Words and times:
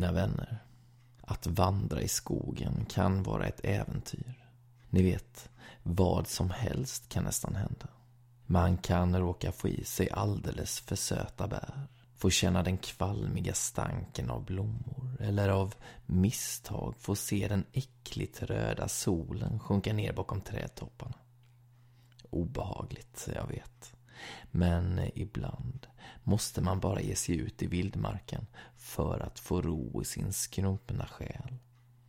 Mina 0.00 0.12
vänner, 0.12 0.58
att 1.20 1.46
vandra 1.46 2.02
i 2.02 2.08
skogen 2.08 2.86
kan 2.88 3.22
vara 3.22 3.46
ett 3.46 3.60
äventyr. 3.64 4.46
Ni 4.90 5.02
vet, 5.02 5.48
vad 5.82 6.26
som 6.26 6.50
helst 6.50 7.08
kan 7.08 7.24
nästan 7.24 7.54
hända. 7.54 7.88
Man 8.46 8.76
kan 8.76 9.18
råka 9.18 9.52
få 9.52 9.68
i 9.68 9.84
sig 9.84 10.10
alldeles 10.10 10.80
för 10.80 10.96
söta 10.96 11.46
bär. 11.46 11.88
Få 12.16 12.30
känna 12.30 12.62
den 12.62 12.78
kvalmiga 12.78 13.54
stanken 13.54 14.30
av 14.30 14.44
blommor. 14.44 15.16
Eller 15.20 15.48
av 15.48 15.74
misstag 16.06 16.94
få 16.98 17.14
se 17.16 17.48
den 17.48 17.64
äckligt 17.72 18.42
röda 18.42 18.88
solen 18.88 19.58
sjunka 19.58 19.92
ner 19.92 20.12
bakom 20.12 20.40
trädtopparna. 20.40 21.18
Obehagligt, 22.30 23.28
jag 23.34 23.46
vet. 23.46 23.94
Men 24.50 25.00
ibland 25.14 25.86
måste 26.22 26.60
man 26.60 26.80
bara 26.80 27.00
ge 27.00 27.14
sig 27.14 27.36
ut 27.36 27.62
i 27.62 27.66
vildmarken 27.66 28.46
för 28.76 29.20
att 29.20 29.38
få 29.38 29.62
ro 29.62 30.02
i 30.02 30.04
sin 30.04 30.32
skrumpna 30.32 31.06
själ. 31.06 31.58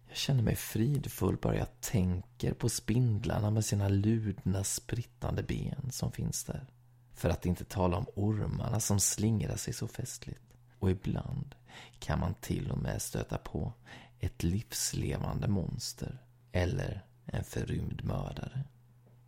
Jag 0.08 0.18
känner 0.18 0.44
mig 0.44 0.56
fridfull 0.56 1.38
bara 1.38 1.56
jag 1.56 1.82
tänker 1.82 2.54
på 2.54 2.70
spindlarna 2.70 3.52
med 3.52 3.66
sina 3.66 3.88
ludna, 3.88 4.64
sprittande 4.64 5.44
ben 5.44 5.92
som 5.92 6.12
finns 6.12 6.44
där. 6.44 6.68
För 7.14 7.30
att 7.30 7.46
inte 7.46 7.66
tala 7.66 7.98
om 7.98 8.06
ormarna 8.16 8.80
som 8.80 9.00
slingrar 9.00 9.56
sig 9.56 9.74
så 9.74 9.88
festligt. 9.88 10.42
Och 10.80 10.92
ibland 10.92 11.56
kan 12.00 12.20
man 12.20 12.34
till 12.34 12.72
och 12.72 12.78
med 12.78 13.02
stöta 13.02 13.38
på 13.38 13.74
ett 14.20 14.44
livslevande 14.44 15.48
monster. 15.48 16.22
Eller 16.52 17.06
en 17.26 17.44
förrymd 17.44 18.04
mördare. 18.04 18.64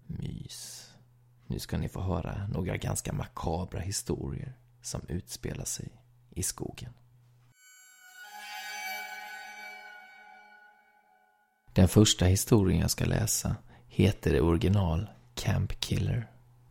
Mys. 0.07 0.82
Nu 1.53 1.59
ska 1.59 1.77
ni 1.77 1.89
få 1.89 2.01
höra 2.01 2.47
några 2.47 2.77
ganska 2.77 3.13
makabra 3.13 3.79
historier 3.79 4.53
som 4.81 5.01
utspelar 5.07 5.65
sig 5.65 5.89
i 6.29 6.43
skogen. 6.43 6.93
Den 11.73 11.87
första 11.87 12.25
historien 12.25 12.81
jag 12.81 12.91
ska 12.91 13.05
läsa 13.05 13.55
heter 13.87 14.35
i 14.35 14.39
original 14.39 15.09
Camp 15.35 15.79
Killer. 15.79 16.27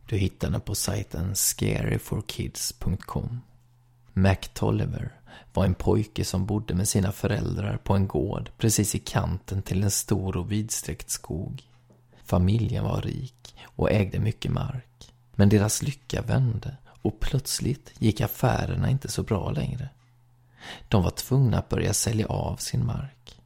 Du 0.09 0.17
hittar 0.17 0.51
den 0.51 0.61
på 0.61 0.75
sajten 0.75 1.37
scaryforkids.com. 1.37 3.41
Mac 4.13 4.37
Tolliver 4.55 5.21
var 5.53 5.65
en 5.65 5.75
pojke 5.75 6.25
som 6.25 6.47
bodde 6.47 6.75
med 6.75 6.89
sina 6.89 7.13
föräldrar 7.13 7.77
på 7.77 7.95
en 7.95 8.09
gård 8.09 8.51
precis 8.59 8.95
i 8.95 8.99
kanten 8.99 9.63
till 9.63 9.83
en 9.83 9.91
stor 9.91 10.37
och 10.37 10.53
vidsträckt 10.53 11.11
skog. 11.11 11.72
Familjen 12.33 12.85
var 12.85 13.03
rik 13.03 13.55
och 13.65 13.91
ägde 13.91 14.19
mycket 14.19 14.53
mark. 14.53 15.13
Men 15.35 15.49
deras 15.49 15.83
lycka 15.83 16.23
vände 16.23 16.77
och 17.03 17.21
plötsligt 17.21 17.93
gick 17.99 18.21
affärerna 18.21 18.91
inte 18.91 19.09
så 19.09 19.23
bra 19.23 19.51
längre. 19.51 19.89
De 20.89 21.03
var 21.03 21.11
tvungna 21.11 21.59
att 21.59 21.69
börja 21.69 21.95
sälja 21.95 22.27
av 22.27 22.57
sin 22.57 22.87
mark. 22.87 23.41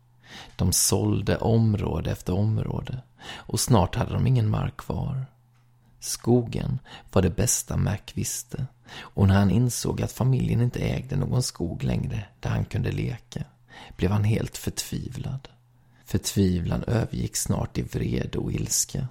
De 0.56 0.72
sålde 0.72 1.36
område 1.36 2.10
efter 2.10 2.34
område 2.34 3.02
och 3.28 3.60
snart 3.60 3.94
hade 3.94 4.12
de 4.12 4.26
ingen 4.26 4.50
mark 4.50 4.76
kvar. 4.76 5.26
Skogen 6.00 6.78
var 7.12 7.22
det 7.22 7.36
bästa 7.36 7.76
Mac 7.76 7.98
visste 8.14 8.66
och 8.98 9.28
när 9.28 9.34
han 9.34 9.50
insåg 9.50 10.02
att 10.02 10.12
familjen 10.12 10.60
inte 10.60 10.80
ägde 10.80 11.16
någon 11.16 11.42
skog 11.42 11.82
längre 11.84 12.24
där 12.40 12.50
han 12.50 12.64
kunde 12.64 12.92
leka 12.92 13.44
blev 13.96 14.10
han 14.10 14.24
helt 14.24 14.56
förtvivlad. 14.56 15.48
Förtvivlan 16.06 16.84
övergick 16.86 17.36
snart 17.36 17.78
i 17.78 17.82
vrede 17.82 18.38
och 18.38 18.52
ilska. 18.52 19.08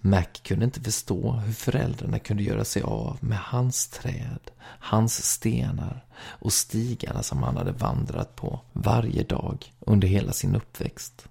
Mac 0.00 0.24
kunde 0.42 0.64
inte 0.64 0.80
förstå 0.80 1.32
hur 1.32 1.52
föräldrarna 1.52 2.18
kunde 2.18 2.42
göra 2.42 2.64
sig 2.64 2.82
av 2.82 3.18
med 3.20 3.38
hans 3.38 3.88
träd, 3.88 4.50
hans 4.60 5.24
stenar 5.24 6.04
och 6.22 6.52
stigarna 6.52 7.22
som 7.22 7.42
han 7.42 7.56
hade 7.56 7.72
vandrat 7.72 8.36
på 8.36 8.60
varje 8.72 9.22
dag 9.22 9.72
under 9.80 10.08
hela 10.08 10.32
sin 10.32 10.56
uppväxt. 10.56 11.28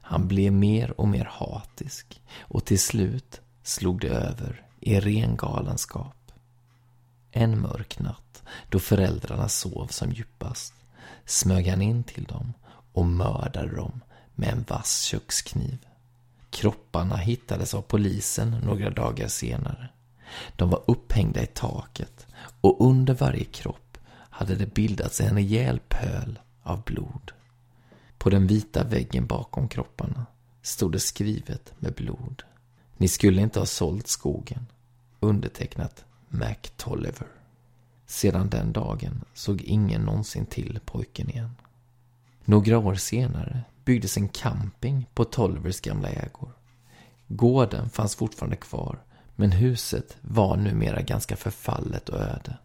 Han 0.00 0.28
blev 0.28 0.52
mer 0.52 1.00
och 1.00 1.08
mer 1.08 1.24
hatisk 1.24 2.20
och 2.38 2.64
till 2.64 2.80
slut 2.80 3.40
slog 3.62 4.00
det 4.00 4.08
över 4.08 4.62
i 4.80 5.00
ren 5.00 5.36
galenskap. 5.36 6.32
En 7.30 7.60
mörk 7.60 7.98
natt, 7.98 8.42
då 8.68 8.78
föräldrarna 8.78 9.48
sov 9.48 9.86
som 9.86 10.12
djupast, 10.12 10.74
smög 11.24 11.68
han 11.68 11.82
in 11.82 12.04
till 12.04 12.24
dem 12.24 12.52
och 12.92 13.06
mördade 13.06 13.76
dem 13.76 14.00
med 14.38 14.48
en 14.48 14.64
vass 14.68 15.02
kökskniv. 15.02 15.78
Kropparna 16.50 17.16
hittades 17.16 17.74
av 17.74 17.82
polisen 17.82 18.50
några 18.50 18.90
dagar 18.90 19.28
senare. 19.28 19.88
De 20.56 20.70
var 20.70 20.82
upphängda 20.86 21.42
i 21.42 21.46
taket 21.46 22.26
och 22.60 22.86
under 22.88 23.14
varje 23.14 23.44
kropp 23.44 23.98
hade 24.10 24.54
det 24.54 24.74
bildats 24.74 25.20
en 25.20 25.34
rejäl 25.34 25.80
pöl 25.88 26.38
av 26.62 26.82
blod. 26.84 27.32
På 28.18 28.30
den 28.30 28.46
vita 28.46 28.84
väggen 28.84 29.26
bakom 29.26 29.68
kropparna 29.68 30.26
stod 30.62 30.92
det 30.92 31.00
skrivet 31.00 31.72
med 31.78 31.94
blod. 31.94 32.42
Ni 32.96 33.08
skulle 33.08 33.42
inte 33.42 33.58
ha 33.58 33.66
sålt 33.66 34.08
skogen. 34.08 34.66
Undertecknat 35.20 36.04
Mac 36.28 36.54
Tolliver. 36.76 37.28
Sedan 38.06 38.50
den 38.50 38.72
dagen 38.72 39.24
såg 39.34 39.62
ingen 39.62 40.02
någonsin 40.02 40.46
till 40.46 40.80
pojken 40.84 41.30
igen. 41.30 41.54
Några 42.44 42.78
år 42.78 42.94
senare 42.94 43.62
byggdes 43.88 44.16
en 44.16 44.28
camping 44.28 45.06
på 45.14 45.24
Tolvers 45.24 45.80
gamla 45.80 46.08
ägor. 46.08 46.52
Gården 47.28 47.90
fanns 47.90 48.16
fortfarande 48.16 48.56
kvar, 48.56 48.98
men 49.36 49.52
huset 49.52 50.16
var 50.20 50.56
numera 50.56 51.02
ganska 51.02 51.36
förfallet 51.36 52.08
och 52.08 52.20
öde. 52.20 52.58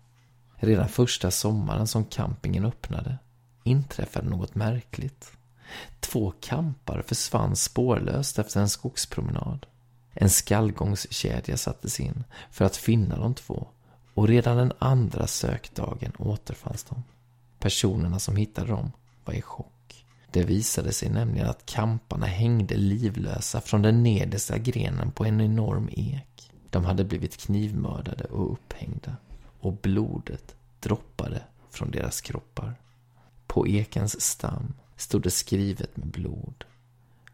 Redan 0.55 0.89
första 0.89 1.31
sommaren 1.31 1.87
som 1.87 2.05
campingen 2.05 2.65
öppnade 2.65 3.17
inträffade 3.63 4.29
något 4.29 4.55
märkligt. 4.55 5.31
Två 5.99 6.33
kampar 6.41 7.01
försvann 7.07 7.55
spårlöst 7.55 8.39
efter 8.39 8.59
en 8.59 8.69
skogspromenad. 8.69 9.65
En 10.13 10.29
skallgångskedja 10.29 11.57
sattes 11.57 11.99
in 11.99 12.23
för 12.51 12.65
att 12.65 12.77
finna 12.77 13.17
de 13.17 13.33
två 13.33 13.67
och 14.13 14.27
redan 14.27 14.57
den 14.57 14.73
andra 14.79 15.27
sökdagen 15.27 16.11
återfanns 16.17 16.83
de. 16.83 17.03
Personerna 17.59 18.19
som 18.19 18.35
hittade 18.35 18.67
dem 18.67 18.91
var 19.25 19.33
i 19.33 19.41
chock. 19.41 19.72
Det 20.33 20.43
visade 20.43 20.93
sig 20.93 21.09
nämligen 21.09 21.49
att 21.49 21.65
kamparna 21.65 22.25
hängde 22.25 22.75
livlösa 22.75 23.61
från 23.61 23.81
den 23.81 24.03
nedersta 24.03 24.57
grenen 24.57 25.11
på 25.11 25.25
en 25.25 25.41
enorm 25.41 25.89
ek. 25.91 26.51
De 26.69 26.85
hade 26.85 27.03
blivit 27.03 27.37
knivmördade 27.37 28.23
och 28.23 28.51
upphängda. 28.53 29.15
Och 29.59 29.73
blodet 29.73 30.55
droppade 30.79 31.43
från 31.69 31.91
deras 31.91 32.21
kroppar. 32.21 32.75
På 33.47 33.67
ekens 33.67 34.21
stam 34.21 34.73
stod 34.95 35.21
det 35.21 35.31
skrivet 35.31 35.97
med 35.97 36.07
blod. 36.07 36.63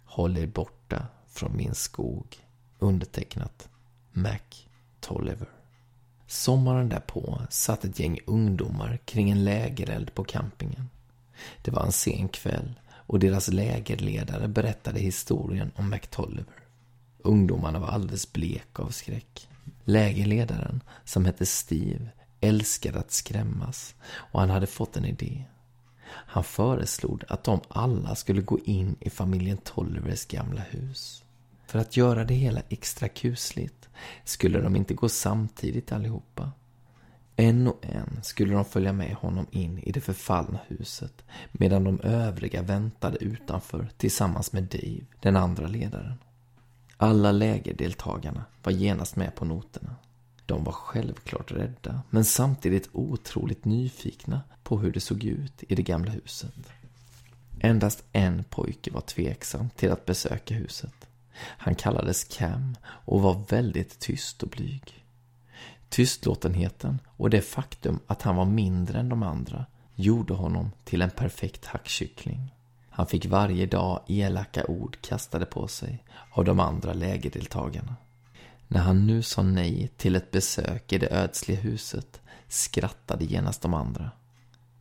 Håll 0.06 0.38
er 0.38 0.48
borta 0.48 1.08
från 1.28 1.58
min 1.58 1.76
skog. 1.76 2.38
Undertecknat 2.80 3.70
Mac 4.12 4.66
Tolliver. 5.00 5.50
Sommaren 6.28 6.90
därpå 6.90 7.42
satt 7.50 7.86
ett 7.86 8.00
gäng 8.00 8.20
ungdomar 8.26 9.00
kring 9.06 9.30
en 9.30 9.44
lägereld 9.44 10.14
på 10.14 10.24
campingen. 10.24 10.90
Det 11.62 11.72
var 11.72 11.86
en 11.86 11.92
sen 11.92 12.30
kväll 12.30 12.80
och 13.10 13.20
deras 13.20 13.48
lägerledare 13.48 14.48
berättade 14.48 15.00
historien 15.00 15.72
om 15.76 15.90
McTolliver. 15.90 16.54
Ungdomarna 17.18 17.80
var 17.80 17.88
alldeles 17.88 18.34
bleka 18.34 18.84
av 18.84 18.90
skräck. 18.90 19.48
Lägerledaren, 19.84 20.84
som 21.04 21.26
hette 21.26 21.46
Steve, 21.46 22.10
älskade 22.42 23.00
att 23.00 23.12
skrämmas 23.12 23.96
och 24.10 24.40
han 24.40 24.50
hade 24.50 24.68
fått 24.68 24.98
en 24.98 25.06
idé. 25.06 25.44
Han 26.06 26.44
föreslog 26.44 27.24
att 27.28 27.44
de 27.44 27.62
alla 27.68 28.16
skulle 28.16 28.42
gå 28.42 28.60
in 28.60 28.96
i 29.00 29.10
familjen 29.10 29.58
Tollivers 29.58 30.26
gamla 30.26 30.62
hus. 30.62 31.24
För 31.68 31.80
att 31.80 31.98
göra 31.98 32.24
det 32.24 32.34
hela 32.34 32.62
extra 32.70 33.08
kusligt 33.08 33.90
skulle 34.24 34.62
de 34.62 34.76
inte 34.76 34.94
gå 34.94 35.10
samtidigt 35.10 35.92
allihopa. 35.92 36.52
En 37.40 37.68
och 37.68 37.86
en 37.86 38.24
skulle 38.24 38.54
de 38.54 38.66
följa 38.66 38.94
med 38.94 39.14
honom 39.14 39.48
in 39.52 39.80
i 39.80 39.92
det 39.92 40.02
förfallna 40.02 40.60
huset 40.68 41.24
medan 41.52 41.84
de 41.84 42.02
övriga 42.02 42.62
väntade 42.62 43.18
utanför 43.24 43.90
tillsammans 43.98 44.54
med 44.54 44.64
Dave, 44.64 45.06
den 45.20 45.36
andra 45.36 45.68
ledaren. 45.68 46.14
Alla 46.98 47.32
lägerdeltagarna 47.32 48.46
var 48.64 48.72
genast 48.72 49.16
med 49.16 49.36
på 49.36 49.46
noterna. 49.46 49.96
De 50.46 50.64
var 50.64 50.72
självklart 50.72 51.52
rädda, 51.52 52.02
men 52.10 52.26
samtidigt 52.26 52.90
otroligt 52.92 53.66
nyfikna 53.66 54.42
på 54.64 54.80
hur 54.80 54.92
det 54.92 55.00
såg 55.00 55.24
ut 55.24 55.64
i 55.68 55.76
det 55.76 55.84
gamla 55.84 56.12
huset. 56.12 56.54
Endast 57.60 58.04
en 58.12 58.44
pojke 58.44 58.92
var 58.92 59.02
tveksam 59.02 59.70
till 59.70 59.92
att 59.92 60.06
besöka 60.06 60.56
huset. 60.56 61.08
Han 61.42 61.76
kallades 61.76 62.24
Cam 62.24 62.76
och 62.86 63.22
var 63.22 63.44
väldigt 63.50 64.00
tyst 64.00 64.44
och 64.44 64.50
blyg. 64.50 64.99
Tystlåtenheten 65.90 67.00
och 67.08 67.30
det 67.30 67.42
faktum 67.42 68.00
att 68.08 68.22
han 68.22 68.36
var 68.36 68.46
mindre 68.46 69.00
än 69.00 69.10
de 69.10 69.24
andra 69.24 69.66
gjorde 69.96 70.34
honom 70.34 70.72
till 70.84 71.02
en 71.02 71.10
perfekt 71.10 71.66
hackkyckling. 71.66 72.56
Han 72.90 73.08
fick 73.08 73.26
varje 73.26 73.66
dag 73.66 74.04
elaka 74.08 74.66
ord 74.66 74.98
kastade 75.02 75.46
på 75.46 75.68
sig 75.68 76.04
av 76.32 76.46
de 76.46 76.60
andra 76.60 76.94
lägerdeltagarna. 76.94 77.96
När 78.68 78.80
han 78.80 79.08
nu 79.08 79.22
sa 79.24 79.42
nej 79.42 79.90
till 79.98 80.16
ett 80.16 80.32
besök 80.32 80.94
i 80.94 80.98
det 80.98 81.12
ödsliga 81.12 81.60
huset 81.60 82.22
skrattade 82.48 83.26
genast 83.26 83.62
de 83.62 83.74
andra. 83.74 84.12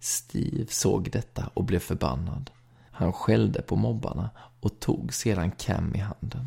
Steve 0.00 0.66
såg 0.68 1.10
detta 1.10 1.50
och 1.54 1.64
blev 1.64 1.78
förbannad. 1.78 2.50
Han 2.90 3.12
skällde 3.12 3.62
på 3.62 3.76
mobbarna 3.76 4.30
och 4.60 4.80
tog 4.80 5.14
sedan 5.14 5.50
Cam 5.50 5.94
i 5.94 5.98
handen. 5.98 6.46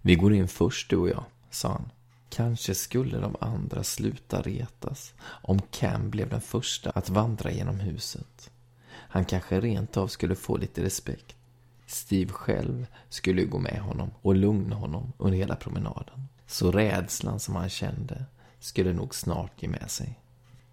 Vi 0.00 0.14
går 0.14 0.34
in 0.34 0.48
först 0.48 0.90
du 0.90 0.96
och 0.96 1.08
jag, 1.08 1.24
sa 1.50 1.68
han. 1.68 1.90
Kanske 2.34 2.74
skulle 2.74 3.18
de 3.18 3.36
andra 3.40 3.84
sluta 3.84 4.42
retas 4.42 5.14
om 5.22 5.60
Cam 5.70 6.10
blev 6.10 6.28
den 6.28 6.40
första 6.40 6.90
att 6.90 7.08
vandra 7.08 7.50
genom 7.50 7.80
huset. 7.80 8.50
Han 8.90 9.24
kanske 9.24 9.60
rent 9.60 9.96
av 9.96 10.08
skulle 10.08 10.34
få 10.34 10.56
lite 10.56 10.82
respekt. 10.82 11.36
Steve 11.86 12.32
själv 12.32 12.86
skulle 13.08 13.44
gå 13.44 13.58
med 13.58 13.80
honom 13.80 14.10
och 14.22 14.34
lugna 14.34 14.76
honom 14.76 15.12
under 15.18 15.38
hela 15.38 15.56
promenaden. 15.56 16.28
Så 16.46 16.72
rädslan 16.72 17.40
som 17.40 17.56
han 17.56 17.68
kände 17.68 18.24
skulle 18.60 18.92
nog 18.92 19.14
snart 19.14 19.62
ge 19.62 19.68
med 19.68 19.90
sig. 19.90 20.20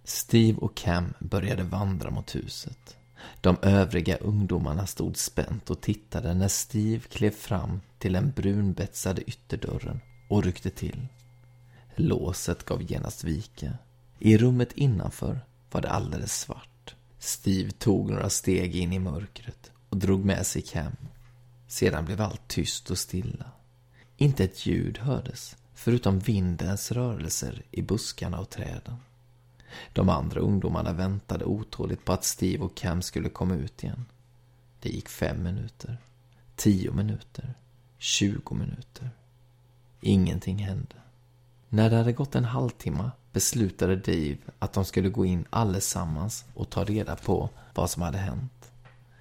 Steve 0.03 0.57
och 0.57 0.75
Cam 0.75 1.13
började 1.19 1.63
vandra 1.63 2.09
mot 2.09 2.35
huset. 2.35 2.97
De 3.41 3.57
övriga 3.61 4.17
ungdomarna 4.17 4.87
stod 4.87 5.17
spänt 5.17 5.69
och 5.69 5.81
tittade 5.81 6.33
när 6.33 6.47
Steve 6.47 7.03
klev 7.09 7.31
fram 7.31 7.81
till 7.97 8.13
den 8.13 8.31
brunbetsade 8.31 9.21
ytterdörren 9.21 9.99
och 10.29 10.43
ryckte 10.43 10.69
till. 10.69 11.07
Låset 12.01 12.65
gav 12.65 12.91
genast 12.91 13.23
vika. 13.23 13.73
I 14.19 14.37
rummet 14.37 14.71
innanför 14.71 15.39
var 15.71 15.81
det 15.81 15.89
alldeles 15.89 16.39
svart. 16.39 16.95
Steve 17.19 17.71
tog 17.71 18.11
några 18.11 18.29
steg 18.29 18.75
in 18.75 18.93
i 18.93 18.99
mörkret 18.99 19.71
och 19.89 19.97
drog 19.97 20.25
med 20.25 20.45
sig 20.47 20.61
Cam. 20.61 20.95
Sedan 21.67 22.05
blev 22.05 22.21
allt 22.21 22.47
tyst 22.47 22.91
och 22.91 22.97
stilla. 22.97 23.51
Inte 24.17 24.43
ett 24.43 24.65
ljud 24.65 24.97
hördes, 24.97 25.55
förutom 25.73 26.19
vindens 26.19 26.91
rörelser 26.91 27.63
i 27.71 27.81
buskarna 27.81 28.39
och 28.39 28.49
träden. 28.49 28.95
De 29.93 30.09
andra 30.09 30.39
ungdomarna 30.39 30.93
väntade 30.93 31.45
otåligt 31.45 32.05
på 32.05 32.13
att 32.13 32.25
Steve 32.25 32.63
och 32.63 32.75
Cam 32.75 33.01
skulle 33.01 33.29
komma 33.29 33.55
ut 33.55 33.83
igen. 33.83 34.05
Det 34.79 34.89
gick 34.89 35.09
fem 35.09 35.43
minuter, 35.43 35.97
tio 36.55 36.91
minuter, 36.91 37.53
tjugo 37.97 38.55
minuter. 38.55 39.09
Ingenting 40.01 40.57
hände. 40.57 41.00
När 41.73 41.89
det 41.89 41.95
hade 41.95 42.13
gått 42.13 42.35
en 42.35 42.45
halvtimme 42.45 43.11
beslutade 43.31 43.95
Dave 43.95 44.37
att 44.59 44.73
de 44.73 44.85
skulle 44.85 45.09
gå 45.09 45.25
in 45.25 45.45
allesammans 45.49 46.45
och 46.53 46.69
ta 46.69 46.83
reda 46.83 47.15
på 47.15 47.49
vad 47.73 47.89
som 47.89 48.01
hade 48.01 48.17
hänt. 48.17 48.71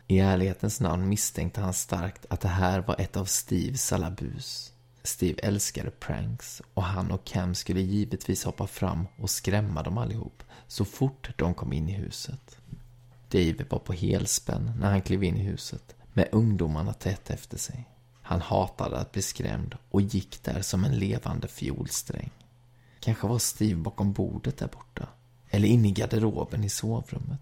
I 0.06 0.18
ärlighetens 0.18 0.80
namn 0.80 1.08
misstänkte 1.08 1.60
han 1.60 1.72
starkt 1.72 2.26
att 2.30 2.40
det 2.40 2.48
här 2.48 2.80
var 2.80 3.00
ett 3.00 3.16
av 3.16 3.24
Steves 3.24 3.92
alla 3.92 4.10
bus. 4.10 4.72
Steve 5.02 5.40
älskade 5.42 5.90
pranks 5.90 6.62
och 6.74 6.82
han 6.82 7.10
och 7.10 7.24
Cam 7.24 7.54
skulle 7.54 7.80
givetvis 7.80 8.44
hoppa 8.44 8.66
fram 8.66 9.06
och 9.18 9.30
skrämma 9.30 9.82
dem 9.82 9.98
allihop 9.98 10.42
så 10.66 10.84
fort 10.84 11.30
de 11.36 11.54
kom 11.54 11.72
in 11.72 11.88
i 11.88 11.92
huset. 11.92 12.58
Dave 13.28 13.64
var 13.68 13.78
på 13.78 13.92
helspänn 13.92 14.72
när 14.80 14.90
han 14.90 15.02
klev 15.02 15.24
in 15.24 15.36
i 15.36 15.42
huset 15.42 15.94
med 16.12 16.28
ungdomarna 16.32 16.92
tätt 16.92 17.30
efter 17.30 17.58
sig. 17.58 17.88
Han 18.22 18.40
hatade 18.40 18.98
att 18.98 19.12
bli 19.12 19.22
skrämd 19.22 19.76
och 19.90 20.00
gick 20.02 20.42
där 20.42 20.62
som 20.62 20.84
en 20.84 20.98
levande 20.98 21.48
fiolsträng. 21.48 22.30
Kanske 23.00 23.26
var 23.26 23.38
Steve 23.38 23.80
bakom 23.80 24.12
bordet 24.12 24.58
där 24.58 24.68
borta. 24.68 25.08
Eller 25.50 25.68
inne 25.68 25.88
i 25.88 25.92
garderoben 25.92 26.64
i 26.64 26.68
sovrummet. 26.68 27.40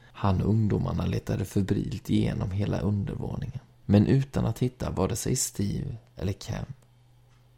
Han 0.00 0.42
och 0.42 0.48
ungdomarna 0.48 1.06
letade 1.06 1.44
febrilt 1.44 2.10
igenom 2.10 2.50
hela 2.50 2.80
undervåningen. 2.80 3.60
Men 3.84 4.06
utan 4.06 4.46
att 4.46 4.58
hitta 4.58 4.90
vare 4.90 5.16
sig 5.16 5.36
Steve 5.36 5.96
eller 6.16 6.32
Cam. 6.32 6.66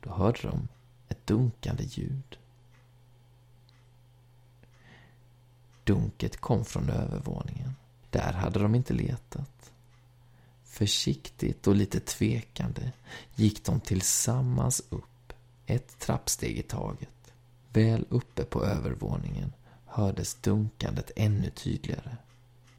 Då 0.01 0.11
hörde 0.11 0.39
de 0.43 0.69
ett 1.09 1.27
dunkande 1.27 1.85
ljud. 1.85 2.39
Dunket 5.85 6.37
kom 6.37 6.65
från 6.65 6.91
övervåningen. 6.91 7.75
Där 8.11 8.33
hade 8.33 8.59
de 8.59 8.75
inte 8.75 8.95
letat. 8.95 9.73
Försiktigt 10.65 11.67
och 11.67 11.75
lite 11.75 12.01
tvekande 12.01 12.93
gick 13.35 13.65
de 13.65 13.81
tillsammans 13.81 14.83
upp, 14.89 15.33
ett 15.67 15.99
trappsteg 15.99 16.59
i 16.59 16.63
taget. 16.63 17.22
Väl 17.73 18.07
uppe 18.09 18.45
på 18.45 18.65
övervåningen 18.65 19.53
hördes 19.87 20.35
dunkandet 20.35 21.11
ännu 21.17 21.51
tydligare. 21.51 22.17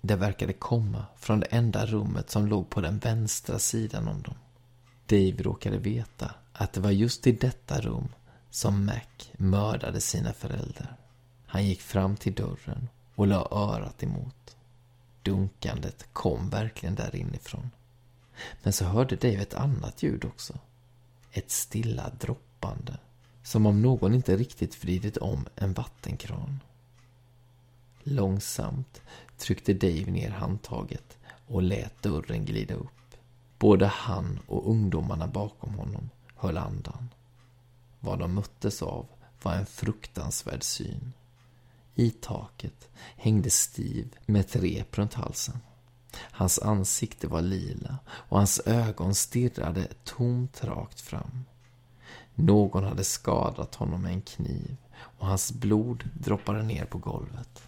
Det 0.02 0.16
verkade 0.16 0.54
komma 0.54 1.06
från 1.18 1.40
det 1.40 1.46
enda 1.46 1.86
rummet 1.86 2.30
som 2.30 2.48
låg 2.48 2.70
på 2.70 2.82
den 2.82 3.00
vänstra 3.00 3.60
sidan 3.60 4.08
om 4.08 4.22
dem. 4.22 4.36
Dave 5.06 5.44
råkade 5.44 5.78
veta 5.78 6.32
att 6.54 6.74
det 6.74 6.82
var 6.82 6.92
just 6.92 7.28
i 7.28 7.32
detta 7.32 7.82
rum 7.82 8.08
som 8.50 8.86
Mac 8.86 9.26
mördade 9.34 10.02
sina 10.02 10.34
föräldrar. 10.34 10.96
Han 11.46 11.66
gick 11.66 11.82
fram 11.82 12.16
till 12.16 12.34
dörren 12.34 12.90
och 13.16 13.28
la 13.28 13.48
örat 13.52 14.04
emot. 14.04 14.56
Dunkandet 15.22 16.06
kom 16.14 16.50
verkligen 16.50 16.96
där 16.96 17.16
inifrån. 17.16 17.70
Men 18.64 18.74
så 18.74 18.86
hörde 18.86 19.16
Dave 19.16 19.42
ett 19.42 19.54
annat 19.54 20.04
ljud 20.04 20.26
också. 20.26 20.60
Ett 21.32 21.52
stilla 21.52 22.10
droppande. 22.20 22.98
Som 23.44 23.66
om 23.66 23.82
någon 23.82 24.14
inte 24.14 24.38
riktigt 24.38 24.84
vridit 24.84 25.18
om 25.18 25.46
en 25.56 25.74
vattenkran. 25.74 26.60
Långsamt 28.04 29.02
tryckte 29.38 29.74
Dave 29.74 30.12
ner 30.12 30.30
handtaget 30.30 31.18
och 31.48 31.62
lät 31.62 32.02
dörren 32.02 32.46
glida 32.46 32.74
upp. 32.74 33.16
Både 33.60 33.86
han 33.88 34.40
och 34.48 34.70
ungdomarna 34.70 35.28
bakom 35.28 35.74
honom 35.74 36.10
höll 36.36 36.58
andan. 36.58 37.10
Vad 38.00 38.20
de 38.20 38.34
möttes 38.34 38.82
av 38.82 39.06
var 39.42 39.54
en 39.54 39.66
fruktansvärd 39.66 40.64
syn. 40.64 41.14
I 41.96 42.12
taket 42.12 42.90
hängde 43.16 43.50
Steve 43.50 44.10
med 44.26 44.40
ett 44.40 44.56
rep 44.56 44.98
runt 44.98 45.14
halsen. 45.14 45.60
Hans 46.16 46.60
ansikte 46.60 47.28
var 47.28 47.42
lila 47.42 47.98
och 48.08 48.38
hans 48.38 48.62
ögon 48.66 49.16
stirrade 49.16 49.88
tomt 50.04 50.64
rakt 50.64 51.02
fram. 51.02 51.46
Någon 52.36 52.84
hade 52.84 53.04
skadat 53.04 53.76
honom 53.76 54.02
med 54.02 54.14
en 54.14 54.22
kniv 54.22 54.76
och 54.96 55.28
hans 55.28 55.52
blod 55.52 56.10
droppade 56.14 56.64
ner 56.64 56.86
på 56.86 56.98
golvet. 56.98 57.64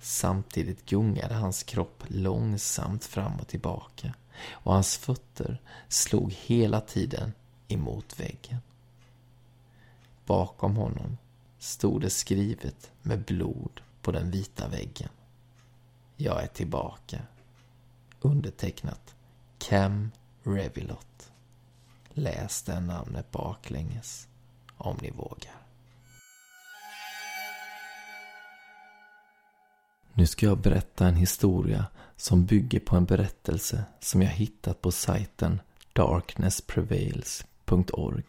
Samtidigt 0.00 0.86
gungade 0.86 1.34
hans 1.34 1.62
kropp 1.62 2.04
långsamt 2.08 3.04
fram 3.04 3.40
och 3.40 3.48
tillbaka 3.48 4.14
och 4.50 4.72
hans 4.72 4.96
fötter 4.96 5.60
slog 5.88 6.32
hela 6.32 6.80
tiden 6.80 7.32
emot 7.68 8.20
väggen. 8.20 8.58
Bakom 10.26 10.76
honom 10.76 11.16
stod 11.58 12.00
det 12.00 12.10
skrivet 12.10 12.90
med 13.02 13.24
blod 13.24 13.80
på 14.02 14.12
den 14.12 14.30
vita 14.30 14.68
väggen. 14.68 15.08
Jag 16.16 16.42
är 16.42 16.46
tillbaka. 16.46 17.20
Undertecknat 18.20 19.14
Cam 19.58 20.10
Revilot. 20.42 21.09
Läs 22.14 22.62
det 22.62 22.80
namnet 22.80 23.30
baklänges 23.30 24.28
om 24.76 24.96
ni 25.02 25.10
vågar. 25.10 25.60
Nu 30.14 30.26
ska 30.26 30.46
jag 30.46 30.58
berätta 30.58 31.06
en 31.06 31.16
historia 31.16 31.86
som 32.16 32.46
bygger 32.46 32.80
på 32.80 32.96
en 32.96 33.04
berättelse 33.04 33.84
som 34.00 34.22
jag 34.22 34.30
hittat 34.30 34.82
på 34.82 34.92
sajten 34.92 35.60
darknessprevails.org. 35.92 38.24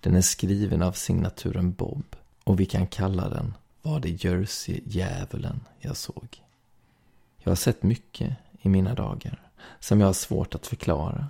Den 0.00 0.16
är 0.16 0.20
skriven 0.20 0.82
av 0.82 0.92
signaturen 0.92 1.72
Bob 1.72 2.16
och 2.44 2.60
vi 2.60 2.66
kan 2.66 2.86
kalla 2.86 3.28
den 3.28 3.54
Var 3.82 4.00
det 4.00 4.24
Jersey-djävulen 4.24 5.60
jag 5.78 5.96
såg? 5.96 6.42
Jag 7.38 7.50
har 7.50 7.56
sett 7.56 7.82
mycket 7.82 8.36
i 8.60 8.68
mina 8.68 8.94
dagar 8.94 9.42
som 9.80 10.00
jag 10.00 10.06
har 10.06 10.12
svårt 10.12 10.54
att 10.54 10.66
förklara, 10.66 11.28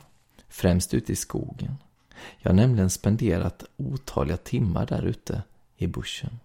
främst 0.55 0.95
ute 0.95 1.13
i 1.13 1.17
skogen. 1.17 1.77
Jag 2.39 2.51
har 2.51 2.57
nämligen 2.57 2.91
spenderat 2.91 3.65
otaliga 3.77 4.37
timmar 4.37 4.87
där 4.87 5.03
ute 5.03 5.43
i 5.77 5.87
buschen. 5.87 6.41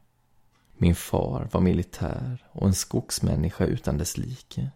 Min 0.78 0.96
far 0.96 1.50
var 1.52 1.62
militär 1.62 2.46
och 2.52 2.68
en 2.68 2.74
skogsmänniska 2.74 3.66
utan 3.66 3.98
dess 3.98 4.18
like. 4.18 4.70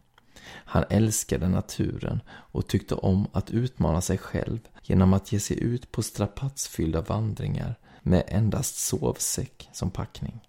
Han 0.45 0.83
älskade 0.89 1.49
naturen 1.49 2.21
och 2.29 2.67
tyckte 2.67 2.95
om 2.95 3.27
att 3.31 3.51
utmana 3.51 4.01
sig 4.01 4.17
själv 4.17 4.59
genom 4.83 5.13
att 5.13 5.31
ge 5.31 5.39
sig 5.39 5.63
ut 5.63 5.91
på 5.91 6.03
strapatsfyllda 6.03 7.01
vandringar 7.01 7.75
med 8.01 8.23
endast 8.27 8.75
sovsäck 8.75 9.69
som 9.71 9.91
packning. 9.91 10.39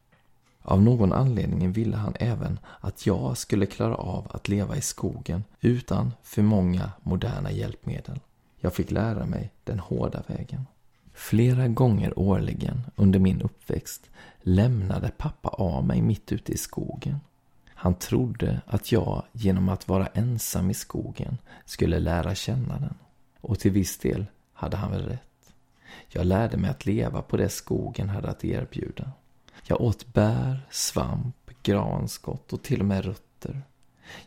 Av 0.63 0.83
någon 0.83 1.13
anledning 1.13 1.73
ville 1.73 1.97
han 1.97 2.15
även 2.21 2.59
att 2.81 3.07
jag 3.07 3.39
skulle 3.39 3.67
klara 3.67 3.95
av 3.95 4.31
att 4.31 4.49
leva 4.49 4.77
i 4.77 4.81
skogen 4.81 5.45
utan 5.61 6.13
för 6.23 6.43
många 6.43 6.91
moderna 7.03 7.53
hjälpmedel. 7.53 8.21
Jag 8.65 8.75
fick 8.75 8.91
lära 8.91 9.27
mig 9.27 9.51
den 9.65 9.79
hårda 9.79 10.23
vägen. 10.27 10.67
Flera 11.13 11.69
gånger 11.69 12.19
årligen 12.19 12.81
under 12.97 13.19
min 13.19 13.43
uppväxt 13.43 14.11
lämnade 14.43 15.11
pappa 15.17 15.49
av 15.49 15.87
mig 15.87 16.03
mitt 16.03 16.33
ute 16.33 16.53
i 16.53 16.57
skogen. 16.57 17.21
Han 17.67 17.95
trodde 17.95 18.61
att 18.67 18.93
jag 18.93 19.23
genom 19.33 19.69
att 19.69 19.89
vara 19.89 20.07
ensam 20.07 20.71
i 20.71 20.75
skogen 20.75 21.39
skulle 21.65 21.99
lära 21.99 22.35
känna 22.35 22.79
den. 22.79 22.95
Och 23.41 23.59
till 23.59 23.71
viss 23.71 23.99
del 23.99 24.27
hade 24.53 24.77
han 24.77 24.91
väl 24.91 25.07
rätt. 25.07 25.55
Jag 26.09 26.27
lärde 26.27 26.57
mig 26.57 26.71
att 26.71 26.87
leva 26.87 27.23
på 27.23 27.37
det 27.37 27.49
skogen 27.49 28.09
hade 28.09 28.31
att 28.31 28.45
erbjuda. 28.45 29.13
Jag 29.67 29.81
åt 29.81 30.13
bär, 30.13 30.67
svamp, 30.71 31.51
granskott 31.63 32.53
och 32.53 32.63
till 32.63 32.81
och 32.81 32.87
med 32.87 33.05
rötter. 33.05 33.63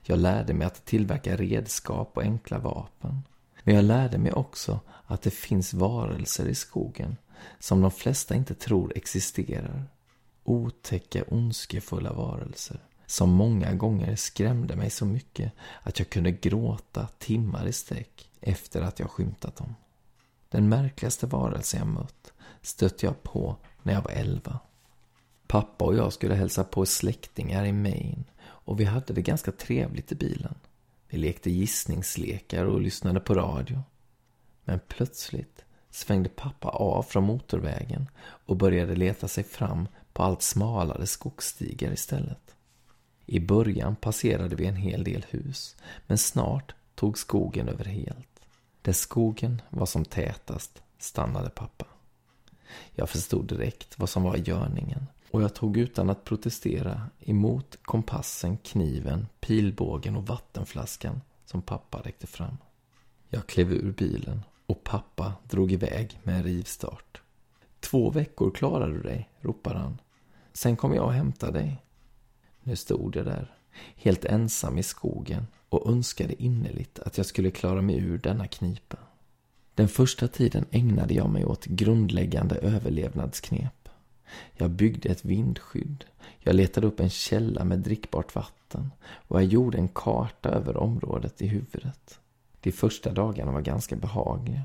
Jag 0.04 0.20
lärde 0.20 0.54
mig 0.54 0.68
att 0.68 0.86
tillverka 0.86 1.36
redskap 1.36 2.12
och 2.14 2.24
enkla 2.24 2.60
vapen. 2.60 3.24
Men 3.68 3.76
jag 3.76 3.86
lärde 3.86 4.18
mig 4.18 4.32
också 4.32 4.80
att 5.06 5.22
det 5.22 5.32
finns 5.32 5.74
varelser 5.74 6.46
i 6.46 6.56
skogen 6.56 7.18
som 7.60 7.82
de 7.82 7.92
flesta 7.92 8.36
inte 8.36 8.56
tror 8.56 8.94
existerar. 8.96 9.84
Otäcka, 10.44 11.24
ondskefulla 11.28 12.14
varelser 12.14 12.80
som 13.06 13.30
många 13.30 13.74
gånger 13.74 14.16
skrämde 14.16 14.76
mig 14.76 14.90
så 14.90 15.06
mycket 15.06 15.52
att 15.82 16.00
jag 16.00 16.10
kunde 16.10 16.32
gråta 16.32 17.08
timmar 17.18 17.68
i 17.68 17.74
sträck 17.74 18.30
efter 18.42 18.82
att 18.82 19.00
jag 19.00 19.12
skymtat 19.12 19.56
dem. 19.56 19.76
Den 20.50 20.70
märkligaste 20.70 21.28
varelse 21.28 21.78
jag 21.78 21.88
mött 21.88 22.34
stötte 22.62 23.06
jag 23.06 23.24
på 23.24 23.56
när 23.84 23.94
jag 23.94 24.02
var 24.02 24.12
elva. 24.12 24.60
Pappa 25.48 25.86
och 25.86 25.96
jag 25.96 26.14
skulle 26.14 26.36
hälsa 26.36 26.64
på 26.64 26.86
släktingar 26.86 27.66
i 27.66 27.72
Maine 27.72 28.24
och 28.40 28.80
vi 28.80 28.84
hade 28.84 29.14
det 29.14 29.22
ganska 29.22 29.52
trevligt 29.52 30.12
i 30.12 30.16
bilen. 30.16 30.56
Vi 31.10 31.18
lekte 31.18 31.52
gissningslekar 31.52 32.66
och 32.66 32.82
lyssnade 32.82 33.20
på 33.20 33.34
radio. 33.34 33.84
Men 34.64 34.80
plötsligt 34.88 35.66
svängde 35.90 36.30
pappa 36.30 36.68
av 36.70 37.04
från 37.04 37.24
motorvägen 37.24 38.10
och 38.20 38.58
började 38.58 38.96
leta 38.96 39.28
sig 39.28 39.44
fram 39.44 39.88
på 40.14 40.24
allt 40.24 40.42
smalare 40.42 41.08
skogsstigar 41.08 41.92
istället. 41.92 42.56
I 43.26 43.40
början 43.40 43.96
passerade 43.96 44.56
vi 44.56 44.66
en 44.66 44.76
hel 44.76 45.04
del 45.04 45.26
hus, 45.30 45.76
men 46.08 46.18
snart 46.18 46.76
tog 46.96 47.18
skogen 47.18 47.70
över 47.70 47.86
helt. 47.86 48.40
Där 48.82 48.94
skogen 48.94 49.62
var 49.70 49.86
som 49.86 50.06
tätast 50.06 50.82
stannade 50.98 51.50
pappa. 51.50 51.86
Jag 52.96 53.10
förstod 53.10 53.48
direkt 53.48 54.00
vad 54.00 54.10
som 54.10 54.24
var 54.24 54.36
i 54.36 54.42
görningen 54.42 55.08
och 55.32 55.42
jag 55.42 55.56
tog 55.56 55.78
utan 55.78 56.10
att 56.10 56.24
protestera 56.24 57.02
emot 57.20 57.78
kompassen, 57.82 58.58
kniven, 58.58 59.28
pilbågen 59.40 60.16
och 60.16 60.28
vattenflaskan 60.28 61.22
som 61.46 61.62
pappa 61.62 62.02
räckte 62.02 62.28
fram. 62.28 62.58
Jag 63.30 63.48
klev 63.48 63.72
ur 63.72 63.92
bilen 63.92 64.42
och 64.66 64.84
pappa 64.84 65.34
drog 65.50 65.72
iväg 65.72 66.20
med 66.24 66.36
en 66.36 66.44
rivstart. 66.44 67.22
Två 67.80 68.10
veckor 68.10 68.52
klarar 68.52 68.90
du 68.90 69.02
dig, 69.02 69.30
ropar 69.42 69.74
han. 69.74 69.98
Sen 70.54 70.76
kommer 70.76 70.96
jag 70.96 71.06
och 71.06 71.14
hämtar 71.14 71.52
dig. 71.52 71.84
Nu 72.64 72.76
stod 72.76 73.16
jag 73.16 73.26
där, 73.26 73.54
helt 73.96 74.26
ensam 74.26 74.78
i 74.78 74.84
skogen 74.84 75.48
och 75.70 75.90
önskade 75.90 76.44
innerligt 76.44 77.00
att 77.00 77.18
jag 77.18 77.26
skulle 77.26 77.52
klara 77.52 77.82
mig 77.82 77.98
ur 77.98 78.18
denna 78.18 78.48
knipa. 78.48 78.98
Den 79.76 79.88
första 79.88 80.28
tiden 80.28 80.66
ägnade 80.72 81.14
jag 81.14 81.30
mig 81.30 81.46
åt 81.46 81.66
grundläggande 81.66 82.56
överlevnadsknep. 82.56 83.74
Jag 84.54 84.70
byggde 84.70 85.10
ett 85.10 85.26
vindskydd, 85.26 86.06
jag 86.40 86.56
letade 86.56 86.88
upp 86.88 87.00
en 87.00 87.10
källa 87.10 87.64
med 87.64 87.80
drickbart 87.80 88.36
vatten 88.36 88.92
och 89.04 89.42
jag 89.42 89.46
gjorde 89.46 89.78
en 89.78 89.88
karta 89.88 90.50
över 90.50 90.78
området 90.78 91.42
i 91.42 91.48
huvudet. 91.48 92.20
De 92.62 92.72
första 92.72 93.12
dagarna 93.12 93.52
var 93.52 93.62
ganska 93.62 93.96
behagliga. 93.96 94.62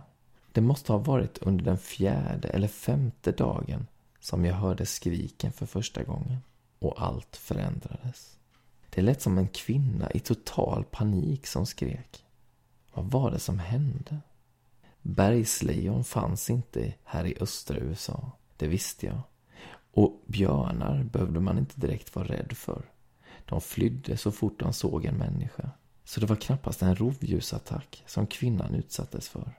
Det 0.52 0.60
måste 0.60 0.92
ha 0.92 0.98
varit 0.98 1.38
under 1.38 1.64
den 1.64 1.78
fjärde 1.78 2.48
eller 2.48 2.68
femte 2.68 3.32
dagen 3.32 3.86
som 4.20 4.44
jag 4.44 4.54
hörde 4.54 4.86
skriken 4.86 5.52
för 5.52 5.66
första 5.66 6.02
gången 6.02 6.38
och 6.78 7.02
allt 7.02 7.36
förändrades. 7.36 8.36
Det 8.90 9.02
lät 9.02 9.22
som 9.22 9.38
en 9.38 9.48
kvinna 9.48 10.10
i 10.10 10.20
total 10.20 10.84
panik 10.84 11.46
som 11.46 11.66
skrek. 11.66 12.24
Vad 12.94 13.10
var 13.10 13.30
det 13.30 13.38
som 13.38 13.58
hände? 13.58 14.20
Bergslejon 15.02 16.04
fanns 16.04 16.50
inte 16.50 16.94
här 17.04 17.26
i 17.26 17.36
östra 17.40 17.76
USA, 17.76 18.30
det 18.56 18.66
visste 18.66 19.06
jag. 19.06 19.20
Och 19.92 20.22
björnar 20.26 21.04
behövde 21.04 21.40
man 21.40 21.58
inte 21.58 21.80
direkt 21.80 22.14
vara 22.14 22.26
rädd 22.26 22.52
för. 22.52 22.90
De 23.44 23.60
flydde 23.60 24.16
så 24.16 24.32
fort 24.32 24.60
de 24.60 24.72
såg 24.72 25.04
en 25.04 25.16
människa. 25.16 25.70
Så 26.04 26.20
det 26.20 26.26
var 26.26 26.36
knappast 26.36 26.82
en 26.82 26.96
rovdjursattack 26.96 28.02
som 28.06 28.26
kvinnan 28.26 28.74
utsattes 28.74 29.28
för. 29.28 29.58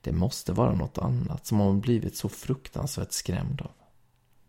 Det 0.00 0.12
måste 0.12 0.52
vara 0.52 0.74
något 0.74 0.98
annat 0.98 1.46
som 1.46 1.58
hon 1.58 1.80
blivit 1.80 2.16
så 2.16 2.28
fruktansvärt 2.28 3.12
skrämd 3.12 3.60
av. 3.60 3.70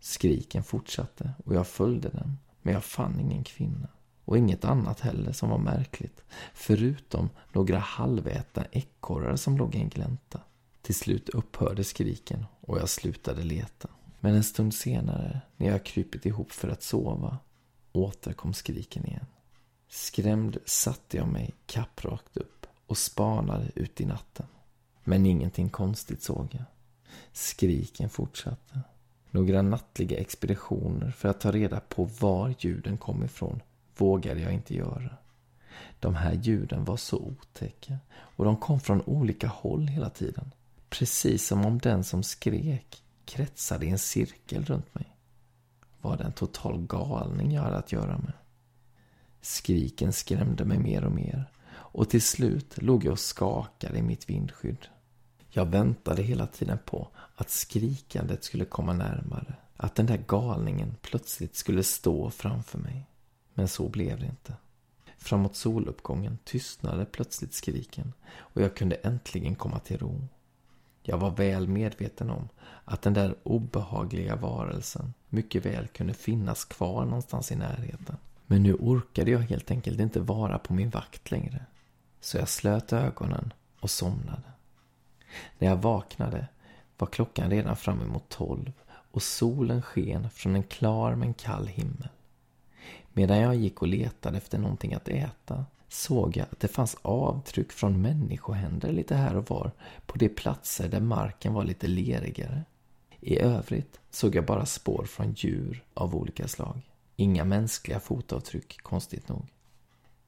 Skriken 0.00 0.64
fortsatte 0.64 1.32
och 1.44 1.54
jag 1.54 1.66
följde 1.66 2.08
den, 2.08 2.38
men 2.62 2.74
jag 2.74 2.84
fann 2.84 3.20
ingen 3.20 3.44
kvinna. 3.44 3.88
Och 4.24 4.38
inget 4.38 4.64
annat 4.64 5.00
heller 5.00 5.32
som 5.32 5.50
var 5.50 5.58
märkligt, 5.58 6.24
förutom 6.54 7.30
några 7.52 7.78
halvätna 7.78 8.64
ekorrar 8.72 9.36
som 9.36 9.58
låg 9.58 9.74
i 9.74 9.78
en 9.78 9.88
glänta. 9.88 10.40
Till 10.82 10.94
slut 10.94 11.28
upphörde 11.28 11.84
skriken 11.84 12.44
och 12.60 12.78
jag 12.78 12.88
slutade 12.88 13.42
leta. 13.42 13.88
Men 14.24 14.34
en 14.34 14.44
stund 14.44 14.74
senare, 14.74 15.40
när 15.56 15.66
jag 15.66 15.84
krypit 15.84 16.26
ihop 16.26 16.52
för 16.52 16.68
att 16.68 16.82
sova, 16.82 17.38
återkom 17.92 18.54
skriken 18.54 19.06
igen. 19.06 19.26
Skrämd 19.88 20.58
satte 20.64 21.16
jag 21.16 21.28
mig 21.28 21.54
kapprakt 21.66 22.36
upp 22.36 22.66
och 22.86 22.98
spanade 22.98 23.70
ut 23.74 24.00
i 24.00 24.04
natten. 24.04 24.46
Men 25.04 25.26
ingenting 25.26 25.68
konstigt 25.68 26.22
såg 26.22 26.48
jag. 26.50 26.64
Skriken 27.32 28.08
fortsatte. 28.08 28.80
Några 29.30 29.62
nattliga 29.62 30.18
expeditioner 30.18 31.10
för 31.10 31.28
att 31.28 31.40
ta 31.40 31.52
reda 31.52 31.80
på 31.80 32.04
var 32.04 32.54
ljuden 32.58 32.96
kom 32.96 33.24
ifrån 33.24 33.62
vågade 33.96 34.40
jag 34.40 34.52
inte 34.52 34.74
göra. 34.74 35.16
De 36.00 36.14
här 36.14 36.32
ljuden 36.32 36.84
var 36.84 36.96
så 36.96 37.16
otäcka 37.16 37.98
och 38.10 38.44
de 38.44 38.56
kom 38.56 38.80
från 38.80 39.02
olika 39.02 39.48
håll 39.48 39.86
hela 39.88 40.10
tiden. 40.10 40.52
Precis 40.88 41.46
som 41.46 41.66
om 41.66 41.78
den 41.78 42.04
som 42.04 42.22
skrek 42.22 43.03
kretsade 43.26 43.86
i 43.86 43.90
en 43.90 43.98
cirkel 43.98 44.64
runt 44.64 44.94
mig. 44.94 45.16
Var 46.00 46.16
det 46.16 46.24
en 46.24 46.32
total 46.32 46.86
galning 46.86 47.52
jag 47.52 47.62
hade 47.62 47.76
att 47.76 47.92
göra 47.92 48.18
med? 48.18 48.32
Skriken 49.40 50.12
skrämde 50.12 50.64
mig 50.64 50.78
mer 50.78 51.04
och 51.04 51.12
mer 51.12 51.50
och 51.94 52.10
till 52.10 52.22
slut 52.22 52.82
låg 52.82 53.04
jag 53.04 53.12
och 53.12 53.18
skakade 53.18 53.98
i 53.98 54.02
mitt 54.02 54.30
vindskydd. 54.30 54.86
Jag 55.50 55.66
väntade 55.66 56.22
hela 56.22 56.46
tiden 56.46 56.78
på 56.84 57.08
att 57.34 57.50
skrikandet 57.50 58.44
skulle 58.44 58.64
komma 58.64 58.92
närmare. 58.92 59.54
Att 59.76 59.94
den 59.94 60.06
där 60.06 60.24
galningen 60.28 60.96
plötsligt 61.02 61.56
skulle 61.56 61.82
stå 61.82 62.30
framför 62.30 62.78
mig. 62.78 63.06
Men 63.54 63.68
så 63.68 63.88
blev 63.88 64.20
det 64.20 64.26
inte. 64.26 64.54
Framåt 65.18 65.56
soluppgången 65.56 66.38
tystnade 66.44 67.04
plötsligt 67.04 67.54
skriken 67.54 68.12
och 68.36 68.62
jag 68.62 68.76
kunde 68.76 68.96
äntligen 68.96 69.54
komma 69.54 69.78
till 69.78 69.98
ro. 69.98 70.28
Jag 71.06 71.18
var 71.18 71.30
väl 71.30 71.68
medveten 71.68 72.30
om 72.30 72.48
att 72.84 73.02
den 73.02 73.14
där 73.14 73.34
obehagliga 73.42 74.36
varelsen 74.36 75.14
mycket 75.28 75.66
väl 75.66 75.88
kunde 75.88 76.14
finnas 76.14 76.64
kvar 76.64 77.04
någonstans 77.04 77.52
i 77.52 77.56
närheten. 77.56 78.16
Men 78.46 78.62
nu 78.62 78.74
orkade 78.74 79.30
jag 79.30 79.38
helt 79.38 79.70
enkelt 79.70 80.00
inte 80.00 80.20
vara 80.20 80.58
på 80.58 80.74
min 80.74 80.90
vakt 80.90 81.30
längre. 81.30 81.64
Så 82.20 82.38
jag 82.38 82.48
slöt 82.48 82.92
ögonen 82.92 83.52
och 83.80 83.90
somnade. 83.90 84.52
När 85.58 85.68
jag 85.68 85.76
vaknade 85.76 86.46
var 86.98 87.06
klockan 87.06 87.50
redan 87.50 87.76
fram 87.76 88.02
emot 88.02 88.28
tolv 88.28 88.72
och 88.86 89.22
solen 89.22 89.82
sken 89.82 90.30
från 90.30 90.54
en 90.54 90.62
klar 90.62 91.14
men 91.14 91.34
kall 91.34 91.66
himmel. 91.66 92.08
Medan 93.12 93.38
jag 93.38 93.54
gick 93.54 93.82
och 93.82 93.88
letade 93.88 94.36
efter 94.36 94.58
någonting 94.58 94.94
att 94.94 95.08
äta 95.08 95.64
såg 95.94 96.36
jag 96.36 96.46
att 96.52 96.60
det 96.60 96.68
fanns 96.68 96.96
avtryck 97.02 97.72
från 97.72 98.02
människohänder 98.02 98.92
lite 98.92 99.14
här 99.14 99.36
och 99.36 99.50
var 99.50 99.72
på 100.06 100.18
de 100.18 100.28
platser 100.28 100.88
där 100.88 101.00
marken 101.00 101.54
var 101.54 101.64
lite 101.64 101.86
lerigare. 101.86 102.64
I 103.20 103.38
övrigt 103.38 104.00
såg 104.10 104.34
jag 104.34 104.46
bara 104.46 104.66
spår 104.66 105.04
från 105.04 105.32
djur 105.32 105.84
av 105.94 106.16
olika 106.16 106.48
slag. 106.48 106.90
Inga 107.16 107.44
mänskliga 107.44 108.00
fotavtryck, 108.00 108.82
konstigt 108.82 109.28
nog. 109.28 109.46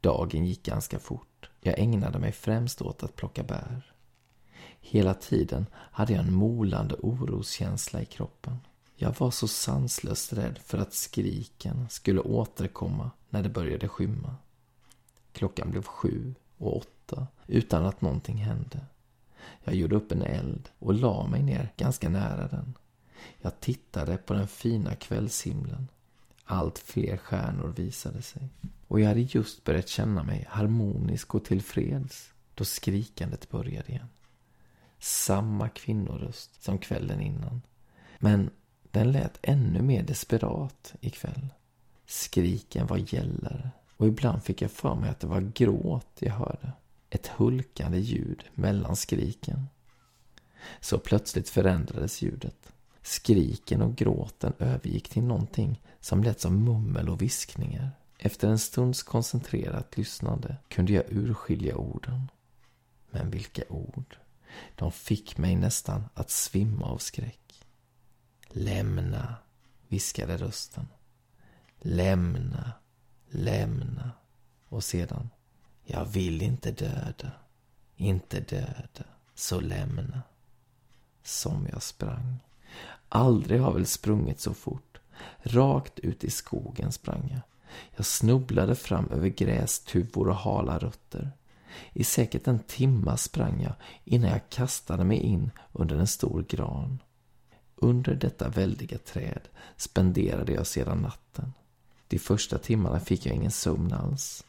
Dagen 0.01 0.47
gick 0.47 0.63
ganska 0.63 0.99
fort. 0.99 1.51
Jag 1.61 1.79
ägnade 1.79 2.19
mig 2.19 2.33
främst 2.33 2.83
åt 2.83 3.03
att 3.03 3.17
plocka 3.17 3.43
bär. 3.43 3.93
Hela 4.81 5.15
tiden 5.15 5.67
hade 5.75 6.13
jag 6.13 6.25
en 6.25 6.35
molande 6.35 6.95
oroskänsla 6.95 8.03
i 8.03 8.07
kroppen. 8.07 8.59
Jag 8.97 9.15
var 9.19 9.31
så 9.31 9.49
sanslöst 9.49 10.33
rädd 10.33 10.59
för 10.65 10.79
att 10.79 10.95
skriken 10.95 11.89
skulle 11.89 12.21
återkomma 12.21 13.11
när 13.31 13.43
det 13.43 13.49
började 13.49 13.89
skymma. 13.89 14.37
Klockan 15.37 15.71
blev 15.71 15.83
sju 15.83 16.35
och 16.59 16.77
åtta 16.77 17.27
utan 17.47 17.87
att 17.87 18.01
någonting 18.01 18.37
hände. 18.37 18.81
Jag 19.65 19.75
gjorde 19.75 19.97
upp 19.97 20.13
en 20.13 20.23
eld 20.23 20.69
och 20.79 20.95
la 20.95 21.27
mig 21.27 21.43
ner 21.43 21.73
ganska 21.77 22.09
nära 22.09 22.49
den. 22.49 22.75
Jag 23.39 23.61
tittade 23.61 24.17
på 24.17 24.35
den 24.35 24.49
fina 24.49 24.95
kvällshimlen. 24.95 25.89
Allt 26.45 26.79
fler 26.79 27.17
stjärnor 27.17 27.69
visade 27.77 28.23
sig. 28.23 28.49
Och 28.89 29.01
jag 29.01 29.09
hade 29.09 29.21
just 29.21 29.65
börjat 29.65 29.89
känna 29.89 30.23
mig 30.23 30.47
harmonisk 30.49 31.35
och 31.35 31.45
tillfreds 31.45 32.33
då 32.55 32.65
skrikandet 32.65 33.51
började 33.51 33.93
igen. 33.93 34.09
Samma 34.99 35.69
kvinnoröst 35.69 36.63
som 36.63 36.79
kvällen 36.79 37.21
innan. 37.21 37.63
Men 38.19 38.51
den 38.91 39.13
lät 39.13 39.39
ännu 39.43 39.83
mer 39.83 40.03
desperat 40.03 40.95
ikväll. 41.01 41.49
Skriken 42.07 42.87
var 42.87 43.15
gällare 43.15 43.71
och 43.97 44.07
ibland 44.07 44.45
fick 44.45 44.63
jag 44.63 44.71
för 44.71 44.95
mig 44.95 45.11
att 45.11 45.21
det 45.21 45.27
var 45.27 45.53
gråt 45.55 46.17
jag 46.19 46.33
hörde. 46.33 46.73
Ett 47.11 47.27
hulkande 47.27 47.99
ljud 47.99 48.45
mellan 48.55 48.97
skriken. 48.97 49.67
Så 50.81 50.99
plötsligt 50.99 51.49
förändrades 51.49 52.23
ljudet. 52.23 52.73
Skriken 53.03 53.83
och 53.83 53.97
gråten 53.97 54.53
övergick 54.59 55.09
till 55.09 55.23
någonting 55.23 55.83
som 56.01 56.23
lät 56.23 56.41
som 56.41 56.65
mummel 56.65 57.09
och 57.09 57.23
viskningar. 57.23 57.91
Efter 58.19 58.49
en 58.49 58.59
stunds 58.59 59.03
koncentrerat 59.03 59.97
lyssnande 59.97 60.57
kunde 60.69 60.93
jag 60.93 61.05
urskilja 61.09 61.77
orden. 61.77 62.31
Men 63.11 63.31
vilka 63.31 63.63
ord! 63.69 64.17
De 64.75 64.93
fick 64.93 65.39
mig 65.39 65.57
nästan 65.57 66.05
att 66.15 66.31
svimma 66.31 66.87
av 66.87 66.99
skräck. 66.99 67.65
Lämna, 68.49 69.35
viskade 69.89 70.37
rösten. 70.37 70.89
Lämna, 71.79 72.73
lämna. 73.31 74.11
Och 74.69 74.85
sedan, 74.85 75.31
jag 75.85 76.05
vill 76.05 76.43
inte 76.43 76.71
döda, 76.71 77.33
inte 77.97 78.41
döda, 78.41 79.05
så 79.35 79.61
lämna. 79.61 80.23
Som 81.23 81.67
jag 81.73 81.83
sprang. 81.83 82.39
Aldrig 83.09 83.61
har 83.61 83.73
väl 83.73 83.87
sprungit 83.87 84.41
så 84.41 84.55
fort. 84.55 84.99
Rakt 85.43 85.99
ut 85.99 86.25
i 86.25 86.31
skogen 86.31 86.93
sprang 86.93 87.29
jag. 87.31 87.41
Jag 87.97 88.07
snubblade 88.07 88.75
fram 88.75 89.09
över 89.11 89.29
grästuvor 89.29 90.29
och 90.29 90.37
hala 90.37 90.79
rötter. 90.79 91.31
I 91.93 92.05
säkert 92.05 92.47
en 92.47 92.59
timma 92.59 93.17
sprang 93.17 93.63
jag 93.63 93.75
innan 94.05 94.31
jag 94.31 94.49
kastade 94.51 95.05
mig 95.05 95.19
in 95.19 95.51
under 95.73 95.97
en 95.97 96.07
stor 96.07 96.45
gran. 96.49 96.99
Under 97.77 98.15
detta 98.15 98.49
väldiga 98.49 98.99
träd 98.99 99.49
spenderade 99.77 100.53
jag 100.53 100.67
sedan 100.67 100.99
natten. 100.99 101.53
De 102.09 102.19
första 102.19 102.59
timmarna 102.59 103.01
fick 103.01 103.27
jag 103.27 103.35
ingen 103.35 103.51
sömn 103.51 103.93
alls. 103.93 104.45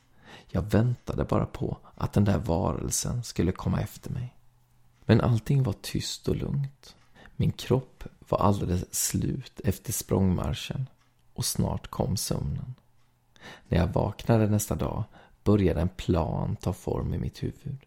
Jag 0.47 0.61
väntade 0.61 1.23
bara 1.23 1.45
på 1.45 1.77
att 1.95 2.13
den 2.13 2.25
där 2.25 2.37
varelsen 2.37 3.23
skulle 3.23 3.51
komma 3.51 3.81
efter 3.81 4.11
mig. 4.11 4.35
Men 5.05 5.21
allting 5.21 5.63
var 5.63 5.73
tyst 5.81 6.27
och 6.27 6.35
lugnt. 6.35 6.95
Min 7.35 7.51
kropp 7.51 8.03
var 8.29 8.37
alldeles 8.37 8.93
slut 8.95 9.59
efter 9.63 9.93
språngmarschen 9.93 10.89
och 11.33 11.45
snart 11.45 11.87
kom 11.87 12.17
sömnen. 12.17 12.75
När 13.67 13.77
jag 13.77 13.87
vaknade 13.87 14.47
nästa 14.47 14.75
dag 14.75 15.03
började 15.43 15.81
en 15.81 15.89
plan 15.89 16.55
ta 16.55 16.73
form 16.73 17.13
i 17.13 17.17
mitt 17.17 17.43
huvud. 17.43 17.77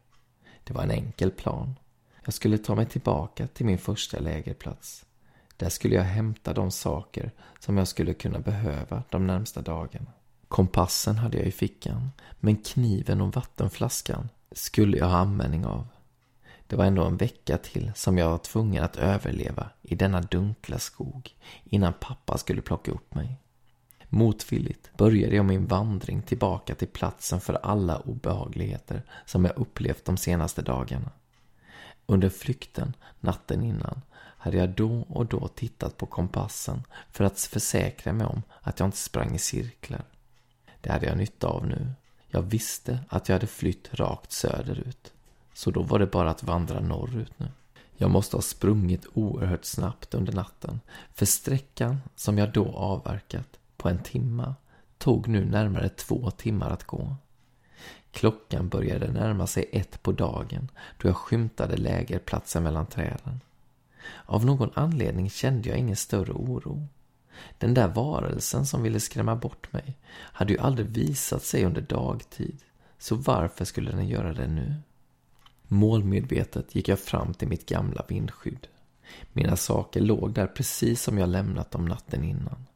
Det 0.64 0.72
var 0.72 0.82
en 0.82 0.90
enkel 0.90 1.30
plan. 1.30 1.74
Jag 2.24 2.34
skulle 2.34 2.58
ta 2.58 2.74
mig 2.74 2.86
tillbaka 2.86 3.46
till 3.46 3.66
min 3.66 3.78
första 3.78 4.18
lägerplats. 4.18 5.06
Där 5.60 5.68
skulle 5.68 5.94
jag 5.94 6.02
hämta 6.02 6.52
de 6.52 6.70
saker 6.70 7.30
som 7.58 7.76
jag 7.76 7.88
skulle 7.88 8.14
kunna 8.14 8.38
behöva 8.38 9.02
de 9.10 9.26
närmsta 9.26 9.62
dagarna. 9.62 10.12
Kompassen 10.48 11.16
hade 11.16 11.38
jag 11.38 11.46
i 11.46 11.50
fickan, 11.50 12.10
men 12.40 12.56
kniven 12.56 13.20
och 13.20 13.34
vattenflaskan 13.34 14.28
skulle 14.52 14.98
jag 14.98 15.06
ha 15.06 15.16
användning 15.16 15.66
av. 15.66 15.86
Det 16.66 16.76
var 16.76 16.84
ändå 16.84 17.04
en 17.04 17.16
vecka 17.16 17.58
till 17.58 17.92
som 17.94 18.18
jag 18.18 18.30
var 18.30 18.38
tvungen 18.38 18.84
att 18.84 18.96
överleva 18.96 19.70
i 19.82 19.94
denna 19.94 20.20
dunkla 20.20 20.78
skog 20.78 21.36
innan 21.64 21.92
pappa 22.00 22.38
skulle 22.38 22.62
plocka 22.62 22.90
upp 22.90 23.14
mig. 23.14 23.36
Motvilligt 24.08 24.90
började 24.96 25.36
jag 25.36 25.44
min 25.44 25.66
vandring 25.66 26.22
tillbaka 26.22 26.74
till 26.74 26.88
platsen 26.88 27.40
för 27.40 27.54
alla 27.54 27.98
obehagligheter 27.98 29.02
som 29.26 29.44
jag 29.44 29.58
upplevt 29.58 30.04
de 30.04 30.16
senaste 30.16 30.62
dagarna. 30.62 31.10
Under 32.06 32.28
flykten 32.28 32.96
natten 33.20 33.62
innan 33.62 34.02
hade 34.40 34.56
jag 34.56 34.68
då 34.68 35.06
och 35.08 35.26
då 35.26 35.48
tittat 35.48 35.96
på 35.96 36.06
kompassen 36.06 36.82
för 37.10 37.24
att 37.24 37.40
försäkra 37.40 38.12
mig 38.12 38.26
om 38.26 38.42
att 38.60 38.80
jag 38.80 38.86
inte 38.86 38.96
sprang 38.96 39.34
i 39.34 39.38
cirklar. 39.38 40.04
Det 40.80 40.92
hade 40.92 41.06
jag 41.06 41.16
nytta 41.16 41.46
av 41.46 41.66
nu. 41.66 41.92
Jag 42.28 42.42
visste 42.42 42.98
att 43.08 43.28
jag 43.28 43.34
hade 43.34 43.46
flytt 43.46 43.94
rakt 43.94 44.32
söderut. 44.32 45.12
Så 45.54 45.70
då 45.70 45.82
var 45.82 45.98
det 45.98 46.06
bara 46.06 46.30
att 46.30 46.42
vandra 46.42 46.80
norrut 46.80 47.32
nu. 47.36 47.48
Jag 47.96 48.10
måste 48.10 48.36
ha 48.36 48.42
sprungit 48.42 49.06
oerhört 49.14 49.64
snabbt 49.64 50.14
under 50.14 50.32
natten. 50.32 50.80
För 51.14 51.26
sträckan 51.26 52.00
som 52.16 52.38
jag 52.38 52.52
då 52.52 52.72
avverkat 52.72 53.58
på 53.76 53.88
en 53.88 54.02
timma 54.02 54.54
tog 54.98 55.28
nu 55.28 55.44
närmare 55.44 55.88
två 55.88 56.30
timmar 56.30 56.70
att 56.70 56.84
gå. 56.84 57.16
Klockan 58.12 58.68
började 58.68 59.12
närma 59.12 59.46
sig 59.46 59.68
ett 59.72 60.02
på 60.02 60.12
dagen 60.12 60.68
då 60.98 61.08
jag 61.08 61.16
skymtade 61.16 61.76
lägerplatsen 61.76 62.62
mellan 62.62 62.86
träden. 62.86 63.40
Av 64.26 64.46
någon 64.46 64.70
anledning 64.74 65.30
kände 65.30 65.68
jag 65.68 65.78
ingen 65.78 65.96
större 65.96 66.32
oro. 66.32 66.86
Den 67.58 67.74
där 67.74 67.88
varelsen 67.88 68.66
som 68.66 68.82
ville 68.82 69.00
skrämma 69.00 69.36
bort 69.36 69.72
mig 69.72 69.96
hade 70.10 70.52
ju 70.52 70.58
aldrig 70.58 70.88
visat 70.88 71.42
sig 71.42 71.64
under 71.64 71.80
dagtid, 71.80 72.58
så 72.98 73.14
varför 73.14 73.64
skulle 73.64 73.90
den 73.90 74.08
göra 74.08 74.32
det 74.32 74.46
nu? 74.46 74.74
Målmedvetet 75.68 76.74
gick 76.74 76.88
jag 76.88 76.98
fram 76.98 77.34
till 77.34 77.48
mitt 77.48 77.68
gamla 77.68 78.04
vindskydd. 78.08 78.66
Mina 79.32 79.56
saker 79.56 80.00
låg 80.00 80.32
där 80.32 80.46
precis 80.46 81.02
som 81.02 81.18
jag 81.18 81.28
lämnat 81.28 81.70
dem 81.70 81.84
natten 81.84 82.24
innan. 82.24 82.66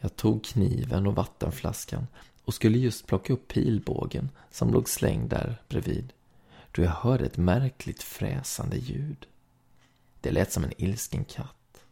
Jag 0.00 0.16
tog 0.16 0.44
kniven 0.44 1.06
och 1.06 1.14
vattenflaskan 1.14 2.06
och 2.44 2.54
skulle 2.54 2.78
just 2.78 3.06
plocka 3.06 3.32
upp 3.32 3.48
pilbågen 3.48 4.30
som 4.50 4.72
låg 4.72 4.88
slängd 4.88 5.30
där 5.30 5.62
bredvid 5.68 6.12
då 6.72 6.82
jag 6.82 6.90
hörde 6.90 7.24
ett 7.24 7.36
märkligt 7.36 8.02
fräsande 8.02 8.76
ljud. 8.76 9.26
Det 10.22 10.30
lät 10.30 10.52
som 10.52 10.64
en 10.64 10.82
ilsken 10.82 11.24
katt. 11.24 11.84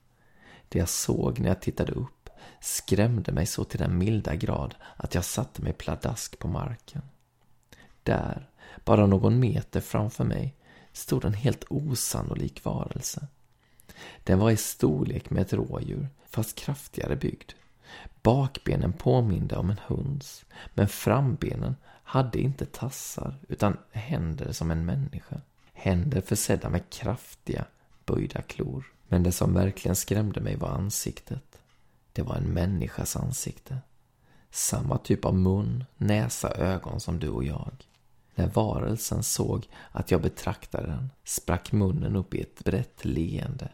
Det 0.68 0.78
jag 0.78 0.88
såg 0.88 1.40
när 1.40 1.48
jag 1.48 1.60
tittade 1.60 1.92
upp 1.92 2.30
skrämde 2.60 3.32
mig 3.32 3.46
så 3.46 3.64
till 3.64 3.78
den 3.78 3.98
milda 3.98 4.34
grad 4.34 4.74
att 4.96 5.14
jag 5.14 5.24
satte 5.24 5.62
mig 5.62 5.72
pladask 5.72 6.38
på 6.38 6.48
marken. 6.48 7.02
Där, 8.02 8.48
bara 8.84 9.06
någon 9.06 9.40
meter 9.40 9.80
framför 9.80 10.24
mig, 10.24 10.54
stod 10.92 11.24
en 11.24 11.34
helt 11.34 11.64
osannolik 11.68 12.64
varelse. 12.64 13.26
Den 14.24 14.38
var 14.38 14.50
i 14.50 14.56
storlek 14.56 15.30
med 15.30 15.42
ett 15.42 15.52
rådjur, 15.52 16.08
fast 16.28 16.56
kraftigare 16.56 17.16
byggd. 17.16 17.52
Bakbenen 18.22 18.92
påminde 18.92 19.56
om 19.56 19.70
en 19.70 19.80
hunds, 19.86 20.44
men 20.74 20.88
frambenen 20.88 21.76
hade 21.86 22.38
inte 22.38 22.66
tassar 22.66 23.34
utan 23.48 23.76
händer 23.92 24.52
som 24.52 24.70
en 24.70 24.84
människa. 24.84 25.40
Händer 25.72 26.20
försedda 26.20 26.68
med 26.68 26.90
kraftiga, 26.90 27.64
böjda 28.10 28.42
klor. 28.42 28.84
Men 29.08 29.22
det 29.22 29.32
som 29.32 29.54
verkligen 29.54 29.96
skrämde 29.96 30.40
mig 30.40 30.56
var 30.56 30.68
ansiktet. 30.68 31.58
Det 32.12 32.22
var 32.22 32.36
en 32.36 32.52
människas 32.52 33.16
ansikte. 33.16 33.78
Samma 34.50 34.98
typ 34.98 35.24
av 35.24 35.34
mun, 35.34 35.84
näsa, 35.96 36.54
ögon 36.54 37.00
som 37.00 37.18
du 37.18 37.28
och 37.28 37.44
jag. 37.44 37.72
När 38.34 38.46
varelsen 38.46 39.22
såg 39.22 39.68
att 39.92 40.10
jag 40.10 40.22
betraktade 40.22 40.86
den 40.86 41.10
sprack 41.24 41.72
munnen 41.72 42.16
upp 42.16 42.34
i 42.34 42.40
ett 42.40 42.64
brett 42.64 43.04
leende 43.04 43.70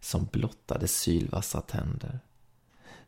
som 0.00 0.24
blottade 0.24 0.88
sylvassa 0.88 1.60
tänder. 1.60 2.20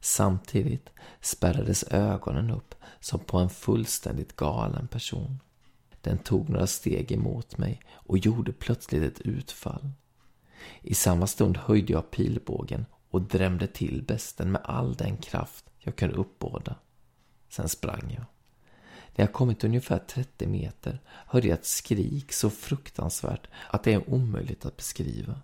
Samtidigt 0.01 0.91
spärrades 1.21 1.83
ögonen 1.83 2.51
upp 2.51 2.75
som 3.01 3.21
på 3.21 3.39
en 3.39 3.51
fullständigt 3.51 4.37
galen 4.37 4.89
person. 4.89 5.41
Den 6.01 6.19
tog 6.19 6.49
några 6.49 6.67
steg 6.67 7.13
emot 7.13 7.59
mig 7.59 7.83
och 7.93 8.19
gjorde 8.19 8.53
plötsligt 8.53 9.03
ett 9.03 9.21
utfall. 9.21 9.91
I 10.83 10.95
samma 10.95 11.27
stund 11.27 11.57
höjde 11.57 11.93
jag 11.93 12.11
pilbågen 12.11 12.87
och 13.11 13.23
drämde 13.23 13.67
till 13.67 14.03
besten 14.03 14.53
med 14.53 14.61
all 14.65 14.95
den 14.95 15.17
kraft 15.17 15.65
jag 15.79 15.97
kunde 15.97 16.17
uppbåda. 16.17 16.77
Sen 17.49 17.69
sprang 17.69 18.13
jag. 18.15 18.25
När 19.15 19.25
jag 19.25 19.33
kommit 19.33 19.65
ungefär 19.65 19.99
30 19.99 20.47
meter 20.47 21.01
hörde 21.07 21.49
jag 21.49 21.59
ett 21.59 21.67
skrik 21.67 22.33
så 22.33 22.51
fruktansvärt 22.51 23.47
att 23.71 23.83
det 23.83 23.93
är 23.93 24.11
omöjligt 24.11 24.67
att 24.67 24.77
beskriva. 24.77 25.41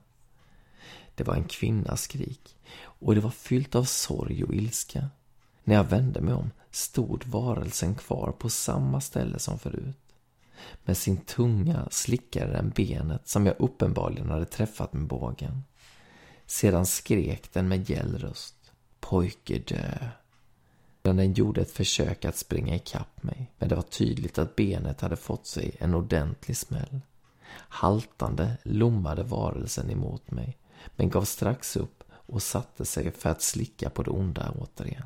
Det 1.15 1.25
var 1.25 1.35
en 1.35 1.45
kvinnas 1.45 2.03
skrik 2.03 2.57
och 2.81 3.15
det 3.15 3.21
var 3.21 3.31
fyllt 3.31 3.75
av 3.75 3.85
sorg 3.85 4.45
och 4.45 4.55
ilska. 4.55 5.09
När 5.65 5.75
jag 5.75 5.85
vände 5.85 6.21
mig 6.21 6.35
om 6.35 6.51
stod 6.71 7.27
varelsen 7.27 7.95
kvar 7.95 8.33
på 8.39 8.51
samma 8.51 9.01
ställe 9.01 9.39
som 9.39 9.59
förut. 9.59 10.08
Med 10.85 10.97
sin 10.97 11.17
tunga 11.17 11.89
slickade 11.91 12.53
den 12.53 12.71
benet 12.71 13.29
som 13.29 13.47
jag 13.47 13.55
uppenbarligen 13.59 14.31
hade 14.31 14.45
träffat 14.45 14.93
med 14.93 15.07
bågen. 15.07 15.65
Sedan 16.47 16.87
skrek 16.87 17.53
den 17.53 17.69
med 17.69 17.91
gäll 17.91 18.19
röst. 18.19 18.73
Pojke 19.01 19.59
dö. 19.59 20.09
den 21.03 21.33
gjorde 21.33 21.61
ett 21.61 21.71
försök 21.71 22.25
att 22.25 22.37
springa 22.37 22.77
ikapp 22.77 23.23
mig. 23.23 23.53
Men 23.59 23.69
det 23.69 23.75
var 23.75 23.83
tydligt 23.83 24.39
att 24.39 24.57
benet 24.57 25.01
hade 25.01 25.17
fått 25.17 25.47
sig 25.47 25.77
en 25.79 25.95
ordentlig 25.95 26.57
smäll. 26.57 27.01
Haltande 27.53 28.57
lommade 28.63 29.23
varelsen 29.23 29.91
emot 29.91 30.31
mig, 30.31 30.59
men 30.97 31.11
gav 31.11 31.25
strax 31.25 31.77
upp 31.77 32.05
och 32.11 32.43
satte 32.43 32.85
sig 32.85 33.11
för 33.11 33.31
att 33.31 33.43
slicka 33.43 33.91
på 33.91 34.03
det 34.03 34.11
onda 34.11 34.55
återigen. 34.59 35.05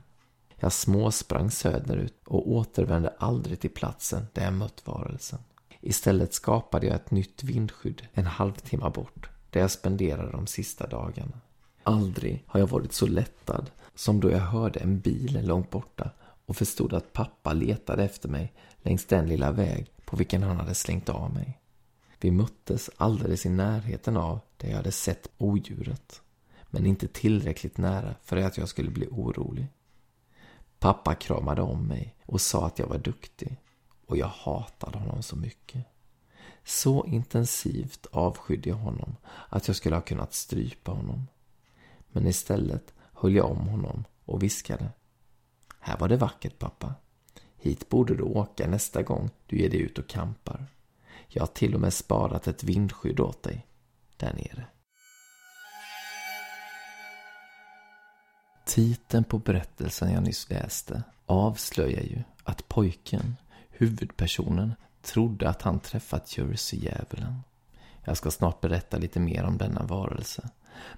Jag 0.62 0.72
småsprang 0.72 1.50
söderut 1.50 2.22
och 2.26 2.50
återvände 2.50 3.14
aldrig 3.18 3.60
till 3.60 3.70
platsen 3.70 4.26
där 4.32 4.44
jag 4.44 4.52
mött 4.52 4.82
varelsen. 4.86 5.38
Istället 5.80 6.34
skapade 6.34 6.86
jag 6.86 6.96
ett 6.96 7.10
nytt 7.10 7.44
vindskydd 7.44 8.02
en 8.12 8.26
halvtimme 8.26 8.90
bort, 8.90 9.30
där 9.50 9.60
jag 9.60 9.70
spenderade 9.70 10.32
de 10.32 10.46
sista 10.46 10.86
dagarna. 10.86 11.40
Aldrig 11.82 12.44
har 12.46 12.60
jag 12.60 12.66
varit 12.66 12.92
så 12.92 13.06
lättad 13.06 13.70
som 13.94 14.20
då 14.20 14.30
jag 14.30 14.38
hörde 14.38 14.80
en 14.80 15.00
bil 15.00 15.46
långt 15.46 15.70
borta 15.70 16.10
och 16.46 16.56
förstod 16.56 16.92
att 16.92 17.12
pappa 17.12 17.52
letade 17.52 18.04
efter 18.04 18.28
mig 18.28 18.52
längs 18.82 19.06
den 19.06 19.28
lilla 19.28 19.52
väg 19.52 19.90
på 20.04 20.16
vilken 20.16 20.42
han 20.42 20.56
hade 20.56 20.74
slängt 20.74 21.08
av 21.08 21.34
mig. 21.34 21.60
Vi 22.20 22.30
möttes 22.30 22.90
alldeles 22.96 23.46
i 23.46 23.48
närheten 23.48 24.16
av 24.16 24.40
där 24.56 24.68
jag 24.68 24.76
hade 24.76 24.92
sett 24.92 25.28
odjuret, 25.38 26.22
men 26.70 26.86
inte 26.86 27.08
tillräckligt 27.08 27.78
nära 27.78 28.14
för 28.22 28.36
att 28.36 28.58
jag 28.58 28.68
skulle 28.68 28.90
bli 28.90 29.08
orolig. 29.10 29.68
Pappa 30.82 31.14
kramade 31.14 31.62
om 31.62 31.86
mig 31.86 32.16
och 32.26 32.40
sa 32.40 32.66
att 32.66 32.78
jag 32.78 32.86
var 32.86 32.98
duktig 32.98 33.56
och 34.06 34.16
jag 34.16 34.26
hatade 34.26 34.98
honom 34.98 35.22
så 35.22 35.36
mycket. 35.36 35.84
Så 36.64 37.06
intensivt 37.06 38.06
avskydde 38.12 38.68
jag 38.68 38.76
honom 38.76 39.16
att 39.48 39.66
jag 39.68 39.76
skulle 39.76 39.96
ha 39.96 40.02
kunnat 40.02 40.34
strypa 40.34 40.92
honom. 40.92 41.28
Men 42.08 42.26
istället 42.26 42.94
höll 43.12 43.34
jag 43.34 43.50
om 43.50 43.68
honom 43.68 44.04
och 44.24 44.42
viskade. 44.42 44.88
Här 45.80 45.98
var 45.98 46.08
det 46.08 46.16
vackert 46.16 46.58
pappa. 46.58 46.94
Hit 47.56 47.88
borde 47.88 48.14
du 48.14 48.22
åka 48.22 48.68
nästa 48.68 49.02
gång 49.02 49.30
du 49.46 49.58
ger 49.58 49.70
dig 49.70 49.80
ut 49.80 49.98
och 49.98 50.08
kampar. 50.08 50.66
Jag 51.28 51.42
har 51.42 51.46
till 51.46 51.74
och 51.74 51.80
med 51.80 51.92
sparat 51.94 52.46
ett 52.46 52.64
vindskydd 52.64 53.20
åt 53.20 53.42
dig 53.42 53.66
där 54.16 54.32
nere. 54.32 54.66
Titeln 58.64 59.24
på 59.24 59.38
berättelsen 59.38 60.12
jag 60.12 60.22
nyss 60.22 60.50
läste 60.50 61.02
avslöjar 61.26 62.02
ju 62.02 62.22
att 62.44 62.68
pojken, 62.68 63.36
huvudpersonen, 63.70 64.74
trodde 65.02 65.48
att 65.48 65.62
han 65.62 65.80
träffat 65.80 66.38
Jersey-djävulen. 66.38 67.42
Jag 68.04 68.16
ska 68.16 68.30
snart 68.30 68.60
berätta 68.60 68.98
lite 68.98 69.20
mer 69.20 69.44
om 69.44 69.58
denna 69.58 69.82
varelse. 69.82 70.48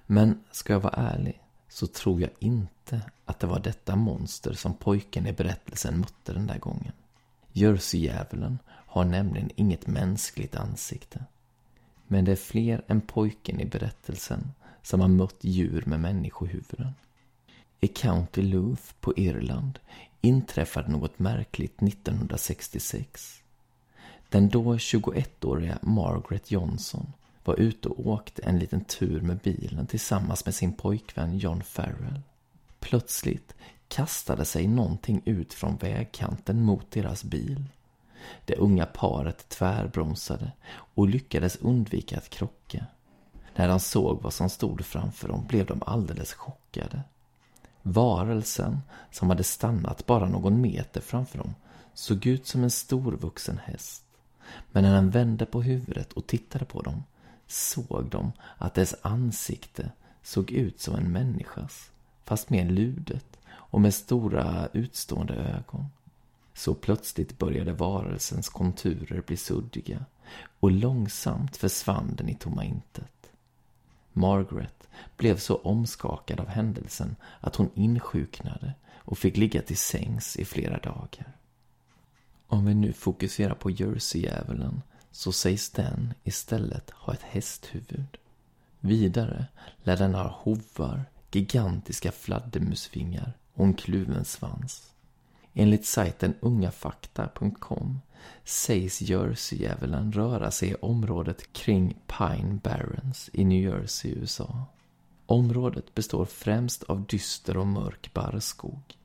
Men 0.05 0.43
ska 0.51 0.73
jag 0.73 0.79
vara 0.79 0.93
ärlig 0.93 1.41
så 1.69 1.87
tror 1.87 2.21
jag 2.21 2.29
inte 2.39 3.01
att 3.25 3.39
det 3.39 3.47
var 3.47 3.59
detta 3.59 3.95
monster 3.95 4.53
som 4.53 4.73
pojken 4.73 5.27
i 5.27 5.33
berättelsen 5.33 5.99
mötte 5.99 6.33
den 6.33 6.47
där 6.47 6.59
gången. 6.59 6.91
Jersey-djävulen 7.51 8.59
har 8.67 9.05
nämligen 9.05 9.49
inget 9.55 9.87
mänskligt 9.87 10.55
ansikte. 10.55 11.25
Men 12.07 12.25
det 12.25 12.31
är 12.31 12.35
fler 12.35 12.83
än 12.87 13.01
pojken 13.01 13.59
i 13.59 13.65
berättelsen 13.65 14.51
som 14.81 15.01
har 15.01 15.07
mött 15.07 15.37
djur 15.41 15.83
med 15.85 15.99
människohuvuden. 15.99 16.93
I 17.79 17.87
County 17.87 18.41
Louth 18.41 18.83
på 18.99 19.13
Irland 19.17 19.79
inträffade 20.21 20.91
något 20.91 21.19
märkligt 21.19 21.81
1966. 21.81 23.41
Den 24.29 24.49
då 24.49 24.75
21-åriga 24.75 25.79
Margaret 25.81 26.51
Johnson 26.51 27.13
var 27.43 27.59
ute 27.59 27.89
och 27.89 28.07
åkte 28.07 28.41
en 28.41 28.59
liten 28.59 28.83
tur 28.83 29.21
med 29.21 29.37
bilen 29.37 29.87
tillsammans 29.87 30.45
med 30.45 30.55
sin 30.55 30.73
pojkvän 30.73 31.37
John 31.37 31.63
Farrell. 31.63 32.21
Plötsligt 32.79 33.55
kastade 33.87 34.45
sig 34.45 34.67
någonting 34.67 35.21
ut 35.25 35.53
från 35.53 35.77
vägkanten 35.77 36.61
mot 36.61 36.91
deras 36.91 37.23
bil. 37.23 37.63
Det 38.45 38.55
unga 38.55 38.85
paret 38.85 39.49
tvärbromsade 39.49 40.51
och 40.71 41.07
lyckades 41.07 41.55
undvika 41.55 42.17
att 42.17 42.29
krocka. 42.29 42.85
När 43.55 43.67
de 43.67 43.79
såg 43.79 44.21
vad 44.21 44.33
som 44.33 44.49
stod 44.49 44.85
framför 44.85 45.27
dem 45.27 45.45
blev 45.47 45.65
de 45.65 45.83
alldeles 45.85 46.33
chockade. 46.33 47.01
Varelsen, 47.87 48.79
som 49.11 49.29
hade 49.29 49.43
stannat 49.43 50.05
bara 50.05 50.29
någon 50.29 50.61
meter 50.61 51.01
framför 51.01 51.37
dem, 51.37 51.55
såg 51.93 52.25
ut 52.25 52.47
som 52.47 52.63
en 52.63 52.71
storvuxen 52.71 53.59
häst. 53.63 54.03
Men 54.71 54.83
när 54.83 54.95
den 54.95 55.09
vände 55.09 55.45
på 55.45 55.61
huvudet 55.61 56.13
och 56.13 56.27
tittade 56.27 56.65
på 56.65 56.81
dem 56.81 57.03
såg 57.47 58.05
de 58.09 58.31
att 58.57 58.73
dess 58.73 58.95
ansikte 59.01 59.91
såg 60.23 60.51
ut 60.51 60.79
som 60.79 60.95
en 60.95 61.11
människas, 61.11 61.91
fast 62.23 62.49
mer 62.49 62.69
ludet 62.69 63.39
och 63.47 63.81
med 63.81 63.93
stora 63.93 64.67
utstående 64.73 65.33
ögon. 65.33 65.85
Så 66.53 66.73
plötsligt 66.73 67.37
började 67.37 67.73
varelsens 67.73 68.49
konturer 68.49 69.21
bli 69.21 69.37
suddiga 69.37 70.05
och 70.59 70.71
långsamt 70.71 71.57
försvann 71.57 72.15
den 72.15 72.29
i 72.29 72.35
tomma 72.35 72.63
intet. 72.63 73.11
Margaret 74.17 74.87
blev 75.17 75.37
så 75.37 75.55
omskakad 75.55 76.39
av 76.39 76.47
händelsen 76.47 77.15
att 77.39 77.55
hon 77.55 77.69
insjuknade 77.73 78.73
och 78.95 79.17
fick 79.17 79.37
ligga 79.37 79.61
till 79.61 79.77
sängs 79.77 80.37
i 80.37 80.45
flera 80.45 80.77
dagar. 80.77 81.35
Om 82.47 82.65
vi 82.65 82.73
nu 82.73 82.93
fokuserar 82.93 83.55
på 83.55 83.71
Jersey-djävulen 83.71 84.81
så 85.11 85.31
sägs 85.31 85.69
den 85.69 86.13
istället 86.23 86.91
ha 86.91 87.13
ett 87.13 87.21
hästhuvud. 87.21 88.17
Vidare 88.79 89.45
lär 89.83 89.97
den 89.97 90.15
ha 90.15 90.27
hovar, 90.27 91.05
gigantiska 91.31 92.11
fladdermusvingar 92.11 93.33
och 93.53 93.65
en 93.65 93.73
kluven 93.73 94.25
svans. 94.25 94.91
Enligt 95.53 95.85
sajten 95.85 96.35
ungafakta.com 96.39 98.01
sägs 98.43 99.01
Jersey-djävulen 99.01 100.11
röra 100.11 100.51
sig 100.51 100.69
i 100.69 100.75
området 100.75 101.53
kring 101.53 101.97
Pine 102.07 102.59
Barrens 102.63 103.29
i 103.33 103.45
New 103.45 103.63
Jersey, 103.63 104.11
USA. 104.11 104.65
Området 105.25 105.95
består 105.95 106.25
främst 106.25 106.83
av 106.83 107.05
dyster 107.05 107.57
och 107.57 107.67
mörk 107.67 108.13
barrskog. 108.13 108.97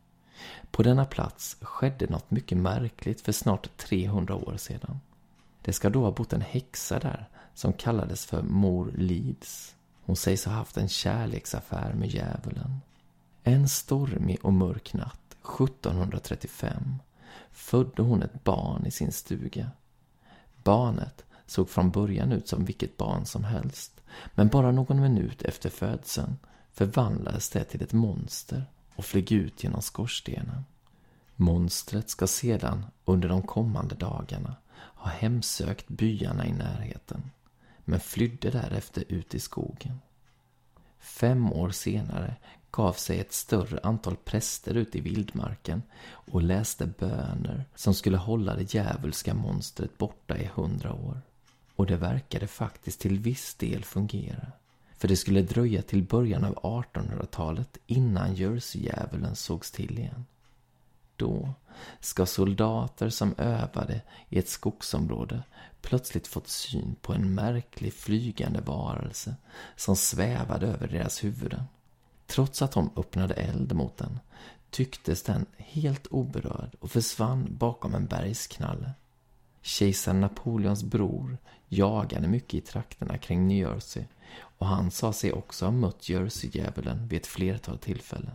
På 0.71 0.83
denna 0.83 1.05
plats 1.05 1.57
skedde 1.61 2.07
något 2.07 2.31
mycket 2.31 2.59
märkligt 2.59 3.21
för 3.21 3.33
snart 3.33 3.77
300 3.77 4.35
år 4.35 4.57
sedan. 4.57 5.01
Det 5.63 5.73
ska 5.73 5.91
då 5.91 6.05
ha 6.05 6.11
bott 6.11 6.33
en 6.33 6.41
häxa 6.41 6.99
där 6.99 7.29
som 7.55 7.73
kallades 7.73 8.27
för 8.27 8.43
Mor 8.43 8.93
Leeds. 8.97 9.75
Hon 10.05 10.17
sägs 10.17 10.45
ha 10.45 10.53
haft 10.53 10.77
en 10.77 10.89
kärleksaffär 10.89 11.93
med 11.95 12.09
djävulen. 12.09 12.81
En 13.43 13.69
stormig 13.69 14.39
och 14.43 14.53
mörk 14.53 14.93
natt 14.93 15.37
1735 15.61 16.99
födde 17.53 18.03
hon 18.03 18.23
ett 18.23 18.45
barn 18.45 18.87
i 18.87 18.91
sin 18.91 19.13
stuga. 19.13 19.71
Barnet 20.65 21.25
såg 21.47 21.71
från 21.71 21.91
början 21.91 22.33
ut 22.33 22.49
som 22.49 22.65
vilket 22.65 22.97
barn 22.97 23.27
som 23.27 23.45
helst. 23.45 24.01
Men 24.35 24.49
bara 24.49 24.73
någon 24.73 25.01
minut 25.01 25.43
efter 25.43 25.71
födseln 25.71 26.37
förvandlades 26.73 27.51
det 27.51 27.65
till 27.65 27.83
ett 27.83 27.93
monster 27.93 28.65
och 28.95 29.05
flög 29.05 29.33
ut 29.33 29.65
genom 29.65 29.83
skorstenen. 29.83 30.65
Monstret 31.37 32.11
ska 32.11 32.27
sedan 32.27 32.87
under 33.05 33.29
de 33.29 33.43
kommande 33.43 33.95
dagarna 33.95 34.57
ha 34.73 35.11
hemsökt 35.11 35.89
byarna 35.89 36.47
i 36.47 36.53
närheten, 36.53 37.31
men 37.85 38.01
flydde 38.01 38.51
därefter 38.51 39.05
ut 39.09 39.35
i 39.35 39.41
skogen. 39.41 40.01
Fem 40.99 41.53
år 41.53 41.71
senare 41.71 42.37
gav 42.71 42.93
sig 42.93 43.21
ett 43.21 43.33
större 43.33 43.81
antal 43.83 44.17
präster 44.17 44.75
ut 44.75 44.97
i 44.97 45.01
vildmarken 45.01 45.83
och 46.05 46.43
läste 46.43 46.87
böner 46.87 47.65
som 47.75 47.95
skulle 47.95 48.17
hålla 48.17 48.55
det 48.55 48.75
djävulska 48.75 49.35
monstret 49.35 49.99
borta 49.99 50.39
i 50.39 50.51
hundra 50.55 50.93
år. 50.93 51.21
Och 51.77 51.87
det 51.87 51.97
verkade 51.97 52.47
faktiskt 52.47 53.01
till 53.01 53.19
viss 53.19 53.55
del 53.55 53.85
fungera. 53.85 54.47
För 54.97 55.09
det 55.09 55.17
skulle 55.17 55.43
dröja 55.43 55.83
till 55.83 56.03
början 56.03 56.45
av 56.45 56.55
1800-talet 56.55 57.79
innan 57.87 58.35
Jersey-djävulen 58.35 59.37
sågs 59.37 59.71
till 59.71 59.99
igen. 59.99 60.27
Då 61.17 61.55
ska 62.01 62.27
soldater 62.27 63.09
som 63.09 63.35
övade 63.39 64.01
i 64.29 64.39
ett 64.39 64.49
skogsområde 64.49 65.43
plötsligt 65.83 66.27
fått 66.27 66.49
syn 66.49 66.97
på 67.01 67.13
en 67.13 67.35
märklig 67.35 67.95
flygande 67.95 68.61
varelse 68.61 69.35
som 69.77 69.97
svävade 69.97 70.67
över 70.67 70.89
deras 70.89 71.25
huvuden. 71.25 71.65
Trots 72.31 72.63
att 72.63 72.73
de 72.73 72.91
öppnade 72.97 73.35
eld 73.35 73.73
mot 73.73 73.97
den 73.97 74.19
tycktes 74.71 75.23
den 75.23 75.47
helt 75.57 76.07
oberörd 76.07 76.77
och 76.81 76.91
försvann 76.91 77.49
bakom 77.51 77.95
en 77.95 78.07
bergsknalle. 78.07 78.93
Kejsar 79.63 80.13
Napoleons 80.13 80.83
bror 80.83 81.39
jagade 81.69 82.29
mycket 82.29 82.55
i 82.55 82.61
trakterna 82.61 83.19
kring 83.19 83.49
New 83.49 83.59
Jersey 83.59 84.05
och 84.59 84.67
han 84.67 84.91
sa 84.91 85.13
sig 85.13 85.33
också 85.33 85.65
ha 85.65 85.73
mött 85.73 86.09
Jersey-djävulen 86.09 87.09
vid 87.09 87.21
ett 87.21 87.27
flertal 87.27 87.79
tillfällen. 87.79 88.35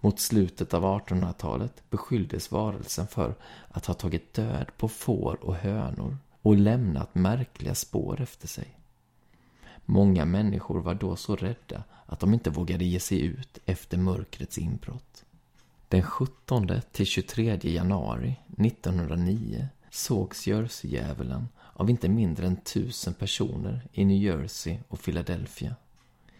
Mot 0.00 0.20
slutet 0.20 0.74
av 0.74 0.84
1800-talet 0.84 1.82
beskylldes 1.90 2.50
varelsen 2.50 3.06
för 3.06 3.34
att 3.68 3.86
ha 3.86 3.94
tagit 3.94 4.34
död 4.34 4.66
på 4.76 4.88
får 4.88 5.44
och 5.44 5.56
hönor 5.56 6.16
och 6.42 6.56
lämnat 6.56 7.14
märkliga 7.14 7.74
spår 7.74 8.20
efter 8.20 8.48
sig. 8.48 8.76
Många 9.86 10.24
människor 10.24 10.80
var 10.80 10.94
då 10.94 11.16
så 11.16 11.36
rädda 11.36 11.84
att 12.06 12.20
de 12.20 12.34
inte 12.34 12.50
vågade 12.50 12.84
ge 12.84 13.00
sig 13.00 13.20
ut 13.20 13.58
efter 13.66 13.98
mörkrets 13.98 14.58
inbrott. 14.58 15.24
Den 15.88 16.02
17 16.02 16.68
till 16.92 17.06
23 17.06 17.58
januari 17.62 18.36
1909 18.58 19.68
sågs 19.90 20.46
Jersey-djävulen 20.46 21.48
av 21.72 21.90
inte 21.90 22.08
mindre 22.08 22.46
än 22.46 22.56
tusen 22.56 23.14
personer 23.14 23.88
i 23.92 24.04
New 24.04 24.22
Jersey 24.22 24.78
och 24.88 25.02
Philadelphia. 25.02 25.74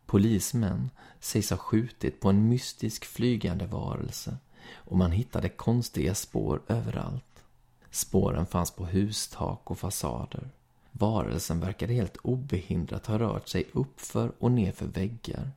Polismän 0.06 0.90
sägs 1.20 1.50
ha 1.50 1.56
skjutit 1.56 2.20
på 2.20 2.28
en 2.28 2.48
mystisk 2.48 3.04
flygande 3.04 3.66
varelse 3.66 4.36
och 4.74 4.96
man 4.96 5.12
hittade 5.12 5.48
konstiga 5.48 6.14
spår 6.14 6.62
överallt. 6.68 7.44
Spåren 7.90 8.46
fanns 8.46 8.70
på 8.70 8.86
hustak 8.86 9.70
och 9.70 9.78
fasader. 9.78 10.50
Varelsen 10.98 11.60
verkade 11.60 11.94
helt 11.94 12.16
obehindrat 12.16 13.06
ha 13.06 13.18
rört 13.18 13.48
sig 13.48 13.66
uppför 13.72 14.32
och 14.38 14.52
nerför 14.52 14.86
väggar. 14.86 15.50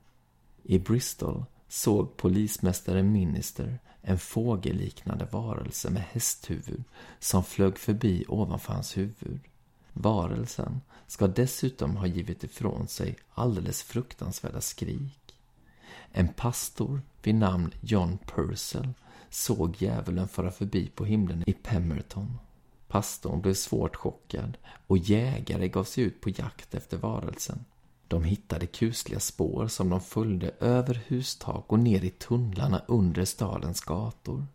I 0.64 0.80
Bristol 0.80 1.46
såg 1.68 2.18
polismästare 2.18 3.04
Minister 3.04 3.80
en 4.02 4.20
fågelliknande 4.20 5.28
varelse 5.32 5.90
med 5.90 6.02
hästhuvud 6.02 6.84
som 7.20 7.44
flög 7.44 7.78
förbi 7.78 8.26
ovanför 8.28 8.74
hans 8.74 8.98
huvud. 8.98 9.40
Varelsen 9.94 10.82
ska 11.08 11.28
dessutom 11.28 11.98
ha 11.98 12.08
givit 12.08 12.44
ifrån 12.44 12.88
sig 12.88 13.16
alldeles 13.34 13.84
fruktansvärda 13.84 14.62
skrik. 14.62 15.36
En 16.12 16.28
pastor 16.28 17.02
vid 17.24 17.36
namn 17.36 17.72
John 17.82 18.18
Purcell 18.18 18.94
såg 19.30 19.76
djävulen 19.82 20.28
fara 20.28 20.52
förbi 20.52 20.88
på 20.96 21.06
himlen 21.06 21.44
i 21.48 21.54
Pemberton. 21.54 22.38
Pastorn 22.90 23.42
blev 23.42 23.54
svårt 23.54 23.96
chockad 23.96 24.58
och 24.88 24.98
jägare 24.98 25.68
gav 25.68 25.84
sig 25.84 26.04
ut 26.04 26.22
på 26.22 26.30
jakt 26.30 26.76
efter 26.76 26.98
varelsen. 26.98 27.66
De 28.08 28.24
hittade 28.24 28.66
kusliga 28.66 29.20
spår 29.20 29.68
som 29.68 29.90
de 29.90 30.02
följde 30.02 30.52
över 30.60 31.04
hustak 31.08 31.66
och 31.68 31.80
ner 31.80 32.04
i 32.04 32.10
tunnlarna 32.10 32.82
under 32.88 33.26
stadens 33.26 33.82
gator. 33.82 34.46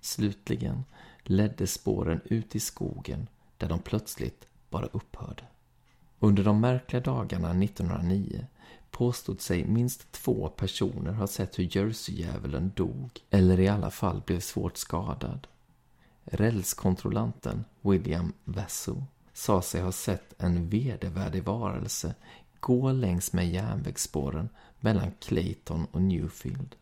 Slutligen 0.00 0.84
ledde 1.22 1.66
spåren 1.66 2.20
ut 2.24 2.56
i 2.56 2.60
skogen 2.60 3.26
där 3.56 3.68
de 3.68 3.78
plötsligt 3.78 4.46
bara 4.70 4.86
upphörde. 4.86 5.44
Under 6.18 6.44
de 6.44 6.60
märkliga 6.60 7.00
dagarna 7.00 7.64
1909 7.64 8.46
påstod 8.90 9.40
sig 9.40 9.64
minst 9.64 10.12
två 10.12 10.48
personer 10.48 11.12
ha 11.12 11.26
sett 11.26 11.58
hur 11.58 11.76
Jersey-djävulen 11.76 12.72
dog 12.76 13.10
eller 13.30 13.60
i 13.60 13.68
alla 13.68 13.90
fall 13.90 14.22
blev 14.26 14.40
svårt 14.40 14.76
skadad. 14.76 15.46
Rälskontrollanten 16.26 17.64
William 17.80 18.32
Vasso 18.44 19.04
sa 19.32 19.62
sig 19.62 19.82
ha 19.82 19.92
sett 19.92 20.42
en 20.42 20.68
vedervärdig 20.68 21.44
varelse 21.44 22.14
gå 22.60 22.92
längs 22.92 23.32
med 23.32 23.50
järnvägsspåren 23.50 24.48
mellan 24.80 25.12
Clayton 25.20 25.86
och 25.92 26.02
Newfield. 26.02 26.76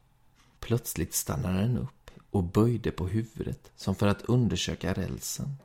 Plötsligt 0.61 1.15
stannade 1.15 1.59
den 1.59 1.79
upp 1.79 2.11
och 2.31 2.45
böjde 2.45 2.91
på 2.91 3.07
huvudet 3.07 3.73
som 3.77 3.95
för 3.95 4.07
att 4.07 4.23
undersöka 4.23 4.93
rälsen. 4.93 5.57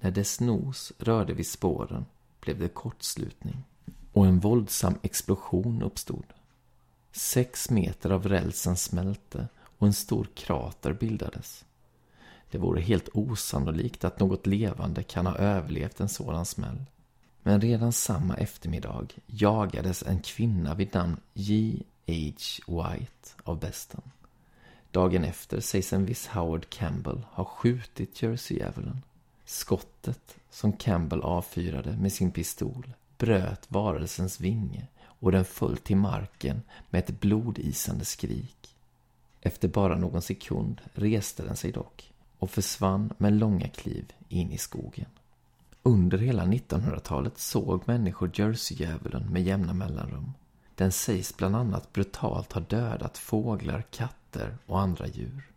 När 0.00 0.10
dess 0.10 0.40
nos 0.40 0.92
rörde 0.98 1.34
vid 1.34 1.46
spåren 1.46 2.06
blev 2.40 2.58
det 2.58 2.68
kortslutning 2.68 3.64
och 4.12 4.26
en 4.26 4.40
våldsam 4.40 4.94
explosion 5.02 5.82
uppstod. 5.82 6.26
Sex 7.12 7.70
meter 7.70 8.10
av 8.10 8.28
rälsen 8.28 8.76
smälte 8.76 9.48
och 9.78 9.86
en 9.86 9.92
stor 9.92 10.28
krater 10.34 10.92
bildades. 10.92 11.64
Det 12.50 12.58
vore 12.58 12.80
helt 12.80 13.08
osannolikt 13.12 14.04
att 14.04 14.20
något 14.20 14.46
levande 14.46 15.02
kan 15.02 15.26
ha 15.26 15.36
överlevt 15.36 16.00
en 16.00 16.08
sådan 16.08 16.46
smäll. 16.46 16.84
Men 17.42 17.60
redan 17.60 17.92
samma 17.92 18.36
eftermiddag 18.36 19.06
jagades 19.26 20.02
en 20.02 20.20
kvinna 20.20 20.74
vid 20.74 20.94
namn 20.94 21.16
J. 21.34 21.82
H. 22.06 22.12
White 22.66 23.42
av 23.44 23.60
besten. 23.60 24.00
Dagen 24.90 25.24
efter 25.24 25.60
sägs 25.60 25.92
en 25.92 26.06
viss 26.06 26.26
Howard 26.26 26.68
Campbell 26.68 27.26
ha 27.30 27.44
skjutit 27.44 28.22
Jersey-djävulen. 28.22 29.02
Skottet 29.44 30.36
som 30.50 30.72
Campbell 30.72 31.20
avfyrade 31.20 31.96
med 31.96 32.12
sin 32.12 32.30
pistol 32.30 32.92
bröt 33.18 33.66
varelsens 33.68 34.40
vinge 34.40 34.86
och 35.02 35.32
den 35.32 35.44
föll 35.44 35.76
till 35.76 35.96
marken 35.96 36.62
med 36.90 36.98
ett 36.98 37.20
blodisande 37.20 38.04
skrik. 38.04 38.76
Efter 39.40 39.68
bara 39.68 39.96
någon 39.98 40.22
sekund 40.22 40.80
reste 40.94 41.42
den 41.42 41.56
sig 41.56 41.72
dock 41.72 42.12
och 42.38 42.50
försvann 42.50 43.12
med 43.18 43.32
långa 43.32 43.68
kliv 43.68 44.12
in 44.28 44.52
i 44.52 44.58
skogen. 44.58 45.06
Under 45.82 46.18
hela 46.18 46.44
1900-talet 46.44 47.38
såg 47.38 47.82
människor 47.88 48.30
Jersey-djävulen 48.34 49.32
med 49.32 49.42
jämna 49.42 49.72
mellanrum. 49.74 50.32
Den 50.74 50.92
sägs 50.92 51.36
bland 51.36 51.56
annat 51.56 51.92
brutalt 51.92 52.52
ha 52.52 52.60
dödat 52.60 53.18
fåglar, 53.18 53.84
katter 53.90 54.56
och 54.66 54.80
andra 54.80 55.06
djur. 55.06 55.50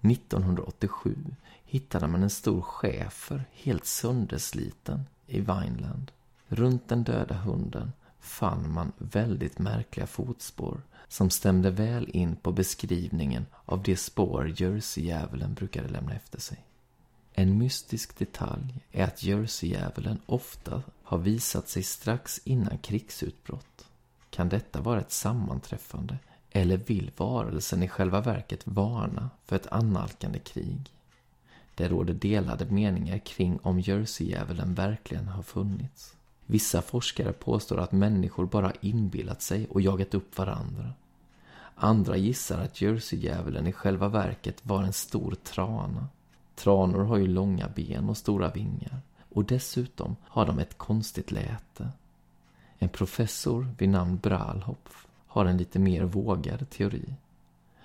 1987 0.00 1.16
hittade 1.64 2.06
man 2.06 2.22
en 2.22 2.30
stor 2.30 2.62
schäfer 2.62 3.44
helt 3.52 3.86
söndersliten 3.86 5.00
i 5.26 5.40
Vineland. 5.40 6.10
Runt 6.48 6.88
den 6.88 7.04
döda 7.04 7.34
hunden 7.34 7.92
fann 8.20 8.72
man 8.72 8.92
väldigt 8.98 9.58
märkliga 9.58 10.06
fotspår 10.06 10.80
som 11.14 11.30
stämde 11.30 11.70
väl 11.70 12.10
in 12.12 12.36
på 12.36 12.52
beskrivningen 12.52 13.46
av 13.64 13.82
de 13.82 13.96
spår 13.96 14.52
Jersey-djävulen 14.56 15.54
brukade 15.54 15.88
lämna 15.88 16.14
efter 16.14 16.40
sig. 16.40 16.58
En 17.32 17.58
mystisk 17.58 18.18
detalj 18.18 18.74
är 18.92 19.04
att 19.04 19.22
Jersey-djävulen 19.22 20.18
ofta 20.26 20.82
har 21.02 21.18
visat 21.18 21.68
sig 21.68 21.82
strax 21.82 22.40
innan 22.44 22.78
krigsutbrott. 22.78 23.86
Kan 24.30 24.48
detta 24.48 24.80
vara 24.80 25.00
ett 25.00 25.12
sammanträffande 25.12 26.18
eller 26.50 26.76
vill 26.76 27.10
varelsen 27.16 27.82
i 27.82 27.88
själva 27.88 28.20
verket 28.20 28.66
varna 28.66 29.30
för 29.44 29.56
ett 29.56 29.72
annalkande 29.72 30.38
krig? 30.38 30.90
Det 31.74 31.88
råder 31.88 32.14
delade 32.14 32.64
meningar 32.64 33.18
kring 33.18 33.58
om 33.62 33.80
Jersey-djävulen 33.80 34.74
verkligen 34.74 35.28
har 35.28 35.42
funnits. 35.42 36.14
Vissa 36.46 36.82
forskare 36.82 37.32
påstår 37.32 37.80
att 37.80 37.92
människor 37.92 38.46
bara 38.46 38.72
inbillat 38.80 39.42
sig 39.42 39.66
och 39.66 39.80
jagat 39.80 40.14
upp 40.14 40.38
varandra. 40.38 40.92
Andra 41.74 42.16
gissar 42.16 42.60
att 42.60 42.80
jerseydjävulen 42.80 43.66
i 43.66 43.72
själva 43.72 44.08
verket 44.08 44.66
var 44.66 44.82
en 44.82 44.92
stor 44.92 45.34
trana. 45.34 46.08
Tranor 46.54 47.04
har 47.04 47.16
ju 47.16 47.26
långa 47.26 47.68
ben 47.68 48.08
och 48.08 48.16
stora 48.16 48.50
vingar. 48.50 49.00
Och 49.30 49.44
dessutom 49.44 50.16
har 50.22 50.46
de 50.46 50.58
ett 50.58 50.78
konstigt 50.78 51.30
läte. 51.30 51.88
En 52.78 52.88
professor 52.88 53.68
vid 53.78 53.88
namn 53.88 54.16
Bralhopf 54.16 55.06
har 55.26 55.44
en 55.44 55.56
lite 55.56 55.78
mer 55.78 56.02
vågad 56.02 56.70
teori. 56.70 57.14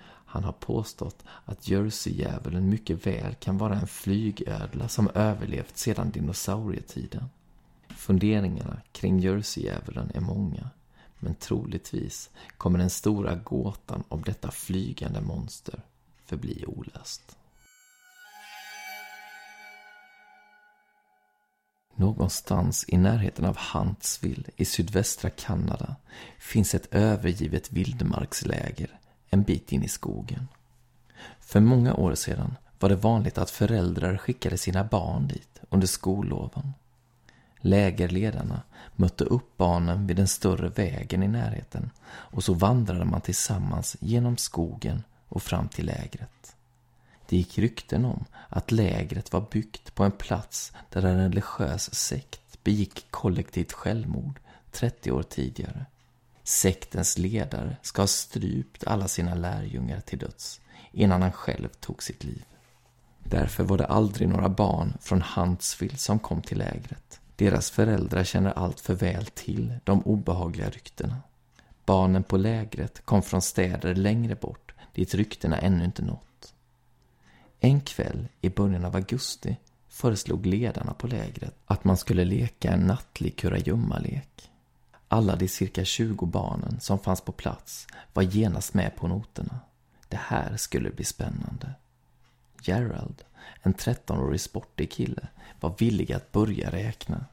Han 0.02 0.44
har 0.44 0.52
påstått 0.52 1.24
att 1.44 1.68
jerseydjävulen 1.68 2.68
mycket 2.68 3.06
väl 3.06 3.34
kan 3.34 3.58
vara 3.58 3.74
en 3.74 3.86
flygödla 3.86 4.88
som 4.88 5.08
överlevt 5.14 5.76
sedan 5.76 6.10
dinosaurietiden. 6.10 7.24
Funderingarna 7.88 8.80
kring 8.92 9.20
jerseydjävulen 9.20 10.10
är 10.14 10.20
många. 10.20 10.70
Men 11.20 11.34
troligtvis 11.34 12.30
kommer 12.56 12.78
den 12.78 12.90
stora 12.90 13.34
gåtan 13.34 14.04
om 14.08 14.22
detta 14.22 14.50
flygande 14.50 15.20
monster 15.20 15.82
förbli 16.24 16.64
olöst. 16.66 17.36
Någonstans 21.94 22.84
i 22.88 22.96
närheten 22.96 23.44
av 23.44 23.58
Huntsville 23.74 24.44
i 24.56 24.64
sydvästra 24.64 25.30
Kanada 25.30 25.96
finns 26.38 26.74
ett 26.74 26.94
övergivet 26.94 27.72
vildmarksläger 27.72 28.98
en 29.30 29.42
bit 29.42 29.72
in 29.72 29.82
i 29.82 29.88
skogen. 29.88 30.48
För 31.40 31.60
många 31.60 31.94
år 31.94 32.14
sedan 32.14 32.56
var 32.78 32.88
det 32.88 32.96
vanligt 32.96 33.38
att 33.38 33.50
föräldrar 33.50 34.16
skickade 34.16 34.58
sina 34.58 34.84
barn 34.84 35.28
dit 35.28 35.60
under 35.70 35.86
skolloven. 35.86 36.72
Lägerledarna 37.60 38.62
mötte 38.96 39.24
upp 39.24 39.56
barnen 39.56 40.06
vid 40.06 40.16
den 40.16 40.28
större 40.28 40.68
vägen 40.68 41.22
i 41.22 41.28
närheten 41.28 41.90
och 42.10 42.44
så 42.44 42.54
vandrade 42.54 43.04
man 43.04 43.20
tillsammans 43.20 43.96
genom 44.00 44.36
skogen 44.36 45.02
och 45.28 45.42
fram 45.42 45.68
till 45.68 45.86
lägret. 45.86 46.56
Det 47.28 47.36
gick 47.36 47.58
rykten 47.58 48.04
om 48.04 48.24
att 48.48 48.70
lägret 48.70 49.32
var 49.32 49.46
byggt 49.50 49.94
på 49.94 50.04
en 50.04 50.12
plats 50.12 50.72
där 50.90 51.02
en 51.02 51.18
religiös 51.18 51.94
sekt 51.94 52.64
begick 52.64 53.06
kollektivt 53.10 53.72
självmord 53.72 54.40
30 54.70 55.12
år 55.12 55.22
tidigare. 55.22 55.86
Sektens 56.42 57.18
ledare 57.18 57.76
ska 57.82 58.02
ha 58.02 58.06
strypt 58.06 58.84
alla 58.84 59.08
sina 59.08 59.34
lärjungar 59.34 60.00
till 60.00 60.18
döds 60.18 60.60
innan 60.92 61.22
han 61.22 61.32
själv 61.32 61.68
tog 61.68 62.02
sitt 62.02 62.24
liv. 62.24 62.44
Därför 63.18 63.64
var 63.64 63.78
det 63.78 63.86
aldrig 63.86 64.28
några 64.28 64.48
barn 64.48 64.98
från 65.00 65.22
Huntsville 65.22 65.96
som 65.96 66.18
kom 66.18 66.42
till 66.42 66.58
lägret. 66.58 67.19
Deras 67.40 67.70
föräldrar 67.70 68.24
känner 68.24 68.50
allt 68.50 68.80
för 68.80 68.94
väl 68.94 69.26
till 69.26 69.74
de 69.84 70.02
obehagliga 70.02 70.70
ryktena. 70.70 71.16
Barnen 71.84 72.22
på 72.22 72.36
lägret 72.36 73.04
kom 73.04 73.22
från 73.22 73.42
städer 73.42 73.94
längre 73.94 74.34
bort 74.34 74.74
dit 74.94 75.14
ryktena 75.14 75.58
ännu 75.58 75.84
inte 75.84 76.02
nått. 76.02 76.54
En 77.60 77.80
kväll 77.80 78.28
i 78.40 78.48
början 78.48 78.84
av 78.84 78.96
augusti 78.96 79.56
föreslog 79.88 80.46
ledarna 80.46 80.94
på 80.94 81.06
lägret 81.06 81.54
att 81.66 81.84
man 81.84 81.96
skulle 81.96 82.24
leka 82.24 82.72
en 82.72 82.80
nattlig 82.80 83.36
kurragömmalek. 83.36 84.50
Alla 85.08 85.36
de 85.36 85.48
cirka 85.48 85.84
20 85.84 86.26
barnen 86.26 86.80
som 86.80 86.98
fanns 86.98 87.20
på 87.20 87.32
plats 87.32 87.86
var 88.12 88.22
genast 88.22 88.74
med 88.74 88.96
på 88.96 89.08
noterna. 89.08 89.60
Det 90.08 90.20
här 90.20 90.56
skulle 90.56 90.90
bli 90.90 91.04
spännande. 91.04 91.74
Gerald, 92.62 93.24
en 93.62 93.74
13-årig 93.74 94.40
sportig 94.40 94.90
kille, 94.90 95.28
var 95.60 95.74
villig 95.78 96.12
att 96.12 96.32
börja 96.32 96.70
räkna. 96.70 97.24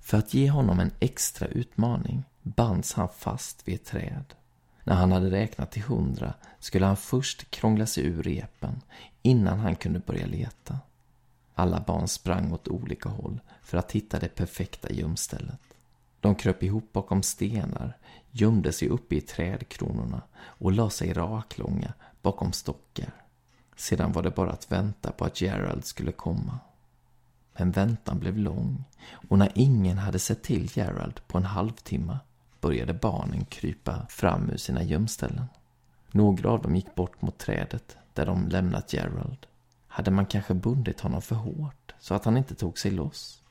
För 0.00 0.18
att 0.18 0.34
ge 0.34 0.50
honom 0.50 0.80
en 0.80 0.90
extra 1.00 1.46
utmaning 1.46 2.24
bands 2.42 2.92
han 2.92 3.08
fast 3.08 3.68
vid 3.68 3.74
ett 3.74 3.84
träd. 3.84 4.24
När 4.84 4.94
han 4.94 5.12
hade 5.12 5.30
räknat 5.30 5.70
till 5.70 5.82
hundra 5.82 6.34
skulle 6.58 6.86
han 6.86 6.96
först 6.96 7.50
krångla 7.50 7.86
sig 7.86 8.04
ur 8.04 8.22
repen 8.22 8.80
innan 9.22 9.58
han 9.58 9.76
kunde 9.76 9.98
börja 9.98 10.26
leta. 10.26 10.78
Alla 11.54 11.80
barn 11.80 12.08
sprang 12.08 12.52
åt 12.52 12.68
olika 12.68 13.08
håll 13.08 13.40
för 13.62 13.78
att 13.78 13.92
hitta 13.92 14.18
det 14.18 14.28
perfekta 14.28 14.92
gömstället. 14.92 15.60
De 16.20 16.34
kröp 16.34 16.62
ihop 16.62 16.92
bakom 16.92 17.22
stenar, 17.22 17.96
gömde 18.30 18.72
sig 18.72 18.88
uppe 18.88 19.14
i 19.14 19.20
trädkronorna 19.20 20.22
och 20.42 20.72
la 20.72 20.90
sig 20.90 21.12
raklånga 21.12 21.92
bakom 22.22 22.52
stockar. 22.52 23.19
Sedan 23.80 24.12
var 24.12 24.22
det 24.22 24.30
bara 24.30 24.50
att 24.50 24.72
vänta 24.72 25.12
på 25.12 25.24
att 25.24 25.40
Gerald 25.40 25.84
skulle 25.84 26.12
komma. 26.12 26.58
Men 27.58 27.70
väntan 27.70 28.18
blev 28.18 28.36
lång 28.36 28.84
och 29.28 29.38
när 29.38 29.52
ingen 29.54 29.98
hade 29.98 30.18
sett 30.18 30.42
till 30.42 30.70
Gerald 30.74 31.20
på 31.26 31.38
en 31.38 31.44
halvtimme 31.44 32.18
började 32.60 32.94
barnen 32.94 33.44
krypa 33.44 34.06
fram 34.08 34.50
ur 34.50 34.56
sina 34.56 34.82
gömställen. 34.82 35.44
Några 36.10 36.50
av 36.50 36.62
dem 36.62 36.76
gick 36.76 36.94
bort 36.94 37.22
mot 37.22 37.38
trädet 37.38 37.96
där 38.14 38.26
de 38.26 38.48
lämnat 38.48 38.92
Gerald. 38.92 39.46
Hade 39.88 40.10
man 40.10 40.26
kanske 40.26 40.54
bundit 40.54 41.00
honom 41.00 41.22
för 41.22 41.36
hårt 41.36 41.94
så 42.00 42.14
att 42.14 42.24
han 42.24 42.36
inte 42.36 42.54
tog 42.54 42.78
sig 42.78 42.90
loss? 42.90 43.42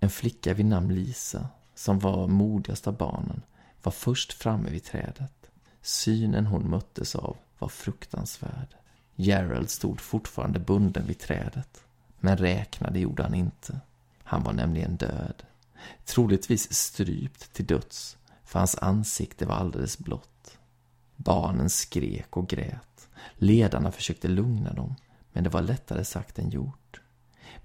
En 0.00 0.10
flicka 0.10 0.54
vid 0.54 0.66
namn 0.66 0.94
Lisa, 0.94 1.48
som 1.74 1.98
var 1.98 2.26
modigast 2.26 2.86
av 2.86 2.96
barnen, 2.96 3.42
var 3.82 3.92
först 3.92 4.32
framme 4.32 4.70
vid 4.70 4.84
trädet. 4.84 5.50
Synen 5.80 6.46
hon 6.46 6.70
möttes 6.70 7.14
av 7.14 7.36
var 7.58 7.68
fruktansvärd. 7.68 8.76
Gerald 9.16 9.70
stod 9.70 10.00
fortfarande 10.00 10.58
bunden 10.58 11.06
vid 11.06 11.18
trädet. 11.18 11.84
Men 12.20 12.36
räknade 12.36 12.98
gjorde 12.98 13.22
han 13.22 13.34
inte. 13.34 13.80
Han 14.22 14.42
var 14.42 14.52
nämligen 14.52 14.96
död. 14.96 15.42
Troligtvis 16.04 16.72
strypt 16.72 17.52
till 17.52 17.66
döds, 17.66 18.16
för 18.44 18.58
hans 18.58 18.78
ansikte 18.78 19.46
var 19.46 19.54
alldeles 19.54 19.98
blått. 19.98 20.58
Barnen 21.16 21.70
skrek 21.70 22.36
och 22.36 22.48
grät. 22.48 23.08
Ledarna 23.34 23.92
försökte 23.92 24.28
lugna 24.28 24.72
dem, 24.72 24.94
men 25.32 25.44
det 25.44 25.50
var 25.50 25.62
lättare 25.62 26.04
sagt 26.04 26.38
än 26.38 26.50
gjort. 26.50 27.00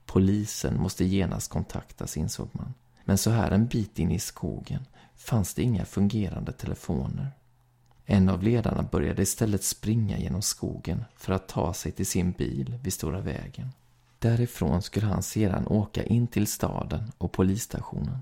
Polisen 0.06 0.82
måste 0.82 1.06
genast 1.06 1.52
kontaktas, 1.52 2.18
insåg 2.18 2.50
man. 2.52 2.74
Men 3.06 3.18
så 3.18 3.30
här 3.30 3.52
en 3.52 3.68
bit 3.68 4.00
in 4.00 4.12
i 4.12 4.20
skogen 4.20 4.86
fanns 5.16 5.54
det 5.54 5.64
inga 5.64 5.86
fungerande 5.86 6.52
telefoner. 6.52 7.32
En 8.14 8.30
av 8.30 8.44
ledarna 8.44 8.84
började 8.84 9.22
istället 9.22 9.64
springa 9.64 10.18
genom 10.18 10.42
skogen 10.42 11.06
för 11.16 11.34
att 11.34 11.48
ta 11.48 11.74
sig 11.74 11.92
till 11.92 12.06
sin 12.06 12.32
bil 12.32 12.80
vid 12.84 12.94
Stora 12.94 13.20
vägen. 13.20 13.72
Därifrån 14.20 14.82
skulle 14.82 15.06
han 15.06 15.24
sedan 15.24 15.68
åka 15.68 16.04
in 16.04 16.28
till 16.28 16.48
staden 16.48 17.12
och 17.18 17.32
polisstationen. 17.32 18.18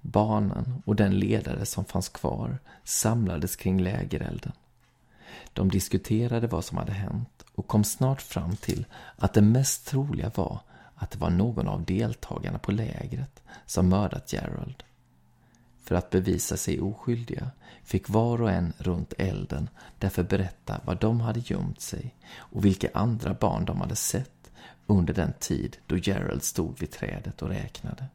Barnen 0.00 0.82
och 0.86 0.96
den 0.96 1.18
ledare 1.18 1.66
som 1.66 1.84
fanns 1.84 2.08
kvar 2.08 2.58
samlades 2.84 3.56
kring 3.56 3.80
lägerelden. 3.80 4.52
De 5.52 5.70
diskuterade 5.70 6.46
vad 6.46 6.64
som 6.64 6.78
hade 6.78 6.92
hänt 6.92 7.44
och 7.54 7.66
kom 7.66 7.84
snart 7.84 8.22
fram 8.22 8.56
till 8.56 8.86
att 9.16 9.34
det 9.34 9.42
mest 9.42 9.86
troliga 9.86 10.30
var 10.34 10.60
att 10.94 11.10
det 11.10 11.18
var 11.18 11.30
någon 11.30 11.68
av 11.68 11.84
deltagarna 11.84 12.58
på 12.58 12.72
lägret 12.72 13.42
som 13.66 13.88
mördat 13.88 14.32
Gerald. 14.32 14.82
För 15.82 15.94
att 15.94 16.10
bevisa 16.10 16.56
sig 16.56 16.80
oskyldiga 16.80 17.50
fick 17.84 18.08
var 18.08 18.42
och 18.42 18.50
en 18.50 18.72
runt 18.78 19.12
elden 19.18 19.68
därför 19.98 20.22
berätta 20.22 20.80
var 20.84 20.94
de 20.94 21.20
hade 21.20 21.40
gömt 21.40 21.80
sig 21.80 22.14
och 22.36 22.64
vilka 22.64 22.88
andra 22.94 23.34
barn 23.34 23.64
de 23.64 23.80
hade 23.80 23.96
sett 23.96 24.50
under 24.86 25.14
den 25.14 25.32
tid 25.32 25.76
då 25.86 25.96
Gerald 25.96 26.42
stod 26.42 26.78
vid 26.78 26.90
trädet 26.90 27.42
och 27.42 27.48
räknade. 27.48 28.06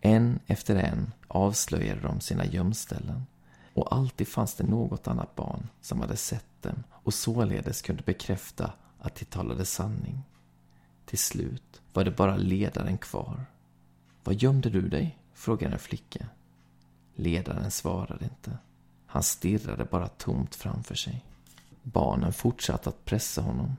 En 0.00 0.38
efter 0.46 0.76
en 0.76 1.12
avslöjade 1.28 2.00
de 2.00 2.20
sina 2.20 2.46
gömställen 2.46 3.22
och 3.74 3.94
alltid 3.94 4.28
fanns 4.28 4.54
det 4.54 4.64
något 4.64 5.08
annat 5.08 5.34
barn 5.34 5.68
som 5.80 6.00
hade 6.00 6.16
sett 6.16 6.62
dem 6.62 6.84
och 6.90 7.14
således 7.14 7.82
kunde 7.82 8.02
bekräfta 8.02 8.72
att 8.98 9.14
de 9.14 9.24
talade 9.24 9.64
sanning. 9.64 10.22
Till 11.06 11.18
slut 11.18 11.80
var 11.92 12.04
det 12.04 12.10
bara 12.10 12.36
ledaren 12.36 12.98
kvar. 12.98 13.44
Var 14.24 14.32
gömde 14.32 14.70
du 14.70 14.88
dig? 14.88 15.18
frågade 15.34 15.72
en 15.72 15.78
flicka. 15.78 16.26
Ledaren 17.22 17.70
svarade 17.70 18.24
inte. 18.24 18.58
Han 19.06 19.22
stirrade 19.22 19.84
bara 19.84 20.08
tomt 20.08 20.54
framför 20.54 20.94
sig. 20.94 21.24
Barnen 21.82 22.32
fortsatte 22.32 22.88
att 22.88 23.04
pressa 23.04 23.42
honom. 23.42 23.76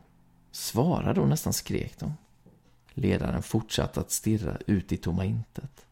Svara 0.52 1.14
då, 1.14 1.26
nästan 1.26 1.54
skrek 1.54 2.00
de. 2.00 2.14
Ledaren 2.94 3.44
fortsatte 3.44 4.00
att 4.00 4.12
stirra 4.12 4.58
ut 4.68 4.92
i 4.92 4.98
tomma 4.98 5.26
intet. 5.26 5.86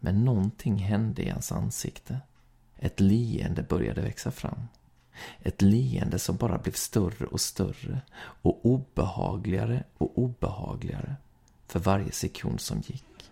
Men 0.00 0.24
någonting 0.24 0.78
hände 0.78 1.22
i 1.22 1.30
hans 1.30 1.52
ansikte. 1.52 2.20
Ett 2.76 3.00
leende 3.00 3.62
började 3.62 4.00
växa 4.00 4.30
fram. 4.30 4.68
Ett 5.42 5.62
leende 5.62 6.18
som 6.18 6.36
bara 6.36 6.58
blev 6.58 6.72
större 6.72 7.26
och 7.26 7.40
större 7.40 8.00
och 8.18 8.66
obehagligare 8.66 9.84
och 9.98 10.18
obehagligare 10.18 11.16
för 11.66 11.80
varje 11.80 12.12
sekund 12.12 12.60
som 12.60 12.80
gick. 12.80 13.30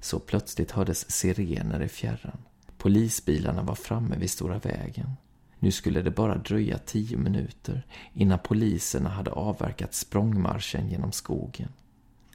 Så 0.00 0.18
plötsligt 0.18 0.70
hördes 0.70 1.10
sirener 1.10 1.82
i 1.82 1.88
fjärran. 1.88 2.38
Polisbilarna 2.80 3.62
var 3.62 3.74
framme 3.74 4.16
vid 4.16 4.30
Stora 4.30 4.58
vägen. 4.58 5.16
Nu 5.58 5.72
skulle 5.72 6.02
det 6.02 6.10
bara 6.10 6.38
dröja 6.38 6.78
tio 6.78 7.18
minuter 7.18 7.86
innan 8.12 8.38
poliserna 8.38 9.10
hade 9.10 9.30
avverkat 9.30 9.94
språngmarschen 9.94 10.88
genom 10.88 11.12
skogen. 11.12 11.68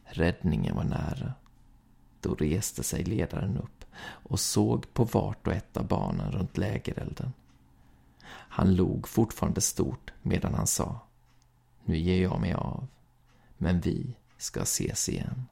Räddningen 0.03 0.75
var 0.75 0.83
nära. 0.83 1.33
Då 2.21 2.33
reste 2.35 2.83
sig 2.83 3.03
ledaren 3.03 3.57
upp 3.57 3.85
och 4.01 4.39
såg 4.39 4.93
på 4.93 5.03
vart 5.03 5.47
och 5.47 5.53
ett 5.53 5.77
av 5.77 5.87
barnen 5.87 6.31
runt 6.31 6.57
lägerelden. 6.57 7.33
Han 8.27 8.75
log 8.75 9.07
fortfarande 9.07 9.61
stort 9.61 10.13
medan 10.21 10.53
han 10.53 10.67
sa 10.67 10.99
Nu 11.83 11.97
ger 11.97 12.21
jag 12.21 12.41
mig 12.41 12.53
av, 12.53 12.87
men 13.57 13.81
vi 13.81 14.15
ska 14.37 14.61
ses 14.61 15.09
igen. 15.09 15.45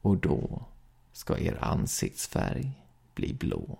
Och 0.00 0.16
då 0.16 0.64
ska 1.12 1.38
er 1.38 1.64
ansiktsfärg 1.64 2.84
bli 3.14 3.34
blå. 3.34 3.78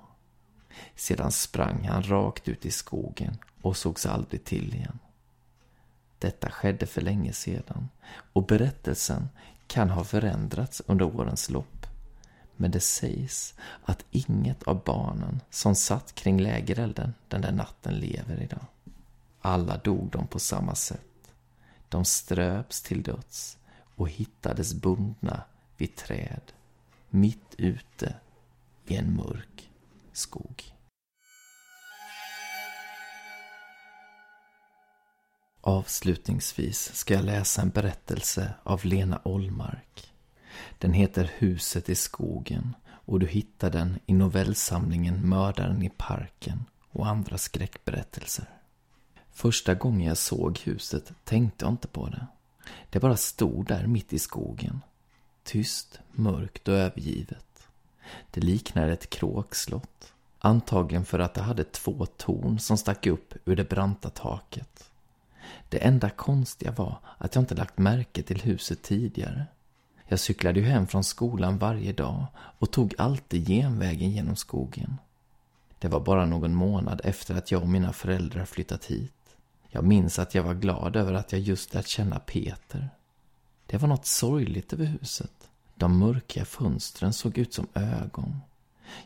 Sedan 0.94 1.32
sprang 1.32 1.88
han 1.88 2.02
rakt 2.02 2.48
ut 2.48 2.66
i 2.66 2.70
skogen 2.70 3.38
och 3.62 3.76
sågs 3.76 4.06
aldrig 4.06 4.44
till 4.44 4.74
igen. 4.74 4.98
Detta 6.18 6.50
skedde 6.50 6.86
för 6.86 7.00
länge 7.00 7.32
sedan 7.32 7.88
och 8.32 8.46
berättelsen 8.46 9.28
kan 9.66 9.90
ha 9.90 10.04
förändrats 10.04 10.82
under 10.86 11.16
årens 11.16 11.50
lopp. 11.50 11.86
Men 12.56 12.70
det 12.70 12.80
sägs 12.80 13.54
att 13.84 14.04
inget 14.10 14.62
av 14.62 14.84
barnen 14.84 15.40
som 15.50 15.74
satt 15.74 16.14
kring 16.14 16.40
lägerelden 16.40 17.14
den 17.28 17.40
där 17.40 17.52
natten 17.52 17.94
lever 17.94 18.42
idag. 18.42 18.66
Alla 19.40 19.76
dog 19.76 20.10
de 20.10 20.26
på 20.26 20.38
samma 20.38 20.74
sätt. 20.74 21.32
De 21.88 22.04
ströps 22.04 22.82
till 22.82 23.02
döds 23.02 23.58
och 23.96 24.08
hittades 24.08 24.74
bundna 24.74 25.42
vid 25.76 25.96
träd 25.96 26.52
mitt 27.10 27.54
ute 27.56 28.14
i 28.86 28.96
en 28.96 29.16
mörk 29.16 29.69
skog. 30.20 30.74
Avslutningsvis 35.60 36.94
ska 36.94 37.14
jag 37.14 37.24
läsa 37.24 37.62
en 37.62 37.70
berättelse 37.70 38.54
av 38.62 38.84
Lena 38.84 39.20
Ollmark. 39.24 40.12
Den 40.78 40.92
heter 40.92 41.30
Huset 41.38 41.88
i 41.88 41.94
skogen 41.94 42.74
och 42.86 43.20
du 43.20 43.26
hittar 43.26 43.70
den 43.70 43.98
i 44.06 44.12
novellsamlingen 44.12 45.28
Mördaren 45.28 45.82
i 45.82 45.90
parken 45.96 46.64
och 46.90 47.06
andra 47.06 47.38
skräckberättelser. 47.38 48.48
Första 49.32 49.74
gången 49.74 50.08
jag 50.08 50.18
såg 50.18 50.58
huset 50.58 51.12
tänkte 51.24 51.64
jag 51.64 51.72
inte 51.72 51.88
på 51.88 52.06
det. 52.08 52.26
Det 52.90 53.00
bara 53.00 53.16
stod 53.16 53.66
där 53.66 53.86
mitt 53.86 54.12
i 54.12 54.18
skogen. 54.18 54.80
Tyst, 55.42 56.00
mörkt 56.12 56.68
och 56.68 56.74
övergivet. 56.74 57.68
Det 58.30 58.40
liknade 58.40 58.92
ett 58.92 59.10
kråkslott. 59.10 60.09
Antagligen 60.42 61.04
för 61.04 61.18
att 61.18 61.34
det 61.34 61.42
hade 61.42 61.64
två 61.64 62.06
torn 62.06 62.58
som 62.58 62.78
stack 62.78 63.06
upp 63.06 63.34
ur 63.44 63.56
det 63.56 63.68
branta 63.68 64.10
taket. 64.10 64.90
Det 65.68 65.78
enda 65.78 66.10
konstiga 66.10 66.70
var 66.70 66.98
att 67.18 67.34
jag 67.34 67.42
inte 67.42 67.54
lagt 67.54 67.78
märke 67.78 68.22
till 68.22 68.40
huset 68.42 68.82
tidigare. 68.82 69.46
Jag 70.08 70.20
cyklade 70.20 70.60
ju 70.60 70.66
hem 70.66 70.86
från 70.86 71.04
skolan 71.04 71.58
varje 71.58 71.92
dag 71.92 72.26
och 72.34 72.70
tog 72.70 72.94
alltid 72.98 73.46
genvägen 73.46 74.10
genom 74.10 74.36
skogen. 74.36 74.96
Det 75.78 75.88
var 75.88 76.00
bara 76.00 76.26
någon 76.26 76.54
månad 76.54 77.00
efter 77.04 77.34
att 77.34 77.50
jag 77.50 77.62
och 77.62 77.68
mina 77.68 77.92
föräldrar 77.92 78.44
flyttat 78.44 78.84
hit. 78.84 79.36
Jag 79.68 79.84
minns 79.84 80.18
att 80.18 80.34
jag 80.34 80.42
var 80.42 80.54
glad 80.54 80.96
över 80.96 81.12
att 81.12 81.32
jag 81.32 81.40
just 81.40 81.74
lärt 81.74 81.86
känna 81.86 82.18
Peter. 82.18 82.90
Det 83.66 83.78
var 83.78 83.88
något 83.88 84.06
sorgligt 84.06 84.72
över 84.72 84.84
huset. 84.84 85.50
De 85.74 85.98
mörka 85.98 86.44
fönstren 86.44 87.12
såg 87.12 87.38
ut 87.38 87.54
som 87.54 87.66
ögon. 87.74 88.40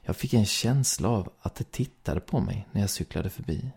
Jag 0.03 0.17
fick 0.17 0.35
en 0.35 0.47
känsla 0.47 1.09
av 1.09 1.33
att 1.43 1.55
det 1.55 1.71
tittade 1.71 2.21
på 2.21 2.41
mig 2.41 2.69
när 2.73 2.81
jag 2.81 2.91
cyklade 2.91 3.31
förbi. 3.31 3.71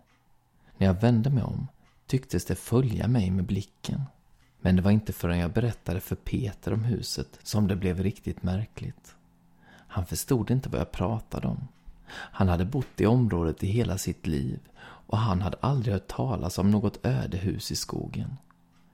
När 0.78 0.88
jag 0.88 0.93
vände 0.93 1.30
mig 1.30 1.43
om 1.43 1.68
tycktes 2.05 2.45
det 2.45 2.55
följa 2.55 3.08
mig 3.08 3.32
med 3.32 3.45
blicken. 3.45 4.01
Men 4.62 4.76
det 4.76 4.82
var 4.82 4.91
inte 4.91 5.14
förrän 5.14 5.39
jag 5.39 5.53
berättade 5.53 5.99
för 5.99 6.16
Peter 6.16 6.74
om 6.74 6.84
huset 6.84 7.39
som 7.43 7.68
det 7.68 7.76
blev 7.76 8.03
riktigt 8.03 8.43
märkligt. 8.43 9.16
Han 9.70 10.05
förstod 10.05 10.51
inte 10.51 10.70
vad 10.70 10.80
jag 10.80 10.91
pratade 10.91 11.47
om. 11.47 11.68
Han 12.10 12.49
hade 12.49 12.66
bott 12.66 13.01
i 13.01 13.05
området 13.05 13.64
i 13.64 13.68
hela 13.68 13.97
sitt 13.97 14.28
liv 14.28 14.60
och 14.80 15.18
han 15.18 15.41
hade 15.41 15.58
aldrig 15.62 15.93
hört 15.93 16.08
talas 16.08 16.58
om 16.58 16.72
något 16.72 17.05
ödehus 17.05 17.72
i 17.72 17.76
skogen. 17.76 18.38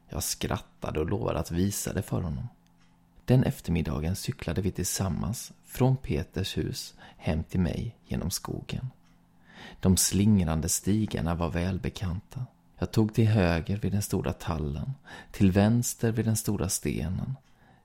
Jag 0.10 0.24
skrattade 0.24 1.00
och 1.00 1.10
lovade 1.10 1.40
att 1.40 1.52
visa 1.52 1.94
det 1.94 2.02
för 2.02 2.22
honom. 2.22 2.48
Den 3.26 3.44
eftermiddagen 3.44 4.16
cyklade 4.16 4.62
vi 4.62 4.72
tillsammans 4.72 5.52
från 5.66 5.98
Peters 5.98 6.58
hus 6.58 6.94
hem 7.18 7.44
till 7.44 7.60
mig 7.60 7.96
genom 8.06 8.32
skogen. 8.32 8.90
De 9.80 9.98
slingrande 9.98 10.70
stigarna 10.70 11.36
var 11.36 11.50
välbekanta. 11.50 12.46
Jag 12.78 12.92
tog 12.92 13.14
till 13.14 13.28
höger 13.28 13.78
vid 13.78 13.92
den 13.92 14.02
stora 14.02 14.34
tallen, 14.34 14.94
till 15.32 15.52
vänster 15.52 16.12
vid 16.12 16.26
den 16.26 16.36
stora 16.36 16.70
stenen. 16.70 17.36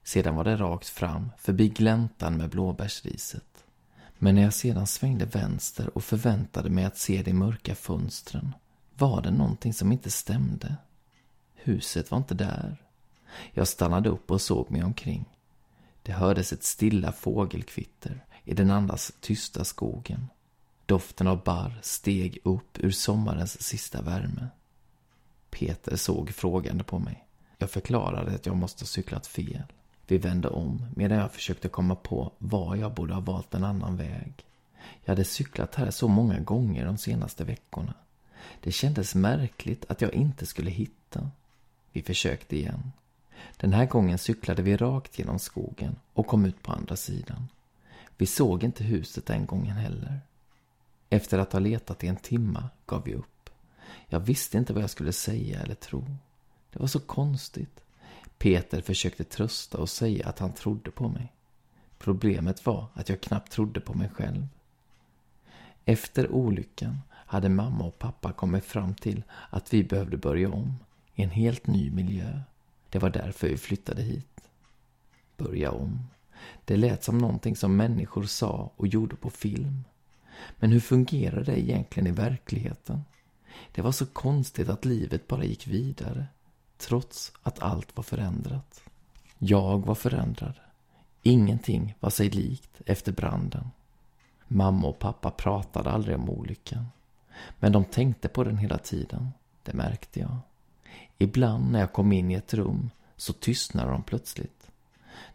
Sedan 0.04 0.34
var 0.34 0.44
det 0.44 0.56
rakt 0.56 0.88
fram, 0.88 1.30
förbi 1.38 1.68
gläntan 1.68 2.36
med 2.36 2.50
blåbärsriset. 2.50 3.64
Men 4.18 4.34
när 4.34 4.42
jag 4.42 4.54
sedan 4.54 4.86
svängde 4.86 5.24
vänster 5.24 5.96
och 5.96 6.04
förväntade 6.04 6.70
mig 6.70 6.84
att 6.84 6.98
se 6.98 7.22
de 7.22 7.32
mörka 7.32 7.74
fönstren 7.74 8.54
var 8.94 9.22
det 9.22 9.30
någonting 9.30 9.74
som 9.74 9.92
inte 9.92 10.10
stämde. 10.10 10.76
Huset 11.54 12.10
var 12.10 12.18
inte 12.18 12.34
där. 12.34 12.76
Jag 13.52 13.68
stannade 13.68 14.08
upp 14.08 14.30
och 14.30 14.40
såg 14.40 14.70
mig 14.70 14.84
omkring. 14.84 15.24
Det 16.02 16.12
hördes 16.12 16.52
ett 16.52 16.64
stilla 16.64 17.12
fågelkvitter 17.12 18.24
i 18.44 18.54
den 18.54 18.70
andas 18.70 19.12
tysta 19.20 19.64
skogen. 19.64 20.28
Doften 20.86 21.26
av 21.26 21.42
barr 21.44 21.78
steg 21.82 22.38
upp 22.44 22.78
ur 22.78 22.90
sommarens 22.90 23.62
sista 23.62 24.02
värme. 24.02 24.48
Peter 25.50 25.96
såg 25.96 26.30
frågande 26.30 26.84
på 26.84 26.98
mig. 26.98 27.24
Jag 27.58 27.70
förklarade 27.70 28.34
att 28.34 28.46
jag 28.46 28.56
måste 28.56 28.82
ha 28.82 28.86
cyklat 28.86 29.26
fel. 29.26 29.62
Vi 30.06 30.18
vände 30.18 30.48
om 30.48 30.86
medan 30.96 31.18
jag 31.18 31.32
försökte 31.32 31.68
komma 31.68 31.94
på 31.94 32.32
var 32.38 32.76
jag 32.76 32.94
borde 32.94 33.14
ha 33.14 33.20
valt 33.20 33.54
en 33.54 33.64
annan 33.64 33.96
väg. 33.96 34.44
Jag 35.04 35.10
hade 35.10 35.24
cyklat 35.24 35.74
här 35.74 35.90
så 35.90 36.08
många 36.08 36.40
gånger 36.40 36.86
de 36.86 36.98
senaste 36.98 37.44
veckorna. 37.44 37.94
Det 38.60 38.72
kändes 38.72 39.14
märkligt 39.14 39.84
att 39.88 40.00
jag 40.00 40.14
inte 40.14 40.46
skulle 40.46 40.70
hitta. 40.70 41.30
Vi 41.92 42.02
försökte 42.02 42.56
igen. 42.56 42.92
Den 43.56 43.72
här 43.72 43.86
gången 43.86 44.18
cyklade 44.18 44.62
vi 44.62 44.76
rakt 44.76 45.18
genom 45.18 45.38
skogen 45.38 45.96
och 46.12 46.26
kom 46.26 46.44
ut 46.44 46.62
på 46.62 46.72
andra 46.72 46.96
sidan. 46.96 47.48
Vi 48.16 48.26
såg 48.26 48.64
inte 48.64 48.84
huset 48.84 49.26
den 49.26 49.46
gången 49.46 49.76
heller. 49.76 50.20
Efter 51.10 51.38
att 51.38 51.52
ha 51.52 51.60
letat 51.60 52.04
i 52.04 52.06
en 52.06 52.16
timma 52.16 52.68
gav 52.86 53.04
vi 53.04 53.14
upp. 53.14 53.50
Jag 54.06 54.20
visste 54.20 54.58
inte 54.58 54.72
vad 54.72 54.82
jag 54.82 54.90
skulle 54.90 55.12
säga 55.12 55.60
eller 55.60 55.74
tro. 55.74 56.04
Det 56.72 56.78
var 56.78 56.86
så 56.86 57.00
konstigt. 57.00 57.80
Peter 58.38 58.80
försökte 58.80 59.24
trösta 59.24 59.78
och 59.78 59.88
säga 59.88 60.28
att 60.28 60.38
han 60.38 60.52
trodde 60.52 60.90
på 60.90 61.08
mig. 61.08 61.32
Problemet 61.98 62.66
var 62.66 62.86
att 62.94 63.08
jag 63.08 63.20
knappt 63.20 63.52
trodde 63.52 63.80
på 63.80 63.94
mig 63.94 64.08
själv. 64.08 64.46
Efter 65.84 66.32
olyckan 66.32 66.98
hade 67.12 67.48
mamma 67.48 67.84
och 67.84 67.98
pappa 67.98 68.32
kommit 68.32 68.64
fram 68.64 68.94
till 68.94 69.22
att 69.50 69.74
vi 69.74 69.84
behövde 69.84 70.16
börja 70.16 70.50
om 70.50 70.74
i 71.14 71.22
en 71.22 71.30
helt 71.30 71.66
ny 71.66 71.90
miljö. 71.90 72.40
Det 72.90 72.98
var 72.98 73.10
därför 73.10 73.48
vi 73.48 73.56
flyttade 73.56 74.02
hit. 74.02 74.40
Börja 75.36 75.70
om. 75.70 76.06
Det 76.64 76.76
lät 76.76 77.04
som 77.04 77.18
någonting 77.18 77.56
som 77.56 77.76
människor 77.76 78.22
sa 78.22 78.72
och 78.76 78.86
gjorde 78.86 79.16
på 79.16 79.30
film. 79.30 79.84
Men 80.56 80.72
hur 80.72 80.80
fungerar 80.80 81.44
det 81.44 81.60
egentligen 81.60 82.06
i 82.06 82.10
verkligheten? 82.10 83.04
Det 83.72 83.82
var 83.82 83.92
så 83.92 84.06
konstigt 84.06 84.68
att 84.68 84.84
livet 84.84 85.28
bara 85.28 85.44
gick 85.44 85.66
vidare, 85.66 86.26
trots 86.78 87.32
att 87.42 87.58
allt 87.58 87.96
var 87.96 88.04
förändrat. 88.04 88.80
Jag 89.38 89.86
var 89.86 89.94
förändrad. 89.94 90.54
Ingenting 91.22 91.94
var 92.00 92.10
sig 92.10 92.30
likt 92.30 92.80
efter 92.86 93.12
branden. 93.12 93.70
Mamma 94.48 94.88
och 94.88 94.98
pappa 94.98 95.30
pratade 95.30 95.90
aldrig 95.90 96.16
om 96.16 96.30
olyckan. 96.30 96.86
Men 97.58 97.72
de 97.72 97.84
tänkte 97.84 98.28
på 98.28 98.44
den 98.44 98.58
hela 98.58 98.78
tiden. 98.78 99.28
Det 99.62 99.72
märkte 99.72 100.20
jag. 100.20 100.36
Ibland 101.18 101.72
när 101.72 101.80
jag 101.80 101.92
kom 101.92 102.12
in 102.12 102.30
i 102.30 102.34
ett 102.34 102.54
rum 102.54 102.90
så 103.16 103.32
tystnade 103.32 103.90
de 103.90 104.02
plötsligt. 104.02 104.70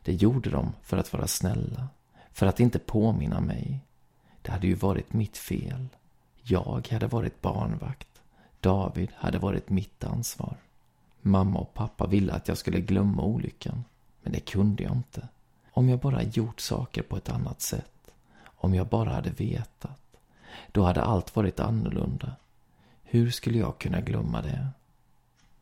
Det 0.03 0.13
gjorde 0.13 0.49
de 0.49 0.73
för 0.81 0.97
att 0.97 1.13
vara 1.13 1.27
snälla, 1.27 1.87
för 2.31 2.45
att 2.45 2.59
inte 2.59 2.79
påminna 2.79 3.41
mig. 3.41 3.79
Det 4.41 4.51
hade 4.51 4.67
ju 4.67 4.75
varit 4.75 5.13
mitt 5.13 5.37
fel. 5.37 5.87
Jag 6.41 6.87
hade 6.91 7.07
varit 7.07 7.41
barnvakt. 7.41 8.07
David 8.59 9.09
hade 9.15 9.39
varit 9.39 9.69
mitt 9.69 10.03
ansvar. 10.03 10.57
Mamma 11.21 11.59
och 11.59 11.73
pappa 11.73 12.07
ville 12.07 12.33
att 12.33 12.47
jag 12.47 12.57
skulle 12.57 12.79
glömma 12.79 13.23
olyckan, 13.23 13.83
men 14.21 14.33
det 14.33 14.39
kunde 14.39 14.83
jag 14.83 14.91
inte. 14.91 15.27
Om 15.71 15.89
jag 15.89 15.99
bara 15.99 16.23
gjort 16.23 16.59
saker 16.59 17.01
på 17.01 17.17
ett 17.17 17.29
annat 17.29 17.61
sätt, 17.61 18.11
om 18.43 18.73
jag 18.73 18.87
bara 18.87 19.13
hade 19.13 19.29
vetat, 19.29 20.01
då 20.71 20.83
hade 20.83 21.03
allt 21.03 21.35
varit 21.35 21.59
annorlunda. 21.59 22.35
Hur 23.03 23.31
skulle 23.31 23.57
jag 23.57 23.77
kunna 23.77 24.01
glömma 24.01 24.41
det? 24.41 24.67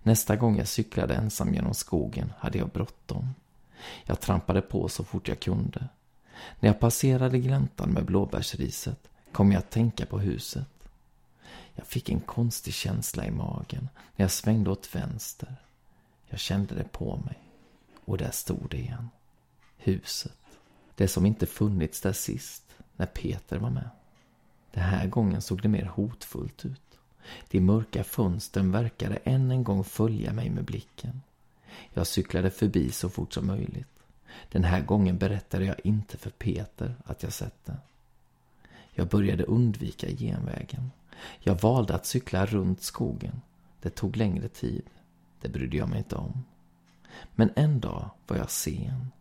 Nästa 0.04 0.36
gång 0.36 0.58
jag 0.58 0.68
cyklade 0.68 1.16
ensam 1.16 1.54
genom 1.54 1.74
skogen 1.74 2.34
hade 2.38 2.58
jag 2.58 2.70
bråttom. 2.70 3.30
Jag 4.06 4.20
trampade 4.20 4.62
på 4.62 4.90
så 4.90 5.04
fort 5.04 5.28
jag 5.28 5.40
kunde. 5.40 5.88
När 6.60 6.70
jag 6.70 6.80
passerade 6.80 7.40
gläntan 7.40 7.90
med 7.90 8.06
blåbärsriset 8.06 9.10
kom 9.32 9.52
jag 9.52 9.60
att 9.60 9.72
tänka 9.72 10.06
på 10.06 10.20
huset. 10.20 10.68
Jag 11.76 11.88
fick 11.88 12.10
en 12.10 12.20
konstig 12.20 12.74
känsla 12.74 13.26
i 13.26 13.32
magen 13.32 13.90
när 14.16 14.24
jag 14.24 14.32
svängde 14.32 14.70
åt 14.70 14.96
vänster. 14.96 15.56
Jag 16.26 16.40
kände 16.40 16.76
det 16.76 16.92
på 16.92 17.18
mig. 17.26 17.40
Och 18.06 18.18
där 18.18 18.32
stod 18.32 18.70
det 18.70 18.78
igen. 18.78 19.10
Huset. 19.78 20.38
Det 20.96 21.08
som 21.08 21.26
inte 21.26 21.46
funnits 21.46 22.02
där 22.02 22.14
sist, 22.14 22.64
när 22.96 23.06
Peter 23.06 23.58
var 23.58 23.70
med. 23.70 23.90
Den 24.72 24.84
här 24.84 25.08
gången 25.08 25.42
såg 25.42 25.62
det 25.62 25.68
mer 25.68 25.86
hotfullt 25.86 26.66
ut. 26.66 26.91
De 27.50 27.62
mörka 27.62 28.04
fönstren 28.04 28.72
verkade 28.72 29.16
än 29.16 29.52
en 29.52 29.64
gång 29.64 29.84
följa 29.84 30.34
mig 30.34 30.50
med 30.50 30.64
blicken. 30.64 31.22
Jag 31.94 32.08
cyklade 32.08 32.52
förbi 32.52 32.92
så 32.92 33.10
fort 33.10 33.34
som 33.34 33.48
möjligt. 33.48 33.88
Den 34.52 34.64
här 34.64 34.82
gången 34.82 35.18
berättade 35.18 35.66
jag 35.66 35.76
inte 35.84 36.18
för 36.18 36.30
Peter 36.30 36.96
att 37.06 37.24
jag 37.24 37.34
sett 37.34 37.66
det. 37.66 37.78
Jag 38.92 39.08
började 39.08 39.44
undvika 39.44 40.08
genvägen. 40.08 40.92
Jag 41.40 41.62
valde 41.62 41.96
att 41.96 42.06
cykla 42.06 42.46
runt 42.46 42.82
skogen. 42.82 43.42
Det 43.82 43.90
tog 43.90 44.18
längre 44.18 44.48
tid. 44.48 44.84
Det 45.42 45.50
brydde 45.50 45.78
jag 45.78 45.90
mig 45.90 45.98
inte 45.98 46.16
om. 46.16 46.44
Men 47.36 47.52
en 47.56 47.80
dag 47.80 48.10
var 48.28 48.38
jag 48.38 48.52
sen. 48.52 49.12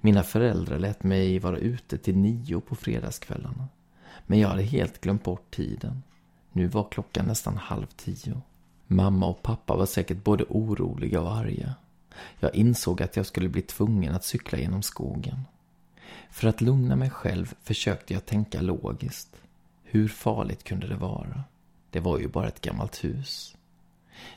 Mina 0.00 0.22
föräldrar 0.22 0.78
lät 0.78 1.02
mig 1.02 1.38
vara 1.38 1.58
ute 1.58 1.98
till 1.98 2.16
nio 2.16 2.60
på 2.60 2.76
fredagskvällarna. 2.76 3.68
Men 4.26 4.38
jag 4.38 4.48
hade 4.48 4.62
helt 4.62 5.00
glömt 5.00 5.24
bort 5.24 5.54
tiden. 5.54 6.02
Nu 6.56 6.66
var 6.66 6.88
klockan 6.90 7.26
nästan 7.26 7.56
halv 7.56 7.86
tio. 7.86 8.40
Mamma 8.86 9.26
och 9.26 9.42
pappa 9.42 9.76
var 9.76 9.86
säkert 9.86 10.24
både 10.24 10.44
oroliga 10.48 11.20
och 11.20 11.36
arga. 11.36 11.74
Jag 12.40 12.54
insåg 12.54 13.02
att 13.02 13.16
jag 13.16 13.26
skulle 13.26 13.48
bli 13.48 13.62
tvungen 13.62 14.14
att 14.14 14.24
cykla 14.24 14.58
genom 14.58 14.82
skogen. 14.82 15.40
För 16.30 16.48
att 16.48 16.60
lugna 16.60 16.96
mig 16.96 17.10
själv 17.10 17.54
försökte 17.62 18.14
jag 18.14 18.26
tänka 18.26 18.60
logiskt. 18.60 19.36
Hur 19.82 20.08
farligt 20.08 20.64
kunde 20.64 20.86
det 20.86 20.96
vara? 20.96 21.44
Det 21.90 22.00
var 22.00 22.18
ju 22.18 22.28
bara 22.28 22.48
ett 22.48 22.60
gammalt 22.60 23.04
hus. 23.04 23.56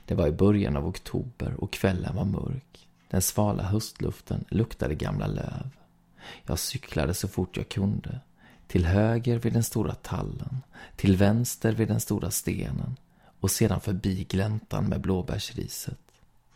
Det 0.05 0.15
var 0.15 0.27
i 0.27 0.31
början 0.31 0.77
av 0.77 0.87
oktober 0.87 1.53
och 1.57 1.73
kvällen 1.73 2.15
var 2.15 2.25
mörk. 2.25 2.87
Den 3.09 3.21
svala 3.21 3.63
höstluften 3.63 4.45
luktade 4.49 4.95
gamla 4.95 5.27
löv. 5.27 5.69
Jag 6.43 6.59
cyklade 6.59 7.13
så 7.13 7.27
fort 7.27 7.57
jag 7.57 7.69
kunde. 7.69 8.19
Till 8.67 8.85
höger 8.85 9.39
vid 9.39 9.53
den 9.53 9.63
stora 9.63 9.95
tallen, 9.95 10.63
till 10.95 11.17
vänster 11.17 11.73
vid 11.73 11.87
den 11.87 11.99
stora 11.99 12.31
stenen 12.31 12.95
och 13.39 13.51
sedan 13.51 13.81
förbi 13.81 14.23
gläntan 14.23 14.85
med 14.85 15.01
blåbärsriset. 15.01 15.99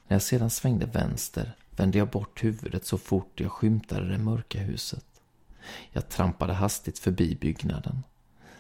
När 0.08 0.16
jag 0.16 0.22
sedan 0.22 0.50
svängde 0.50 0.86
vänster 0.86 1.56
vände 1.76 1.98
jag 1.98 2.08
bort 2.10 2.44
huvudet 2.44 2.86
så 2.86 2.98
fort 2.98 3.40
jag 3.40 3.52
skymtade 3.52 4.10
det 4.10 4.18
mörka 4.18 4.60
huset. 4.60 5.06
Jag 5.92 6.10
trampade 6.10 6.54
hastigt 6.54 7.00
förbi 7.00 7.38
byggnaden. 7.42 8.04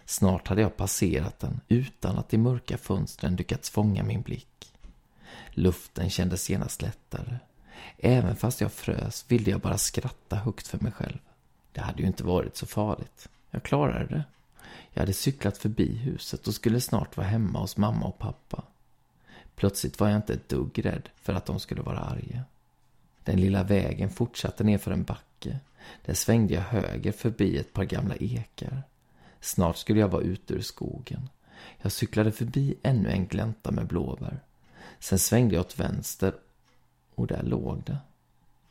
Snart 0.06 0.48
hade 0.48 0.62
jag 0.62 0.78
passerat 0.78 1.40
den 1.40 1.62
utan 1.68 2.18
att 2.18 2.30
de 2.30 2.38
mörka 2.38 2.78
fönstren 2.78 3.36
lyckats 3.36 3.70
fånga 3.70 4.04
min 4.04 4.22
blick. 4.22 4.74
Luften 5.50 6.10
kändes 6.10 6.50
genast 6.50 6.82
lättare. 6.82 7.38
Även 7.98 8.36
fast 8.36 8.62
jag 8.62 8.72
frös 8.72 9.26
ville 9.28 9.52
jag 9.52 9.60
bara 9.62 9.78
skratta 9.78 10.36
högt 10.36 10.68
för 10.68 10.80
mig 10.80 10.92
själv. 10.92 11.18
Det 11.72 11.82
hade 11.82 12.02
ju 12.02 12.08
inte 12.08 12.24
varit 12.24 12.58
så 12.58 12.66
farligt. 12.66 13.30
Jag 13.52 13.64
klarade 13.64 14.06
det. 14.06 14.24
Jag 14.94 15.02
hade 15.02 15.14
cyklat 15.14 15.58
förbi 15.58 15.96
huset 15.96 16.48
och 16.48 16.54
skulle 16.54 16.82
snart 16.82 17.18
vara 17.18 17.28
hemma 17.28 17.60
hos 17.60 17.78
mamma 17.78 18.06
och 18.06 18.20
pappa. 18.20 18.64
Plötsligt 19.56 20.00
var 20.00 20.10
jag 20.10 20.18
inte 20.18 20.34
ett 20.34 20.50
dugg 20.50 20.86
rädd 20.86 21.10
för 21.16 21.34
att 21.34 21.46
de 21.46 21.60
skulle 21.60 21.82
vara 21.82 22.00
arga. 22.00 22.44
Den 23.24 23.42
lilla 23.42 23.64
vägen 23.64 24.10
fortsatte 24.10 24.64
nerför 24.64 24.92
en 24.92 25.04
backe. 25.04 25.60
Där 26.06 26.14
svängde 26.14 26.54
jag 26.54 26.62
höger 26.62 27.12
förbi 27.12 27.58
ett 27.58 27.74
par 27.74 27.84
gamla 27.84 28.16
ekar. 28.16 28.84
Snart 29.40 29.78
skulle 29.78 30.00
jag 30.00 30.08
vara 30.08 30.24
ute 30.24 30.54
ur 30.54 30.62
skogen. 30.62 31.30
Jag 31.82 31.92
cyklade 31.92 32.32
förbi 32.32 32.76
ännu 32.84 33.10
en 33.10 33.28
glänta 33.28 33.72
med 33.72 33.88
blåbär. 33.88 34.40
Sen 35.00 35.20
svängde 35.20 35.56
jag 35.56 35.62
åt 35.62 35.80
vänster 35.80 36.34
och 37.16 37.28
där 37.28 37.44
låg 37.44 37.84
det. 37.84 37.98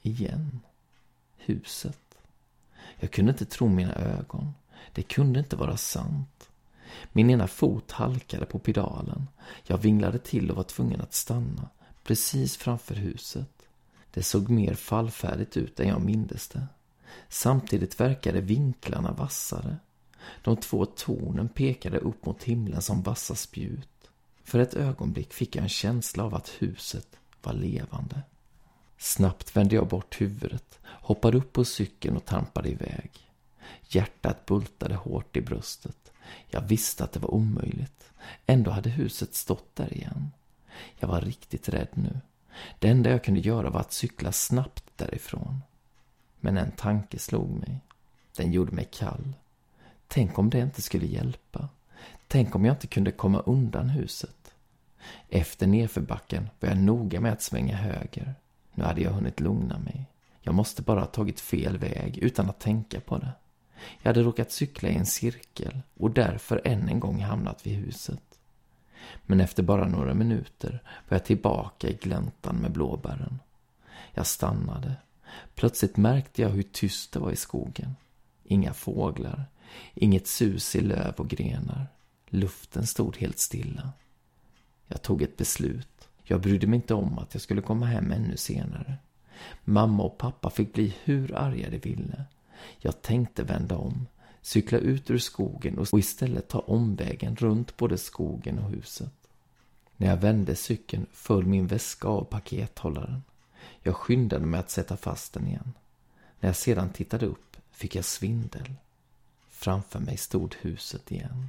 Igen. 0.03 0.61
Huset. 1.37 2.19
Jag 2.97 3.11
kunde 3.11 3.33
inte 3.33 3.45
tro 3.45 3.69
mina 3.69 3.95
ögon. 3.95 4.55
Det 4.93 5.03
kunde 5.03 5.39
inte 5.39 5.57
vara 5.57 5.77
sant. 5.77 6.49
Min 7.13 7.31
ena 7.31 7.47
fot 7.47 7.91
halkade 7.91 8.47
på 8.47 8.59
pedalen. 8.59 9.29
Jag 9.67 9.79
vinglade 9.79 10.19
till 10.19 10.51
och 10.51 10.57
var 10.57 10.63
tvungen 10.63 11.01
att 11.01 11.15
stanna. 11.15 11.69
Precis 12.05 12.57
framför 12.57 12.95
huset. 12.95 13.51
Det 14.11 14.23
såg 14.23 14.49
mer 14.49 14.75
fallfärdigt 14.75 15.57
ut 15.57 15.81
än 15.81 15.89
jag 15.89 16.01
mindes 16.01 16.49
det. 16.49 16.67
Samtidigt 17.29 18.01
verkade 18.01 18.41
vinklarna 18.41 19.13
vassare. 19.13 19.77
De 20.43 20.57
två 20.57 20.87
tornen 20.87 21.49
pekade 21.49 21.99
upp 21.99 22.27
mot 22.27 22.43
himlen 22.43 22.83
som 22.83 23.03
vassa 23.03 23.35
spjut. 23.35 23.89
För 24.45 24.59
ett 24.59 24.75
ögonblick 24.75 25.33
fick 25.33 25.57
jag 25.57 25.63
en 25.63 25.69
känsla 25.69 26.25
av 26.25 26.35
att 26.35 26.49
huset 26.59 27.17
var 27.43 27.53
levande. 27.53 28.23
Snabbt 28.99 29.57
vände 29.57 29.75
jag 29.75 29.89
bort 29.89 30.21
huvudet, 30.21 30.79
hoppade 30.85 31.39
upp 31.39 31.53
på 31.53 31.65
cykeln 31.65 32.17
och 32.17 32.25
trampade 32.25 32.69
iväg. 32.69 33.30
Hjärtat 33.89 34.47
bultade 34.47 34.95
hårt 34.95 35.37
i 35.37 35.41
bröstet. 35.41 36.13
Jag 36.49 36.61
visste 36.61 37.05
att 37.05 37.13
det 37.13 37.21
var 37.21 37.35
omöjligt. 37.35 38.13
Ändå 38.47 38.71
hade 38.71 38.91
huset 38.91 39.35
stått 39.35 39.77
där 39.77 39.95
igen. 39.95 40.31
Jag 40.99 41.09
var 41.09 41.21
riktigt 41.21 41.69
rädd 41.69 41.89
nu. 41.95 42.21
Det 42.79 42.89
enda 42.89 43.11
jag 43.11 43.25
kunde 43.25 43.41
göra 43.41 43.71
var 43.71 43.81
att 43.81 43.93
cykla 43.93 44.33
snabbt 44.33 44.85
därifrån. 44.97 45.61
Men 46.41 46.57
en 46.57 46.71
tanke 46.71 47.19
slog 47.19 47.51
mig. 47.51 47.81
Den 48.37 48.53
gjorde 48.53 48.73
mig 48.73 48.89
kall. 48.93 49.33
Tänk 50.09 50.39
om 50.39 50.51
det 50.51 50.59
inte 50.59 50.83
skulle 50.83 51.07
hjälpa. 51.07 51.69
Tänk 52.29 52.55
om 52.55 52.65
jag 52.65 52.75
inte 52.75 52.87
kunde 52.87 53.13
komma 53.13 53.41
undan 53.41 53.89
huset. 53.89 54.55
Efter 55.29 55.67
nedförbacken 55.67 56.51
var 56.61 56.69
jag 56.69 56.79
noga 56.79 57.21
med 57.21 57.33
att 57.33 57.43
svänga 57.43 57.77
höger. 57.77 58.35
Nu 58.75 58.85
hade 58.85 59.01
jag 59.01 59.11
hunnit 59.11 59.41
lugna 59.41 59.79
mig. 59.79 60.07
Jag 60.41 60.55
måste 60.55 60.83
bara 60.83 61.01
ha 61.01 61.07
tagit 61.07 61.41
fel 61.41 61.79
väg 61.79 62.19
utan 62.19 62.51
att 62.51 62.61
tänka 62.61 63.01
på 63.01 63.19
det. 63.19 63.33
Jag 64.03 64.09
hade 64.09 64.23
råkat 64.23 64.53
cykla 64.53 64.89
i 64.89 64.97
en 64.97 65.07
cirkel 65.07 65.81
och 65.95 66.11
därför 66.11 66.61
än 66.65 66.89
en 66.89 67.01
gång 67.01 67.21
hamnat 67.21 67.67
vid 67.67 67.75
huset. 67.77 68.23
Men 69.27 69.41
efter 69.41 69.63
bara 69.63 69.89
några 69.89 70.15
minuter 70.15 70.83
var 71.09 71.15
jag 71.17 71.25
tillbaka 71.25 71.89
i 71.89 71.95
gläntan 71.95 72.57
med 72.57 72.73
blåbären. 72.73 73.39
Jag 74.15 74.27
stannade. 74.27 74.95
Plötsligt 75.55 75.97
märkte 75.97 76.43
jag 76.43 76.49
hur 76.49 76.63
tyst 76.63 77.13
det 77.13 77.19
var 77.19 77.31
i 77.31 77.37
skogen. 77.37 77.97
Inga 78.45 78.75
fåglar, 78.75 79.45
inget 79.95 80.27
sus 80.27 80.77
i 80.77 80.81
löv 80.81 81.15
och 81.17 81.29
grenar. 81.29 81.87
Luften 82.29 82.87
stod 82.87 83.17
helt 83.17 83.39
stilla. 83.39 83.93
Jag 84.87 85.03
tog 85.03 85.23
ett 85.23 85.37
beslut. 85.37 86.09
Jag 86.25 86.41
brydde 86.41 86.67
mig 86.67 86.77
inte 86.77 86.95
om 86.95 87.19
att 87.19 87.35
jag 87.35 87.43
skulle 87.43 87.63
komma 87.63 87.87
hem 87.87 88.13
ännu 88.13 88.37
senare. 88.37 88.97
Mamma 89.65 90.03
och 90.03 90.19
pappa 90.19 90.51
fick 90.51 90.73
bli 90.73 90.95
hur 91.05 91.35
arga 91.35 91.71
de 91.71 91.79
ville. 91.79 92.25
Jag 92.79 93.03
tänkte 93.03 93.43
vända 93.43 93.77
om, 93.77 94.07
cykla 94.43 94.79
ut 94.79 95.11
ur 95.11 95.19
skogen 95.19 95.79
och 95.79 95.99
istället 95.99 96.49
ta 96.49 96.59
omvägen 96.59 97.37
runt 97.37 97.77
både 97.77 97.99
skogen 97.99 98.59
och 98.59 98.71
huset. 98.71 99.13
När 99.97 100.09
jag 100.09 100.17
vände 100.17 100.57
cykeln 100.57 101.07
föll 101.13 101.47
min 101.47 101.67
väska 101.67 102.09
av 102.09 102.25
pakethållaren. 102.25 103.23
Jag 103.83 103.97
skyndade 103.97 104.47
mig 104.47 104.61
att 104.61 104.71
sätta 104.71 104.97
fast 104.97 105.33
den 105.33 105.47
igen. 105.47 105.73
När 106.41 106.49
jag 106.49 106.57
sedan 106.57 106.91
tittade 106.91 107.27
upp 107.27 107.57
fick 107.71 107.95
jag 107.95 108.05
svindel. 108.05 108.75
Framför 109.49 109.99
mig 109.99 110.17
stod 110.17 110.55
huset 110.61 111.13
igen. 111.13 111.49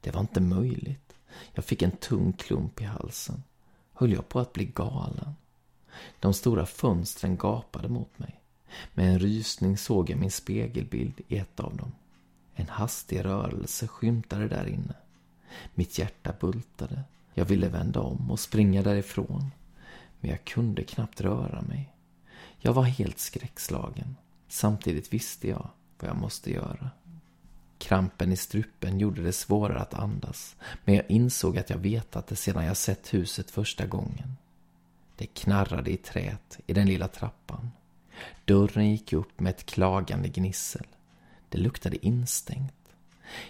Det 0.00 0.10
var 0.10 0.20
inte 0.20 0.40
möjligt. 0.40 1.12
Jag 1.52 1.64
fick 1.64 1.82
en 1.82 1.90
tung 1.90 2.32
klump 2.32 2.80
i 2.80 2.84
halsen. 2.84 3.42
Höll 3.92 4.12
jag 4.12 4.28
på 4.28 4.40
att 4.40 4.52
bli 4.52 4.64
galen? 4.64 5.34
De 6.20 6.34
stora 6.34 6.66
fönstren 6.66 7.36
gapade 7.36 7.88
mot 7.88 8.18
mig. 8.18 8.41
Med 8.94 9.08
en 9.08 9.18
rysning 9.18 9.76
såg 9.76 10.10
jag 10.10 10.18
min 10.18 10.30
spegelbild 10.30 11.20
i 11.28 11.38
ett 11.38 11.60
av 11.60 11.76
dem. 11.76 11.92
En 12.54 12.68
hastig 12.68 13.24
rörelse 13.24 13.88
skymtade 13.88 14.48
där 14.48 14.66
inne. 14.66 14.94
Mitt 15.74 15.98
hjärta 15.98 16.34
bultade. 16.40 17.02
Jag 17.34 17.44
ville 17.44 17.68
vända 17.68 18.00
om 18.00 18.30
och 18.30 18.40
springa 18.40 18.82
därifrån. 18.82 19.50
Men 20.20 20.30
jag 20.30 20.44
kunde 20.44 20.84
knappt 20.84 21.20
röra 21.20 21.62
mig. 21.62 21.92
Jag 22.58 22.72
var 22.72 22.82
helt 22.82 23.18
skräckslagen. 23.18 24.16
Samtidigt 24.48 25.12
visste 25.12 25.48
jag 25.48 25.68
vad 26.00 26.10
jag 26.10 26.16
måste 26.16 26.50
göra. 26.50 26.90
Krampen 27.78 28.32
i 28.32 28.36
strupen 28.36 28.98
gjorde 28.98 29.22
det 29.22 29.32
svårare 29.32 29.80
att 29.80 29.94
andas, 29.94 30.56
men 30.84 30.94
jag 30.94 31.10
insåg 31.10 31.58
att 31.58 31.70
jag 31.70 31.78
vetat 31.78 32.26
det 32.26 32.36
sedan 32.36 32.64
jag 32.64 32.76
sett 32.76 33.14
huset 33.14 33.50
första 33.50 33.86
gången. 33.86 34.36
Det 35.16 35.26
knarrade 35.26 35.90
i 35.90 35.96
trät 35.96 36.60
i 36.66 36.72
den 36.72 36.86
lilla 36.86 37.08
trappan. 37.08 37.70
Dörren 38.44 38.90
gick 38.90 39.12
upp 39.12 39.40
med 39.40 39.50
ett 39.50 39.66
klagande 39.66 40.28
gnissel. 40.28 40.86
Det 41.48 41.58
luktade 41.58 42.06
instängt. 42.06 42.74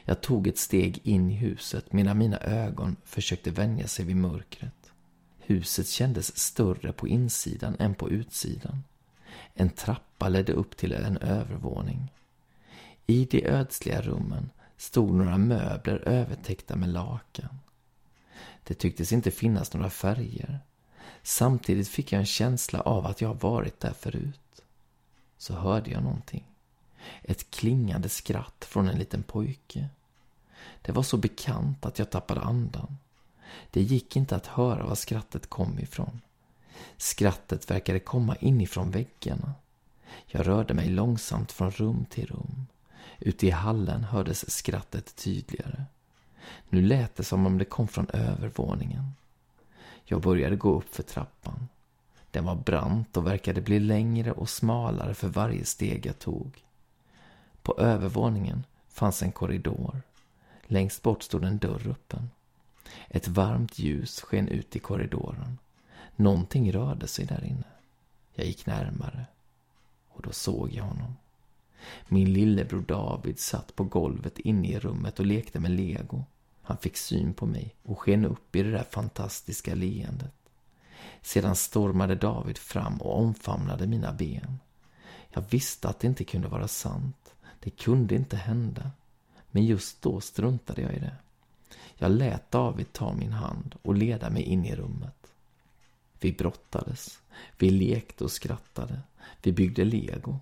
Jag 0.05 0.21
tog 0.21 0.47
ett 0.47 0.59
steg 0.59 1.01
in 1.03 1.31
i 1.31 1.35
huset 1.35 1.93
medan 1.93 2.19
mina 2.19 2.39
ögon 2.39 2.97
försökte 3.05 3.51
vänja 3.51 3.89
sig 3.89 4.05
vid 4.05 4.17
mörkret. 4.17 4.93
Huset 5.39 5.89
kändes 5.89 6.39
större 6.39 6.93
på 6.93 7.09
insidan 7.09 7.77
än 7.79 7.95
på 7.95 8.11
utsidan. 8.11 8.85
En 9.55 9.71
trappa 9.71 10.29
ledde 10.29 10.53
upp 10.53 10.77
till 10.77 10.93
en 10.93 11.17
övervåning. 11.17 12.13
I 13.07 13.25
de 13.25 13.47
ödsliga 13.47 14.03
rummen 14.03 14.51
stod 14.77 15.15
några 15.15 15.39
möbler 15.39 16.09
övertäckta 16.09 16.77
med 16.77 16.89
lakan. 16.89 17.59
Det 18.65 18.75
tycktes 18.75 19.13
inte 19.13 19.31
finnas 19.31 19.75
några 19.75 19.91
färger. 19.91 20.61
Samtidigt 21.23 21.89
fick 21.89 22.13
jag 22.13 22.21
en 22.21 22.27
känsla 22.27 22.81
av 22.81 23.07
att 23.07 23.21
jag 23.21 23.41
varit 23.41 23.81
där 23.81 23.93
förut. 23.93 24.41
Så 25.43 25.55
hörde 25.55 25.91
jag 25.91 26.03
någonting. 26.03 26.45
Ett 27.23 27.51
klingande 27.51 28.09
skratt 28.09 28.65
från 28.65 28.89
en 28.89 28.99
liten 28.99 29.23
pojke. 29.23 29.89
Det 30.83 30.93
var 30.93 31.03
så 31.03 31.17
bekant 31.17 31.87
att 31.87 31.99
jag 31.99 32.11
tappade 32.11 32.41
andan. 32.41 32.97
Det 33.71 33.83
gick 33.83 34.17
inte 34.17 34.37
att 34.37 34.47
höra 34.47 34.87
var 34.87 34.95
skrattet 34.95 35.51
kom 35.51 35.79
ifrån. 35.79 36.21
Skrattet 36.97 37.71
verkade 37.71 38.01
komma 38.01 38.37
inifrån 38.37 38.91
väggarna. 38.91 39.55
Jag 40.27 40.47
rörde 40.47 40.75
mig 40.75 40.89
långsamt 40.89 41.53
från 41.53 41.71
rum 41.71 42.05
till 42.11 42.27
rum. 42.27 42.67
Ute 43.19 43.47
i 43.47 43.51
hallen 43.51 44.05
hördes 44.05 44.51
skrattet 44.51 45.17
tydligare. 45.17 45.85
Nu 46.69 46.83
lät 46.83 47.17
det 47.17 47.25
som 47.25 47.47
om 47.47 47.59
det 47.59 47.65
kom 47.65 47.89
från 47.89 48.11
övervåningen. 48.11 49.13
Jag 50.05 50.21
började 50.21 50.57
gå 50.57 50.77
upp 50.79 50.95
för 50.95 51.03
trappan. 51.03 51.69
Den 52.33 52.45
var 52.45 52.55
brant 52.55 53.17
och 53.17 53.27
verkade 53.27 53.61
bli 53.61 53.81
längre 53.81 54.33
och 54.33 54.49
smalare 54.49 55.15
för 55.15 55.29
varje 55.29 55.65
steg 55.65 56.07
jag 56.07 56.19
tog. 56.19 56.65
På 57.63 57.79
övervåningen 57.79 58.67
fanns 58.89 59.23
en 59.23 59.33
korridor. 59.33 60.03
Längst 60.67 61.03
bort 61.03 61.23
stod 61.23 61.45
en 61.45 61.59
dörr 61.59 61.89
öppen. 61.89 62.31
Ett 63.09 63.29
varmt 63.29 63.79
ljus 63.79 64.21
sken 64.21 64.49
ut 64.49 64.77
i 64.77 64.79
korridoren. 64.79 65.59
Någonting 66.17 66.73
rörde 66.73 67.07
sig 67.07 67.27
där 67.27 67.45
inne. 67.45 67.65
Jag 68.35 68.47
gick 68.47 68.67
närmare. 68.67 69.27
Och 70.09 70.23
då 70.23 70.33
såg 70.33 70.73
jag 70.73 70.85
honom. 70.85 71.17
Min 72.09 72.33
lillebror 72.33 72.81
David 72.81 73.39
satt 73.39 73.77
på 73.77 73.85
golvet 73.85 74.39
inne 74.39 74.69
i 74.69 74.79
rummet 74.79 75.19
och 75.19 75.27
lekte 75.27 75.61
med 75.61 75.71
lego. 75.71 76.25
Han 76.63 76.77
fick 76.77 76.97
syn 76.97 77.35
på 77.35 77.47
mig 77.47 77.75
och 77.83 77.99
sken 77.99 78.25
upp 78.25 78.57
i 78.57 78.63
det 78.63 78.71
där 78.71 78.87
fantastiska 78.91 79.75
leendet. 79.75 80.42
Sedan 81.23 81.57
stormade 81.57 82.15
David 82.15 82.59
fram 82.59 83.01
och 83.01 83.19
omfamnade 83.19 83.87
mina 83.87 84.13
ben. 84.13 84.59
Jag 85.31 85.45
visste 85.51 85.89
att 85.89 86.01
det 86.01 86.07
inte 86.07 86.25
kunde 86.25 86.49
vara 86.49 86.69
sant. 86.69 87.35
Det 87.61 87.71
kunde 87.71 88.15
inte 88.15 88.37
hända. 88.37 88.91
Men 89.51 89.65
just 89.65 90.03
då 90.03 90.21
struntade 90.21 90.83
jag 90.83 90.95
i 90.95 90.99
det. 90.99 91.17
Jag 91.95 92.11
lät 92.11 92.51
David 92.51 92.93
ta 92.93 93.13
min 93.13 93.33
hand 93.33 93.75
och 93.83 93.95
leda 93.95 94.31
mig 94.31 94.43
in 94.43 94.65
i 94.65 94.77
rummet. 94.77 95.27
Vi 96.21 96.33
brottades. 96.33 97.19
Vi 97.59 97.71
lekte 97.71 98.25
och 98.25 98.33
skrattade. 98.33 99.01
Vi 99.43 99.53
byggde 99.53 99.85
lego. 99.85 100.39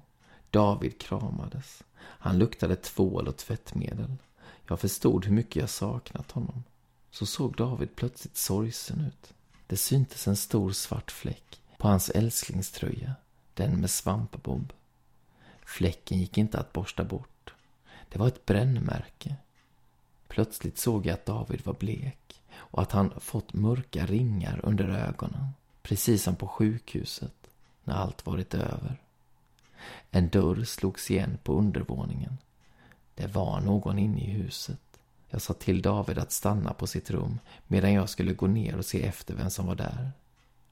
David 0.50 1.00
kramades. 1.00 1.82
Han 1.96 2.38
luktade 2.38 2.76
tvål 2.76 3.28
och 3.28 3.36
tvättmedel. 3.36 4.16
Jag 4.66 4.80
förstod 4.80 5.24
hur 5.24 5.32
mycket 5.32 5.56
jag 5.56 5.70
saknat 5.70 6.30
honom. 6.30 6.64
Så 7.10 7.26
såg 7.26 7.56
David 7.56 7.96
plötsligt 7.96 8.36
sorgsen 8.36 9.00
ut. 9.00 9.34
Det 9.70 9.76
syntes 9.76 10.28
en 10.28 10.36
stor 10.36 10.72
svart 10.72 11.10
fläck 11.10 11.60
på 11.78 11.88
hans 11.88 12.10
älsklingströja, 12.10 13.14
den 13.54 13.80
med 13.80 13.90
svampbob. 13.90 14.72
Fläcken 15.64 16.18
gick 16.18 16.38
inte 16.38 16.58
att 16.58 16.72
borsta 16.72 17.04
bort. 17.04 17.54
Det 18.08 18.18
var 18.18 18.28
ett 18.28 18.46
brännmärke. 18.46 19.36
Plötsligt 20.28 20.78
såg 20.78 21.06
jag 21.06 21.14
att 21.14 21.26
David 21.26 21.64
var 21.64 21.74
blek 21.74 22.42
och 22.52 22.82
att 22.82 22.92
han 22.92 23.20
fått 23.20 23.52
mörka 23.52 24.06
ringar 24.06 24.60
under 24.62 24.88
ögonen, 24.88 25.46
precis 25.82 26.22
som 26.22 26.36
på 26.36 26.48
sjukhuset 26.48 27.50
när 27.84 27.94
allt 27.94 28.26
varit 28.26 28.54
över. 28.54 28.96
En 30.10 30.28
dörr 30.28 30.64
slogs 30.64 31.10
igen 31.10 31.38
på 31.42 31.52
undervåningen. 31.52 32.38
Det 33.14 33.26
var 33.26 33.60
någon 33.60 33.98
inne 33.98 34.20
i 34.20 34.30
huset. 34.30 34.89
Jag 35.30 35.42
sa 35.42 35.52
till 35.52 35.82
David 35.82 36.18
att 36.18 36.32
stanna 36.32 36.72
på 36.72 36.86
sitt 36.86 37.10
rum 37.10 37.38
medan 37.66 37.92
jag 37.92 38.08
skulle 38.08 38.32
gå 38.32 38.46
ner 38.46 38.76
och 38.76 38.84
se 38.84 39.02
efter 39.02 39.34
vem 39.34 39.50
som 39.50 39.66
var 39.66 39.74
där. 39.74 40.12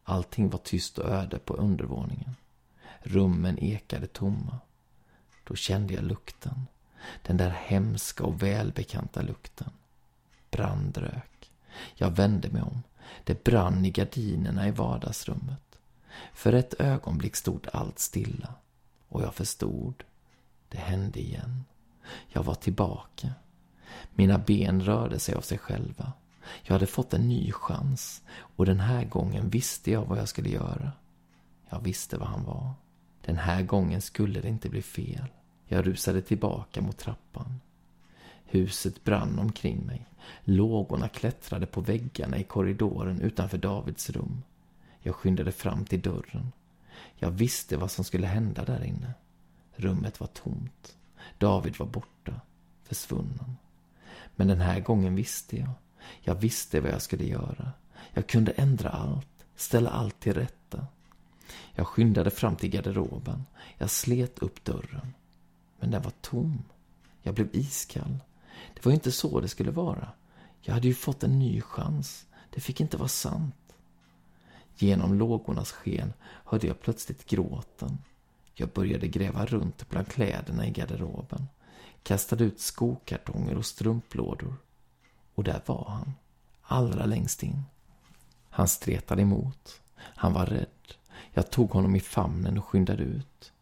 Allting 0.05 0.51
var 0.51 0.59
tyst 0.59 0.99
och 0.99 1.11
öde 1.11 1.39
på 1.39 1.55
undervåningen. 1.55 2.37
Rummen 3.01 3.59
ekade 3.59 4.07
tomma. 4.07 4.59
Då 5.45 5.55
kände 5.55 5.95
jag 5.95 6.05
lukten. 6.05 6.67
Den 7.23 7.37
där 7.37 7.51
hemska 7.51 8.25
och 8.25 8.43
välbekanta 8.43 9.23
lukten. 9.23 9.71
Brandrök. 10.51 11.51
Jag 11.95 12.11
vände 12.11 12.49
mig 12.49 12.63
om. 12.63 12.83
Det 13.25 13.45
brann 13.45 13.85
i 13.85 13.91
gardinerna 13.91 14.69
i 14.69 14.71
vardagsrummet. 14.71 15.79
För 16.33 16.53
ett 16.53 16.81
ögonblick 16.81 17.37
stod 17.37 17.69
allt 17.73 17.99
stilla. 17.99 18.55
Och 19.09 19.23
jag 19.23 19.35
förstod. 19.35 20.05
Det 20.69 20.79
hände 20.79 21.21
igen. 21.21 21.65
Jag 22.29 22.43
var 22.43 22.55
tillbaka. 22.55 23.35
Mina 24.15 24.39
ben 24.39 24.81
rörde 24.81 25.19
sig 25.19 25.35
av 25.35 25.41
sig 25.41 25.59
själva. 25.59 26.13
Jag 26.63 26.73
hade 26.73 26.87
fått 26.87 27.15
en 27.15 27.29
ny 27.29 27.53
chans 27.53 28.23
och 28.31 28.67
den 28.67 28.81
här 28.81 29.05
gången 29.05 29.49
visste 29.49 29.91
jag 29.91 30.05
vad 30.05 30.19
jag 30.19 30.29
skulle 30.29 30.49
göra. 30.49 30.93
Jag 31.69 31.81
visste 31.81 32.17
vad 32.17 32.29
han 32.29 32.45
var. 32.45 32.73
Den 33.25 33.37
här 33.37 33.63
gången 33.63 34.01
skulle 34.01 34.41
det 34.41 34.49
inte 34.49 34.69
bli 34.69 34.83
fel. 34.83 35.25
Jag 35.67 35.87
rusade 35.87 36.23
tillbaka 36.23 36.81
mot 36.81 36.99
trappan. 36.99 37.61
Huset 38.45 39.05
brann 39.05 39.39
omkring 39.39 39.87
mig. 39.87 40.07
Lågorna 40.45 41.09
klättrade 41.09 41.67
på 41.67 41.81
väggarna 41.81 42.39
i 42.39 42.45
korridoren 42.45 43.21
utanför 43.21 43.59
Davids 43.59 44.11
rum. 44.11 44.43
Jag 45.01 45.15
skyndade 45.15 45.53
fram 45.53 45.85
till 45.85 46.01
dörren. 46.01 46.53
Jag 47.17 47.31
visste 47.31 47.77
vad 47.77 47.91
som 47.91 48.05
skulle 48.05 48.27
hända 48.27 48.65
där 48.65 48.85
inne. 48.85 49.15
Rummet 49.77 50.21
var 50.21 50.27
tomt. 50.27 50.97
David 51.39 51.79
var 51.79 51.87
borta, 51.87 52.41
försvunnen. 52.85 53.57
Men 54.39 54.49
den 54.49 54.61
här 54.61 54.81
gången 54.81 55.15
visste 55.15 55.57
jag. 55.57 55.71
Jag 56.21 56.35
visste 56.35 56.81
vad 56.81 56.91
jag 56.91 57.03
skulle 57.03 57.25
göra. 57.25 57.73
Jag 58.13 58.27
kunde 58.27 58.53
ändra 58.53 58.91
allt, 58.91 59.47
ställa 59.57 59.91
allt 59.91 60.21
till 60.21 60.35
rätta. 60.35 60.87
Jag 61.75 61.87
skyndade 61.87 62.31
fram 62.31 62.57
till 62.57 62.71
garderoben. 62.71 63.45
Jag 63.79 63.91
slet 63.91 64.39
upp 64.39 64.65
dörren. 64.65 65.15
Men 65.81 65.91
den 65.91 66.03
var 66.03 66.13
tom. 66.21 66.63
Jag 67.23 67.35
blev 67.35 67.49
iskall. 67.53 68.19
Det 68.75 68.85
var 68.85 68.93
ju 68.93 68.95
inte 68.95 69.13
så 69.13 69.41
det 69.41 69.49
skulle 69.49 69.71
vara. 69.71 70.09
Jag 70.61 70.75
hade 70.75 70.89
ju 70.89 70.95
fått 70.95 71.23
en 71.23 71.39
ny 71.39 71.61
chans. 71.61 72.27
Det 72.51 72.61
fick 72.61 72.81
inte 72.81 72.97
vara 72.97 73.09
sant. 73.09 73.75
Genom 74.77 75.15
lågornas 75.15 75.73
sken 75.73 76.13
hörde 76.45 76.67
jag 76.67 76.81
plötsligt 76.81 77.27
gråten. 77.27 77.99
Jag 78.55 78.69
började 78.69 79.09
gräva 79.09 79.47
runt 79.47 79.89
bland 79.89 80.09
kläderna 80.09 80.67
i 80.67 80.71
garderoben. 80.71 81.49
Kastade 82.03 82.45
ut 82.45 82.61
skokartonger 82.61 83.57
och 83.57 83.67
strumplådor. 83.67 84.57
Och 85.35 85.45
där 85.45 85.61
var 85.67 85.85
han. 85.89 86.15
Allra 86.63 87.07
längst 87.07 87.43
in. 87.43 87.63
Han 88.51 88.69
stretade 88.69 89.23
emot. 89.23 89.81
Han 89.97 90.33
var 90.33 90.47
rädd. 90.47 90.67
Jag 91.33 91.51
tog 91.51 91.71
honom 91.71 91.97
i 91.97 92.01
famnen 92.01 92.59
och 92.59 92.65
skyndade 92.65 93.03
ut. 93.03 93.53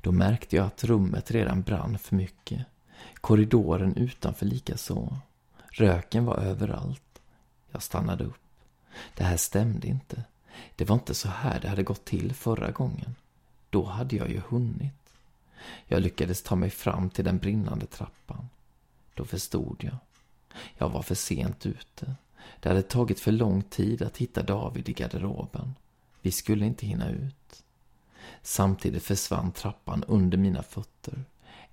Då 0.00 0.12
märkte 0.12 0.56
jag 0.56 0.66
att 0.66 0.84
rummet 0.84 1.30
redan 1.30 1.62
brann 1.62 1.98
för 1.98 2.16
mycket. 2.16 2.66
Korridoren 3.14 3.96
utanför 3.96 4.46
likaså. 4.46 5.16
Röken 5.68 6.24
var 6.24 6.36
överallt. 6.36 7.20
Jag 7.70 7.82
stannade 7.82 8.24
upp. 8.24 8.36
Det 9.14 9.24
här 9.24 9.36
stämde 9.36 9.88
inte. 9.88 10.24
Det 10.76 10.84
var 10.84 10.94
inte 10.94 11.14
så 11.14 11.28
här 11.28 11.60
det 11.60 11.68
hade 11.68 11.82
gått 11.82 12.04
till 12.04 12.34
förra 12.34 12.70
gången. 12.70 13.14
Då 13.70 13.84
hade 13.84 14.16
jag 14.16 14.30
ju 14.30 14.40
hunnit. 14.48 15.01
Jag 15.86 16.02
lyckades 16.02 16.42
ta 16.42 16.56
mig 16.56 16.70
fram 16.70 17.10
till 17.10 17.24
den 17.24 17.38
brinnande 17.38 17.86
trappan. 17.86 18.48
Då 19.14 19.24
förstod 19.24 19.76
jag. 19.78 19.96
Jag 20.78 20.88
var 20.88 21.02
för 21.02 21.14
sent 21.14 21.66
ute. 21.66 22.14
Det 22.60 22.68
hade 22.68 22.82
tagit 22.82 23.20
för 23.20 23.32
lång 23.32 23.62
tid 23.62 24.02
att 24.02 24.16
hitta 24.16 24.42
David 24.42 24.88
i 24.88 24.92
garderoben. 24.92 25.74
Vi 26.20 26.30
skulle 26.30 26.66
inte 26.66 26.86
hinna 26.86 27.10
ut. 27.10 27.64
Samtidigt 28.42 29.02
försvann 29.02 29.52
trappan 29.52 30.04
under 30.08 30.38
mina 30.38 30.62
fötter. 30.62 31.24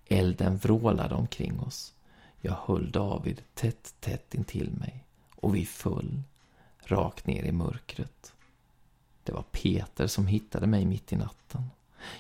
Elden 0.08 0.58
vrålade 0.58 1.16
omkring 1.16 1.60
oss. 1.60 1.94
Jag 2.42 2.58
höll 2.66 2.92
David 2.92 3.42
tätt, 3.54 3.94
tätt 4.00 4.36
intill 4.36 4.72
mig 4.72 5.04
och 5.36 5.56
vi 5.56 5.66
föll 5.66 6.22
rakt 6.80 7.28
ner 7.28 7.44
i 7.44 7.52
mörkret. 7.52 8.34
Det 9.24 9.32
var 9.32 9.44
Peter 9.52 10.08
som 10.08 10.28
hittade 10.28 10.68
mig 10.68 10.86
mitt 10.86 11.14
i 11.14 11.16
natten. 11.16 11.64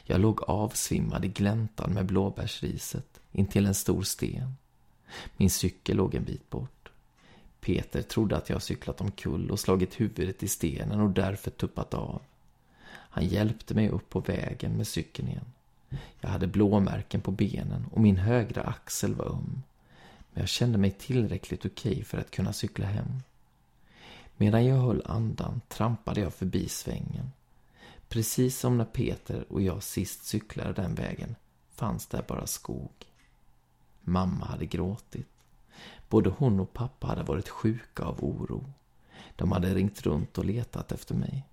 Jag 0.03 0.21
låg 0.21 0.43
avsvimmad 0.43 1.25
i 1.25 1.27
gläntan 1.27 1.93
med 1.93 2.05
blåbärsriset 2.05 3.19
intill 3.31 3.65
en 3.65 3.75
stor 3.75 4.03
sten. 4.03 4.55
Min 5.37 5.49
cykel 5.49 5.97
låg 5.97 6.15
en 6.15 6.23
bit 6.23 6.49
bort. 6.49 6.91
Peter 7.61 8.01
trodde 8.01 8.37
att 8.37 8.49
jag 8.49 8.63
cyklat 8.63 9.01
omkull 9.01 9.51
och 9.51 9.59
slagit 9.59 9.99
huvudet 9.99 10.43
i 10.43 10.47
stenen 10.47 10.99
och 10.99 11.09
därför 11.09 11.51
tuppat 11.51 11.93
av. 11.93 12.21
Han 13.11 13.27
hjälpte 13.27 13.73
mig 13.73 13.89
upp 13.89 14.09
på 14.09 14.19
vägen 14.19 14.71
med 14.71 14.87
cykeln 14.87 15.27
igen. 15.27 15.51
Jag 16.21 16.29
hade 16.29 16.47
blåmärken 16.47 17.21
på 17.21 17.31
benen 17.31 17.85
och 17.91 18.01
min 18.01 18.17
högra 18.17 18.63
axel 18.63 19.15
var 19.15 19.25
öm. 19.25 19.61
Men 20.31 20.41
jag 20.41 20.49
kände 20.49 20.77
mig 20.77 20.91
tillräckligt 20.91 21.65
okej 21.65 21.91
okay 21.91 22.03
för 22.03 22.17
att 22.17 22.31
kunna 22.31 22.53
cykla 22.53 22.85
hem. 22.85 23.21
Medan 24.37 24.65
jag 24.65 24.75
höll 24.75 25.01
andan 25.05 25.61
trampade 25.67 26.21
jag 26.21 26.33
förbi 26.33 26.69
svängen. 26.69 27.31
Precis 28.09 28.59
som 28.59 28.77
när 28.77 28.85
Peter 28.85 29.45
och 29.49 29.61
jag 29.61 29.83
sist 29.83 30.23
cyklade 30.23 30.73
den 30.73 30.95
vägen 30.95 31.35
fanns 31.71 32.07
där 32.07 32.23
bara 32.27 32.47
skog. 32.47 32.91
Mamma 34.01 34.45
hade 34.45 34.65
gråtit. 34.65 35.27
Både 36.09 36.29
hon 36.29 36.59
och 36.59 36.73
pappa 36.73 37.07
hade 37.07 37.23
varit 37.23 37.49
sjuka 37.49 38.03
av 38.03 38.23
oro. 38.23 38.73
De 39.35 39.51
hade 39.51 39.75
ringt 39.75 40.01
runt 40.01 40.37
och 40.37 40.45
letat 40.45 40.91
efter 40.91 41.15
mig. 41.15 41.45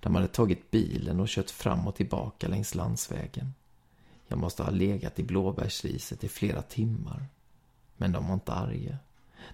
De 0.00 0.14
hade 0.14 0.28
tagit 0.28 0.70
bilen 0.70 1.20
och 1.20 1.28
kört 1.28 1.50
fram 1.50 1.88
och 1.88 1.94
tillbaka 1.94 2.48
längs 2.48 2.74
landsvägen. 2.74 3.54
Jag 4.28 4.38
måste 4.38 4.62
ha 4.62 4.70
legat 4.70 5.18
i 5.18 5.22
blåbärsriset 5.22 6.24
i 6.24 6.28
flera 6.28 6.62
timmar. 6.62 7.26
Men 7.96 8.12
de 8.12 8.26
var 8.26 8.34
inte 8.34 8.52
arga. 8.52 8.98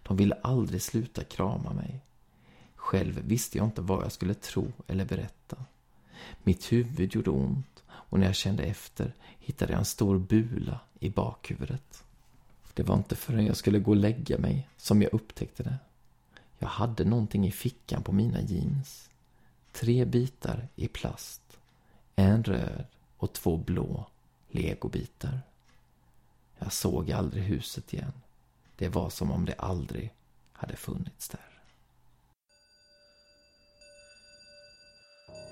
De 0.02 0.16
ville 0.16 0.34
aldrig 0.42 0.82
sluta 0.82 1.24
krama 1.24 1.72
mig. 1.72 2.00
Själv 2.74 3.20
visste 3.24 3.58
jag 3.58 3.66
inte 3.66 3.82
vad 3.82 4.04
jag 4.04 4.12
skulle 4.12 4.34
tro 4.34 4.72
eller 4.86 5.04
berätta. 5.04 5.56
Mitt 6.42 6.72
huvud 6.72 7.14
gjorde 7.14 7.30
ont 7.30 7.82
och 7.88 8.18
när 8.18 8.26
jag 8.26 8.34
kände 8.34 8.62
efter 8.62 9.12
hittade 9.38 9.72
jag 9.72 9.78
en 9.78 9.84
stor 9.84 10.18
bula 10.18 10.80
i 10.98 11.10
bakhuvudet. 11.10 12.04
Det 12.74 12.82
var 12.82 12.96
inte 12.96 13.16
förrän 13.16 13.46
jag 13.46 13.56
skulle 13.56 13.78
gå 13.78 13.90
och 13.90 13.96
lägga 13.96 14.38
mig 14.38 14.68
som 14.76 15.02
jag 15.02 15.14
upptäckte 15.14 15.62
det. 15.62 15.76
Jag 16.58 16.68
hade 16.68 17.04
någonting 17.04 17.46
i 17.46 17.50
fickan 17.50 18.02
på 18.02 18.12
mina 18.12 18.40
jeans. 18.40 19.10
Tre 19.72 20.04
bitar 20.04 20.68
i 20.76 20.88
plast. 20.88 21.58
En 22.16 22.44
röd 22.44 22.86
och 23.16 23.32
två 23.32 23.56
blå 23.56 24.06
legobitar. 24.50 25.40
Jag 26.58 26.72
såg 26.72 27.12
aldrig 27.12 27.44
huset 27.44 27.92
igen. 27.92 28.12
Det 28.76 28.88
var 28.88 29.10
som 29.10 29.30
om 29.30 29.44
det 29.44 29.54
aldrig 29.54 30.12
hade 30.52 30.76
funnits 30.76 31.28
där. 31.28 31.53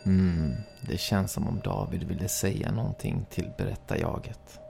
Mm, 0.05 0.57
det 0.81 0.99
känns 0.99 1.33
som 1.33 1.49
om 1.49 1.61
David 1.61 2.03
ville 2.03 2.29
säga 2.29 2.73
någonting 2.73 3.27
till 3.31 3.51
berättarjaget. 3.59 4.61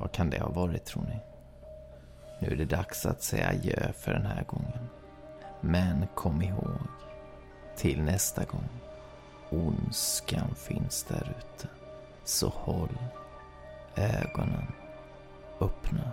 Vad 0.00 0.12
kan 0.12 0.30
det 0.30 0.40
ha 0.40 0.48
varit 0.48 0.84
tror 0.84 1.02
ni? 1.02 1.20
Nu 2.40 2.48
är 2.48 2.56
det 2.56 2.64
dags 2.64 3.06
att 3.06 3.22
säga 3.22 3.48
adjö 3.48 3.92
för 3.92 4.12
den 4.12 4.26
här 4.26 4.44
gången. 4.44 4.88
Men 5.60 6.06
kom 6.14 6.42
ihåg, 6.42 6.80
till 7.76 8.02
nästa 8.02 8.44
gång. 8.44 8.68
Ondskan 9.50 10.54
finns 10.54 11.04
där 11.04 11.36
ute. 11.38 11.68
Så 12.24 12.48
håll 12.48 12.98
ögonen 13.96 14.72
öppna. 15.60 16.12